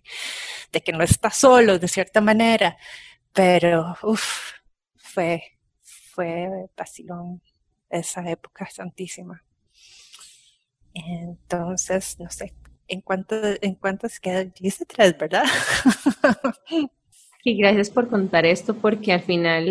de 0.72 0.80
que 0.82 0.92
no 0.92 1.02
está 1.02 1.30
solo 1.30 1.78
de 1.78 1.88
cierta 1.88 2.20
manera, 2.20 2.76
pero 3.32 3.96
uff, 4.02 4.52
fue, 4.96 5.58
fue 5.80 6.68
vacilón 6.76 7.40
esa 7.88 8.28
época 8.28 8.68
santísima. 8.70 9.42
Entonces, 10.92 12.18
no 12.18 12.28
sé, 12.28 12.52
¿en 12.86 13.00
cuánto, 13.00 13.36
en 13.62 13.74
cuántos 13.76 14.20
quedan? 14.20 14.52
Dice 14.60 14.84
tres, 14.84 15.16
¿verdad? 15.16 15.44
Y 17.42 17.56
gracias 17.56 17.88
por 17.88 18.10
contar 18.10 18.44
esto 18.44 18.74
porque 18.74 19.14
al 19.14 19.22
final 19.22 19.66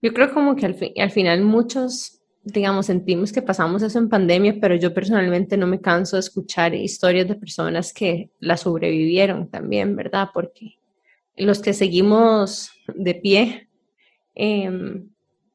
yo 0.00 0.12
creo 0.12 0.32
como 0.32 0.54
que 0.54 0.66
al, 0.66 1.10
final 1.10 1.42
muchos, 1.42 2.20
digamos, 2.44 2.86
sentimos 2.86 3.32
que 3.32 3.42
pasamos 3.42 3.82
eso 3.82 3.98
en 3.98 4.08
pandemia, 4.08 4.58
pero 4.60 4.76
yo 4.76 4.94
personalmente 4.94 5.56
no 5.56 5.66
me 5.66 5.80
canso 5.80 6.16
de 6.16 6.20
escuchar 6.20 6.74
historias 6.74 7.26
de 7.26 7.34
personas 7.34 7.92
que 7.92 8.30
la 8.38 8.56
sobrevivieron 8.56 9.50
también, 9.50 9.96
¿verdad? 9.96 10.28
Porque 10.32 10.76
los 11.36 11.60
que 11.60 11.72
seguimos 11.72 12.70
de 12.94 13.14
pie, 13.14 13.68
em, 14.34 15.08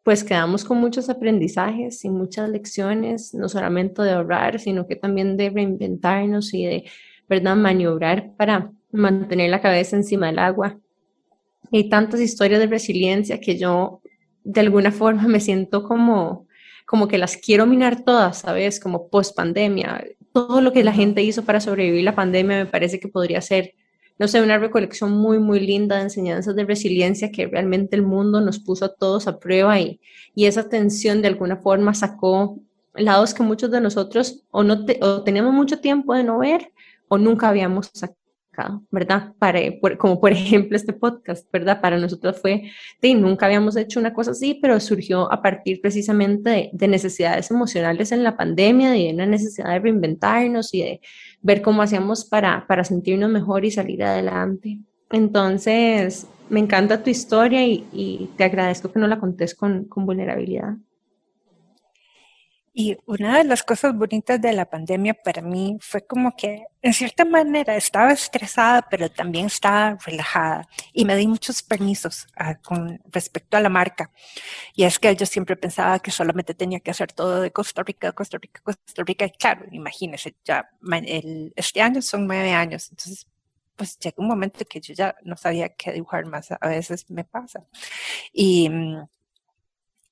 pues 0.03 0.25
quedamos 0.25 0.65
con 0.65 0.79
muchos 0.79 1.09
aprendizajes 1.09 2.03
y 2.03 2.09
muchas 2.09 2.49
lecciones, 2.49 3.33
no 3.33 3.47
solamente 3.47 4.01
de 4.01 4.11
ahorrar, 4.11 4.59
sino 4.59 4.85
que 4.85 4.97
también 4.97 5.37
de 5.37 5.49
reinventarnos 5.49 6.53
y 6.53 6.65
de, 6.65 6.83
¿verdad?, 7.29 7.55
maniobrar 7.55 8.35
para 8.35 8.71
mantener 8.91 9.49
la 9.49 9.61
cabeza 9.61 9.95
encima 9.95 10.27
del 10.27 10.39
agua. 10.39 10.77
Hay 11.71 11.87
tantas 11.89 12.19
historias 12.19 12.59
de 12.59 12.67
resiliencia 12.67 13.39
que 13.39 13.57
yo 13.57 14.01
de 14.43 14.61
alguna 14.61 14.91
forma 14.91 15.27
me 15.27 15.39
siento 15.39 15.83
como, 15.83 16.47
como 16.85 17.07
que 17.07 17.17
las 17.17 17.37
quiero 17.37 17.65
minar 17.65 18.03
todas, 18.03 18.39
¿sabes? 18.39 18.79
Como 18.79 19.09
post 19.09 19.35
pandemia. 19.35 20.05
Todo 20.31 20.61
lo 20.61 20.73
que 20.73 20.83
la 20.83 20.93
gente 20.93 21.23
hizo 21.23 21.43
para 21.43 21.59
sobrevivir 21.59 22.03
la 22.03 22.15
pandemia 22.15 22.57
me 22.57 22.65
parece 22.65 22.99
que 22.99 23.07
podría 23.07 23.41
ser, 23.41 23.75
no 24.19 24.27
sé, 24.27 24.41
una 24.41 24.57
recolección 24.57 25.11
muy, 25.11 25.39
muy 25.39 25.59
linda 25.59 25.97
de 25.97 26.03
enseñanzas 26.03 26.55
de 26.55 26.65
resiliencia 26.65 27.31
que 27.31 27.47
realmente 27.47 27.95
el 27.95 28.03
mundo 28.03 28.41
nos 28.41 28.59
puso 28.59 28.85
a 28.85 28.93
todos 28.93 29.27
a 29.27 29.39
prueba 29.39 29.79
y, 29.79 29.99
y 30.35 30.45
esa 30.45 30.69
tensión 30.69 31.21
de 31.21 31.27
alguna 31.29 31.57
forma 31.57 31.93
sacó 31.93 32.59
lados 32.95 33.33
que 33.33 33.43
muchos 33.43 33.71
de 33.71 33.81
nosotros 33.81 34.43
o, 34.51 34.63
no 34.63 34.85
o 35.01 35.23
teníamos 35.23 35.53
mucho 35.53 35.79
tiempo 35.79 36.13
de 36.13 36.23
no 36.23 36.39
ver 36.39 36.71
o 37.07 37.17
nunca 37.17 37.49
habíamos 37.49 37.89
sacado 37.93 38.22
¿verdad? 38.91 39.33
Para, 39.39 39.59
como 39.97 40.19
por 40.19 40.31
ejemplo 40.33 40.75
este 40.75 40.93
podcast, 40.93 41.49
¿verdad? 41.51 41.81
Para 41.81 41.97
nosotros 41.97 42.39
fue, 42.39 42.71
de, 43.01 43.15
nunca 43.15 43.45
habíamos 43.45 43.75
hecho 43.75 43.99
una 43.99 44.13
cosa 44.13 44.31
así, 44.31 44.59
pero 44.61 44.79
surgió 44.79 45.31
a 45.31 45.41
partir 45.41 45.81
precisamente 45.81 46.69
de, 46.71 46.87
necesidades 46.87 47.49
emocionales 47.51 48.11
en 48.11 48.23
la 48.23 48.37
pandemia, 48.37 48.95
y 48.97 49.07
de 49.07 49.13
una 49.13 49.25
necesidad 49.25 49.69
de 49.69 49.79
reinventarnos 49.79 50.73
y 50.73 50.81
de 50.81 51.01
ver 51.41 51.61
cómo 51.61 51.81
hacíamos 51.81 52.25
para, 52.25 52.65
para 52.67 52.83
sentirnos 52.83 53.29
mejor 53.29 53.65
y 53.65 53.71
salir 53.71 54.03
adelante. 54.03 54.79
Entonces, 55.11 56.27
me 56.49 56.59
encanta 56.59 57.03
tu 57.03 57.09
historia 57.09 57.65
y, 57.65 58.29
te 58.37 58.43
agradezco 58.43 58.91
que 58.91 58.99
no 58.99 59.07
la 59.07 59.19
contés 59.19 59.55
con, 59.55 59.85
con 59.85 60.05
vulnerabilidad. 60.05 60.75
Y 62.75 62.97
una 63.05 63.37
de 63.37 63.43
las 63.43 63.61
cosas 63.61 63.95
bonitas 63.95 64.41
de 64.41 64.51
la 64.51 64.67
pandemia 64.67 65.13
para 65.13 65.43
mí 65.43 65.77
fue 65.79 66.05
como 66.07 66.35
que, 66.35 66.65
en 66.81 66.93
cierta 66.93 67.23
manera, 67.23 67.75
estaba 67.75 68.11
estresada, 68.11 68.81
pero 68.89 69.11
también 69.11 69.45
estaba 69.45 69.95
relajada. 70.03 70.67
Y 70.91 71.05
me 71.05 71.15
di 71.15 71.27
muchos 71.27 71.61
permisos 71.61 72.27
ah, 72.35 72.55
con 72.55 72.99
respecto 73.11 73.57
a 73.57 73.61
la 73.61 73.69
marca. 73.69 74.11
Y 74.73 74.85
es 74.85 74.97
que 74.97 75.15
yo 75.15 75.27
siempre 75.27 75.55
pensaba 75.55 75.99
que 75.99 76.09
solamente 76.09 76.55
tenía 76.55 76.79
que 76.79 76.89
hacer 76.89 77.13
todo 77.13 77.41
de 77.41 77.51
Costa 77.51 77.83
Rica, 77.83 78.11
Costa 78.11 78.39
Rica, 78.41 78.59
Costa 78.63 79.03
Rica. 79.05 79.25
Y 79.25 79.31
claro, 79.31 79.65
imagínense, 79.71 80.35
ya 80.43 80.67
el, 81.05 81.53
este 81.55 81.79
año 81.79 82.01
son 82.01 82.25
nueve 82.25 82.53
años. 82.53 82.89
Entonces, 82.89 83.27
pues 83.75 83.99
llega 83.99 84.15
un 84.17 84.27
momento 84.27 84.65
que 84.65 84.81
yo 84.81 84.93
ya 84.95 85.15
no 85.23 85.37
sabía 85.37 85.69
qué 85.69 85.91
dibujar 85.91 86.25
más. 86.25 86.49
A 86.51 86.67
veces 86.69 87.09
me 87.09 87.23
pasa. 87.23 87.65
Y 88.31 88.69
mm, 88.69 89.07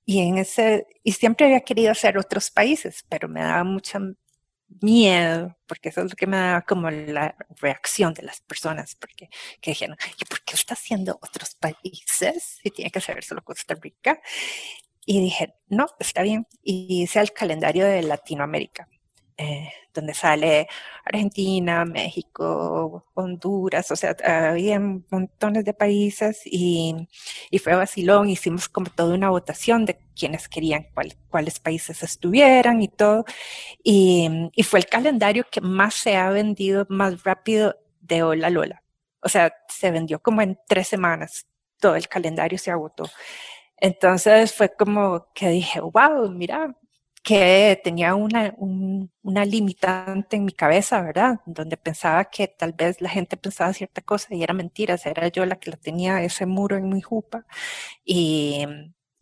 y 0.06 0.20
en 0.22 0.38
ese, 0.38 0.88
y 1.04 1.14
siempre 1.14 1.46
había 1.48 1.62
querido 1.62 1.92
hacer 1.92 2.18
otros 2.18 2.52
países, 2.52 3.06
pero 3.10 3.28
me 3.28 3.42
daba 3.42 3.64
mucho 3.64 4.00
miedo, 4.82 5.58
porque 5.68 5.90
eso 5.90 6.02
es 6.02 6.10
lo 6.12 6.16
que 6.16 6.28
me 6.28 6.38
daba 6.38 6.62
como 6.62 6.90
la 6.90 7.36
reacción 7.60 8.14
de 8.14 8.24
las 8.24 8.42
personas, 8.42 8.96
porque 8.96 9.30
que 9.62 9.72
dijeron, 9.72 9.98
¿y 10.20 10.26
por 10.26 10.42
qué 10.44 10.56
está 10.56 10.74
haciendo 10.76 11.20
otros 11.22 11.56
países 11.56 12.60
si 12.64 12.70
tiene 12.72 12.92
que 12.92 13.00
hacer 13.00 13.24
solo 13.24 13.44
Costa 13.44 13.76
Rica? 13.76 14.22
Y 15.06 15.20
dije, 15.22 15.56
no, 15.68 15.88
está 16.00 16.22
bien. 16.22 16.48
Y 16.64 17.04
hice 17.04 17.20
el 17.20 17.34
calendario 17.34 17.86
de 17.86 18.04
Latinoamérica. 18.04 18.88
Eh, 19.38 19.70
donde 19.94 20.14
sale 20.14 20.68
Argentina, 21.04 21.84
México, 21.86 23.06
Honduras, 23.14 23.92
o 23.92 23.96
sea, 23.96 24.16
había 24.50 24.80
montones 24.80 25.66
de 25.66 25.74
países 25.74 26.42
y, 26.46 26.96
y 27.50 27.60
fue 27.60 27.76
vacilón, 27.76 28.30
hicimos 28.30 28.70
como 28.70 28.90
toda 28.90 29.16
una 29.16 29.30
votación 29.30 29.86
de 29.86 30.00
quienes 30.16 30.48
querían 30.48 30.88
cuáles 31.30 31.60
países 31.60 32.04
estuvieran 32.04 32.82
y 32.82 32.88
todo, 32.88 33.26
y, 33.84 34.30
y 34.56 34.64
fue 34.64 34.80
el 34.80 34.86
calendario 34.86 35.46
que 35.52 35.62
más 35.62 35.96
se 35.96 36.16
ha 36.16 36.30
vendido 36.30 36.86
más 36.90 37.24
rápido 37.24 37.76
de 38.00 38.24
Hola 38.24 38.50
Lola. 38.50 38.84
O 39.22 39.30
sea, 39.30 39.54
se 39.68 39.92
vendió 39.92 40.20
como 40.22 40.42
en 40.42 40.58
tres 40.68 40.88
semanas, 40.88 41.48
todo 41.80 41.96
el 41.96 42.08
calendario 42.08 42.58
se 42.58 42.72
agotó. 42.72 43.10
Entonces 43.78 44.54
fue 44.54 44.74
como 44.74 45.28
que 45.34 45.50
dije, 45.50 45.80
wow, 45.82 46.30
mira, 46.30 46.76
que 47.24 47.80
tenía 47.84 48.16
una, 48.16 48.56
una 48.58 49.46
limitante 49.46 50.38
en 50.38 50.46
mi 50.46 50.54
cabeza, 50.54 51.02
¿verdad? 51.02 51.40
Donde 51.46 51.78
pensaba 51.78 52.26
que 52.26 52.48
tal 52.48 52.74
vez 52.74 53.00
la 53.02 53.10
gente 53.10 53.38
pensaba 53.38 53.74
cierta 53.74 54.02
cosa 54.02 54.34
y 54.34 54.44
era 54.44 54.54
mentira, 54.54 54.98
era 55.06 55.28
yo 55.28 55.46
la 55.46 55.60
que 55.60 55.72
la 55.72 55.78
tenía 55.78 56.24
ese 56.24 56.46
muro 56.48 56.78
en 56.78 56.90
mi 56.90 57.02
jupa. 57.02 57.46
Y, 58.06 58.66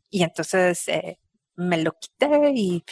y 0.10 0.24
entonces 0.24 0.88
eh, 0.88 1.20
me 1.56 1.78
lo 1.84 1.94
quité 2.00 2.52
y, 2.56 2.84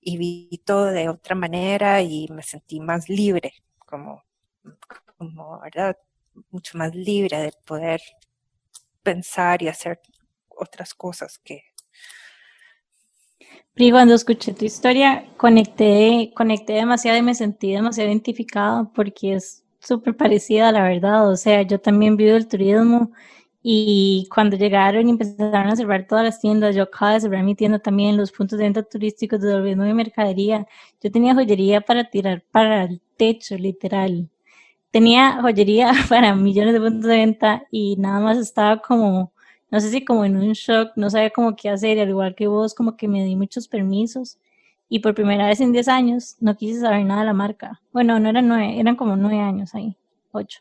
y, 0.00 0.18
vi 0.18 0.62
todo 0.64 0.86
de 0.86 1.08
otra 1.08 1.34
manera 1.36 2.02
y 2.02 2.28
me 2.30 2.42
sentí 2.42 2.80
más 2.80 3.08
libre, 3.08 3.54
como, 3.78 4.24
como, 5.18 5.60
¿verdad? 5.60 5.96
Mucho 6.50 6.78
más 6.78 6.94
libre 6.94 7.38
de 7.38 7.52
poder 7.64 8.02
pensar 9.02 9.62
y 9.62 9.68
hacer 9.68 10.00
otras 10.48 10.94
cosas 10.94 11.38
que, 11.38 11.64
y 13.76 13.90
cuando 13.90 14.14
escuché 14.14 14.54
tu 14.54 14.64
historia, 14.64 15.26
conecté, 15.36 16.32
conecté 16.34 16.74
demasiado 16.74 17.18
y 17.18 17.22
me 17.22 17.34
sentí 17.34 17.72
demasiado 17.72 18.08
identificada 18.08 18.90
porque 18.94 19.34
es 19.34 19.64
súper 19.80 20.16
parecida, 20.16 20.72
la 20.72 20.82
verdad. 20.82 21.30
O 21.30 21.36
sea, 21.36 21.62
yo 21.62 21.78
también 21.78 22.16
vivo 22.16 22.36
el 22.36 22.48
turismo 22.48 23.12
y 23.62 24.28
cuando 24.34 24.56
llegaron 24.56 25.08
y 25.08 25.10
empezaron 25.10 25.68
a 25.68 25.76
cerrar 25.76 26.06
todas 26.06 26.24
las 26.24 26.40
tiendas, 26.40 26.74
yo 26.74 26.84
acabo 26.84 27.12
de 27.12 27.20
cerrar 27.20 27.42
mi 27.44 27.54
tienda 27.54 27.78
también, 27.78 28.16
los 28.16 28.32
puntos 28.32 28.58
de 28.58 28.64
venta 28.64 28.82
turísticos 28.82 29.40
de 29.40 29.52
turismo 29.52 29.84
y 29.84 29.92
mercadería. 29.92 30.66
Yo 31.02 31.10
tenía 31.12 31.34
joyería 31.34 31.82
para 31.82 32.04
tirar 32.08 32.44
para 32.50 32.84
el 32.84 33.02
techo, 33.16 33.56
literal. 33.58 34.30
Tenía 34.90 35.40
joyería 35.42 35.92
para 36.08 36.34
millones 36.34 36.74
de 36.74 36.80
puntos 36.80 37.10
de 37.10 37.16
venta 37.16 37.64
y 37.70 37.96
nada 37.96 38.20
más 38.20 38.38
estaba 38.38 38.80
como 38.80 39.32
no 39.76 39.80
sé 39.80 39.90
si 39.90 40.06
como 40.06 40.24
en 40.24 40.38
un 40.38 40.52
shock, 40.54 40.92
no 40.96 41.10
sabía 41.10 41.28
cómo 41.28 41.54
qué 41.54 41.68
hacer, 41.68 42.00
al 42.00 42.08
igual 42.08 42.34
que 42.34 42.46
vos, 42.46 42.74
como 42.74 42.96
que 42.96 43.08
me 43.08 43.22
di 43.24 43.36
muchos 43.36 43.68
permisos. 43.68 44.38
Y 44.88 45.00
por 45.00 45.14
primera 45.14 45.48
vez 45.48 45.60
en 45.60 45.70
10 45.70 45.86
años 45.88 46.36
no 46.40 46.56
quise 46.56 46.80
saber 46.80 47.04
nada 47.04 47.20
de 47.20 47.26
la 47.26 47.34
marca. 47.34 47.82
Bueno, 47.92 48.18
no 48.18 48.30
eran 48.30 48.48
nueve, 48.48 48.80
eran 48.80 48.96
como 48.96 49.16
nueve 49.16 49.38
años 49.38 49.74
ahí, 49.74 49.94
ocho. 50.32 50.60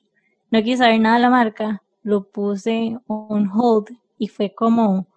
No 0.52 0.62
quise 0.62 0.80
saber 0.80 1.00
nada 1.00 1.16
de 1.16 1.22
la 1.22 1.30
marca, 1.30 1.82
lo 2.04 2.28
puse 2.30 2.98
on 3.08 3.50
hold 3.50 3.88
y 4.18 4.28
fue 4.28 4.54
como, 4.54 5.08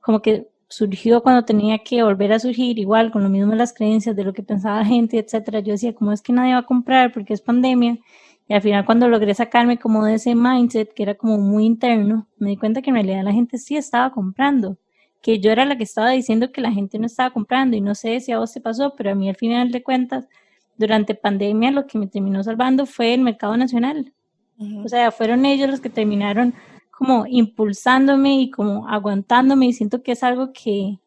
como 0.00 0.22
que 0.22 0.48
surgió 0.68 1.22
cuando 1.22 1.44
tenía 1.44 1.80
que 1.80 2.02
volver 2.02 2.32
a 2.32 2.38
surgir, 2.38 2.78
igual 2.78 3.12
con 3.12 3.22
lo 3.22 3.28
mismo 3.28 3.54
las 3.54 3.74
creencias 3.74 4.16
de 4.16 4.24
lo 4.24 4.32
que 4.32 4.42
pensaba 4.42 4.78
la 4.78 4.86
gente, 4.86 5.18
etcétera. 5.18 5.60
Yo 5.60 5.72
decía, 5.72 5.94
¿cómo 5.94 6.10
es 6.10 6.22
que 6.22 6.32
nadie 6.32 6.54
va 6.54 6.60
a 6.60 6.66
comprar 6.66 7.12
porque 7.12 7.34
es 7.34 7.42
pandemia? 7.42 7.98
Y 8.48 8.54
al 8.54 8.62
final 8.62 8.84
cuando 8.84 9.08
logré 9.08 9.34
sacarme 9.34 9.78
como 9.78 10.04
de 10.04 10.14
ese 10.14 10.34
mindset 10.34 10.92
que 10.92 11.02
era 11.02 11.14
como 11.14 11.38
muy 11.38 11.64
interno, 11.64 12.26
me 12.38 12.50
di 12.50 12.56
cuenta 12.56 12.82
que 12.82 12.90
en 12.90 12.96
realidad 12.96 13.24
la 13.24 13.32
gente 13.32 13.58
sí 13.58 13.76
estaba 13.76 14.10
comprando, 14.10 14.76
que 15.20 15.38
yo 15.38 15.52
era 15.52 15.64
la 15.64 15.76
que 15.76 15.84
estaba 15.84 16.10
diciendo 16.10 16.52
que 16.52 16.60
la 16.60 16.72
gente 16.72 16.98
no 16.98 17.06
estaba 17.06 17.30
comprando 17.30 17.76
y 17.76 17.80
no 17.80 17.94
sé 17.94 18.20
si 18.20 18.32
a 18.32 18.38
vos 18.38 18.52
te 18.52 18.60
pasó, 18.60 18.94
pero 18.96 19.12
a 19.12 19.14
mí 19.14 19.28
al 19.28 19.36
final 19.36 19.70
de 19.70 19.82
cuentas, 19.82 20.28
durante 20.76 21.14
pandemia 21.14 21.70
lo 21.70 21.86
que 21.86 21.98
me 21.98 22.08
terminó 22.08 22.42
salvando 22.42 22.86
fue 22.86 23.14
el 23.14 23.20
mercado 23.20 23.56
nacional. 23.56 24.12
O 24.84 24.88
sea, 24.88 25.10
fueron 25.10 25.44
ellos 25.44 25.70
los 25.70 25.80
que 25.80 25.90
terminaron 25.90 26.54
como 26.90 27.24
impulsándome 27.26 28.40
y 28.40 28.50
como 28.50 28.88
aguantándome 28.88 29.66
y 29.66 29.72
siento 29.72 30.02
que 30.02 30.12
es 30.12 30.22
algo 30.22 30.52
que, 30.52 30.98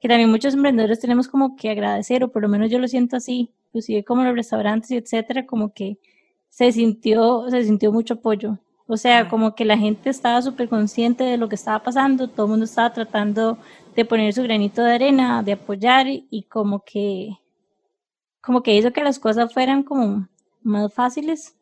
que 0.00 0.08
también 0.08 0.30
muchos 0.30 0.54
emprendedores 0.54 1.00
tenemos 1.00 1.26
como 1.26 1.56
que 1.56 1.70
agradecer, 1.70 2.22
o 2.22 2.30
por 2.30 2.42
lo 2.42 2.48
menos 2.48 2.70
yo 2.70 2.78
lo 2.78 2.86
siento 2.86 3.16
así, 3.16 3.50
inclusive 3.68 4.04
como 4.04 4.22
los 4.22 4.34
restaurantes 4.34 4.90
y 4.90 4.96
etcétera, 4.96 5.46
como 5.46 5.72
que 5.72 5.98
se 6.52 6.70
sintió, 6.70 7.48
se 7.48 7.64
sintió 7.64 7.90
mucho 7.92 8.14
apoyo. 8.14 8.58
O 8.86 8.98
sea, 8.98 9.30
como 9.30 9.54
que 9.54 9.64
la 9.64 9.78
gente 9.78 10.10
estaba 10.10 10.42
súper 10.42 10.68
consciente 10.68 11.24
de 11.24 11.38
lo 11.38 11.48
que 11.48 11.54
estaba 11.54 11.82
pasando, 11.82 12.28
todo 12.28 12.44
el 12.44 12.50
mundo 12.50 12.66
estaba 12.66 12.92
tratando 12.92 13.56
de 13.96 14.04
poner 14.04 14.34
su 14.34 14.42
granito 14.42 14.82
de 14.82 14.92
arena, 14.92 15.42
de 15.42 15.52
apoyar 15.52 16.06
y 16.08 16.42
como 16.50 16.84
que, 16.84 17.38
como 18.42 18.62
que 18.62 18.76
hizo 18.76 18.92
que 18.92 19.02
las 19.02 19.18
cosas 19.18 19.52
fueran 19.54 19.82
como 19.82 20.28
más 20.62 20.92
fáciles. 20.92 21.56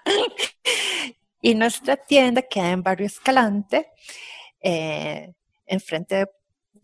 y 1.42 1.56
nuestra 1.56 1.96
tienda 1.98 2.42
queda 2.42 2.72
en 2.72 2.84
Barrio 2.84 3.08
Escalante, 3.08 3.92
eh, 4.60 5.32
enfrente 5.66 6.30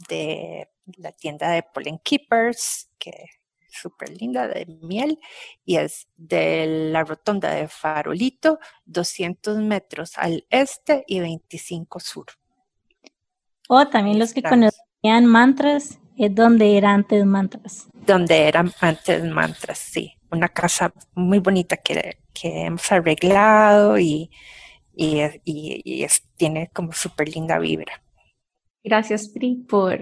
de 0.08 0.70
la 0.98 1.12
tienda 1.12 1.52
de 1.52 1.64
Pollen 1.64 2.00
Keepers, 2.00 2.90
que 2.98 3.26
súper 3.70 4.10
linda, 4.20 4.48
de 4.48 4.66
miel, 4.82 5.20
y 5.66 5.78
es 5.78 6.08
de 6.18 6.90
la 6.92 7.04
rotonda 7.04 7.52
de 7.54 7.68
Farolito, 7.68 8.60
200 8.86 9.58
metros 9.60 10.18
al 10.18 10.46
este 10.50 11.04
y 11.08 11.20
25 11.20 12.00
sur. 12.00 12.26
O 13.68 13.88
también 13.88 14.20
los 14.20 14.34
que 14.34 14.42
conocían 14.42 15.26
mantras, 15.26 16.00
es 16.18 16.36
donde 16.36 16.78
eran 16.78 16.96
antes 16.96 17.26
mantras. 17.26 17.88
Donde 17.94 18.48
eran 18.48 18.74
antes 18.82 19.24
mantras, 19.24 19.78
sí. 19.78 20.16
Una 20.32 20.50
casa 20.50 20.94
muy 21.14 21.40
bonita 21.40 21.78
que, 21.78 22.18
hemos 22.42 22.92
arreglado 22.92 23.98
y, 23.98 24.30
y, 24.96 26.06
tiene 26.36 26.70
como 26.74 26.92
súper 26.94 27.30
linda 27.30 27.58
vibra. 27.60 28.04
Gracias, 28.84 29.30
Pri, 29.30 29.56
por, 29.56 30.00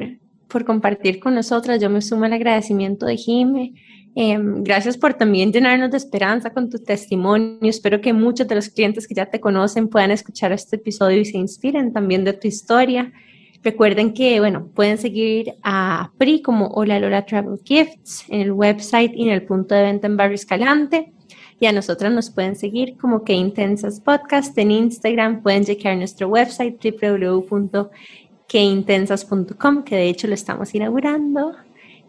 por 0.47 0.65
compartir 0.65 1.19
con 1.19 1.35
nosotras. 1.35 1.81
Yo 1.81 1.89
me 1.89 2.01
sumo 2.01 2.25
al 2.25 2.33
agradecimiento 2.33 3.05
de 3.05 3.17
Jime. 3.17 3.73
Em, 4.15 4.63
gracias 4.63 4.97
por 4.97 5.13
también 5.13 5.51
llenarnos 5.51 5.91
de 5.91 5.97
esperanza 5.97 6.49
con 6.49 6.69
tu 6.69 6.79
testimonio. 6.79 7.59
Espero 7.61 8.01
que 8.01 8.13
muchos 8.13 8.47
de 8.47 8.55
los 8.55 8.69
clientes 8.69 9.07
que 9.07 9.13
ya 9.13 9.27
te 9.27 9.39
conocen 9.39 9.89
puedan 9.89 10.09
escuchar 10.09 10.51
este 10.51 10.77
episodio 10.77 11.19
y 11.19 11.25
se 11.25 11.37
inspiren 11.37 11.93
también 11.93 12.23
de 12.23 12.33
tu 12.33 12.47
historia. 12.47 13.13
Recuerden 13.63 14.13
que, 14.13 14.39
bueno, 14.39 14.69
pueden 14.73 14.97
seguir 14.97 15.53
a 15.61 16.11
PRI 16.17 16.41
como 16.41 16.67
Hola 16.69 16.99
Lola 16.99 17.25
Travel 17.25 17.59
Gifts 17.63 18.25
en 18.29 18.41
el 18.41 18.51
website 18.51 19.11
y 19.13 19.23
en 19.23 19.29
el 19.29 19.43
punto 19.43 19.75
de 19.75 19.83
venta 19.83 20.07
en 20.07 20.17
Barrio 20.17 20.35
Escalante. 20.35 21.11
Y 21.59 21.65
a 21.65 21.71
nosotras 21.71 22.11
nos 22.11 22.29
pueden 22.29 22.55
seguir 22.55 22.97
como 22.97 23.23
que 23.23 23.33
Intensas 23.33 23.99
Podcast 23.99 24.57
en 24.57 24.71
Instagram. 24.71 25.43
Pueden 25.43 25.65
chequear 25.65 25.97
nuestro 25.97 26.27
website 26.27 26.79
www 26.83 27.89
queintensas.com, 28.47 29.83
que 29.83 29.95
de 29.95 30.09
hecho 30.09 30.27
lo 30.27 30.33
estamos 30.33 30.73
inaugurando. 30.73 31.53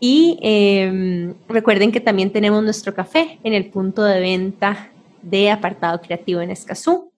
Y 0.01 0.39
em, 0.43 1.35
recuerden 1.49 1.91
que 1.91 2.01
también 2.01 2.33
tenemos 2.33 2.63
nuestro 2.63 2.95
café 2.95 3.39
en 3.43 3.53
el 3.55 3.71
punto 3.71 4.05
de 4.05 4.21
venta 4.21 4.93
de 5.23 5.51
apartado 5.51 6.01
creativo 6.01 6.41
en 6.41 6.51
Escazú. 6.51 7.13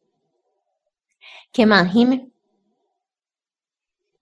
¿Qué 1.52 1.66
más, 1.66 1.92
Jime? 1.92 2.30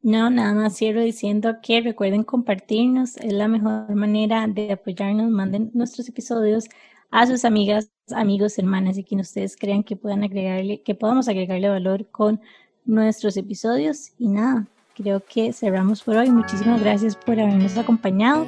No, 0.02 0.30
nada 0.30 0.54
más 0.54 0.76
cierro 0.76 1.02
diciendo 1.02 1.56
que 1.62 1.80
recuerden 1.80 2.22
compartirnos, 2.22 3.16
es 3.18 3.32
la 3.32 3.48
mejor 3.48 3.94
manera 3.94 4.46
de 4.46 4.72
apoyarnos. 4.72 5.30
Manden 5.30 5.70
nuestros 5.74 6.08
episodios 6.08 6.64
a 7.10 7.26
sus 7.26 7.44
amigas, 7.44 7.90
amigos, 8.14 8.58
hermanas 8.58 8.96
y 8.96 9.04
quien 9.04 9.20
ustedes 9.20 9.56
crean 9.56 9.82
que 9.82 9.96
puedan 9.96 10.24
agregarle, 10.24 10.82
que 10.82 10.94
podamos 10.94 11.28
agregarle 11.28 11.68
valor 11.68 12.08
con 12.10 12.40
nuestros 12.84 13.36
episodios. 13.36 14.12
Y 14.18 14.28
nada, 14.28 14.66
creo 14.98 15.22
que 15.24 15.52
cerramos 15.52 16.02
por 16.02 16.16
hoy. 16.16 16.30
Muchísimas 16.30 16.80
gracias 16.80 17.16
por 17.16 17.38
habernos 17.38 17.76
acompañado 17.78 18.46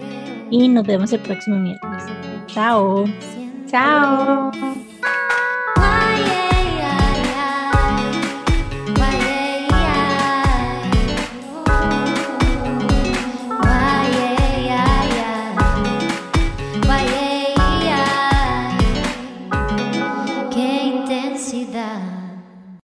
y 0.50 0.68
nos 0.68 0.86
vemos 0.86 1.12
el 1.12 1.20
próximo 1.20 1.56
miércoles. 1.56 2.02
Chao. 2.46 3.04
Chao. 3.66 4.50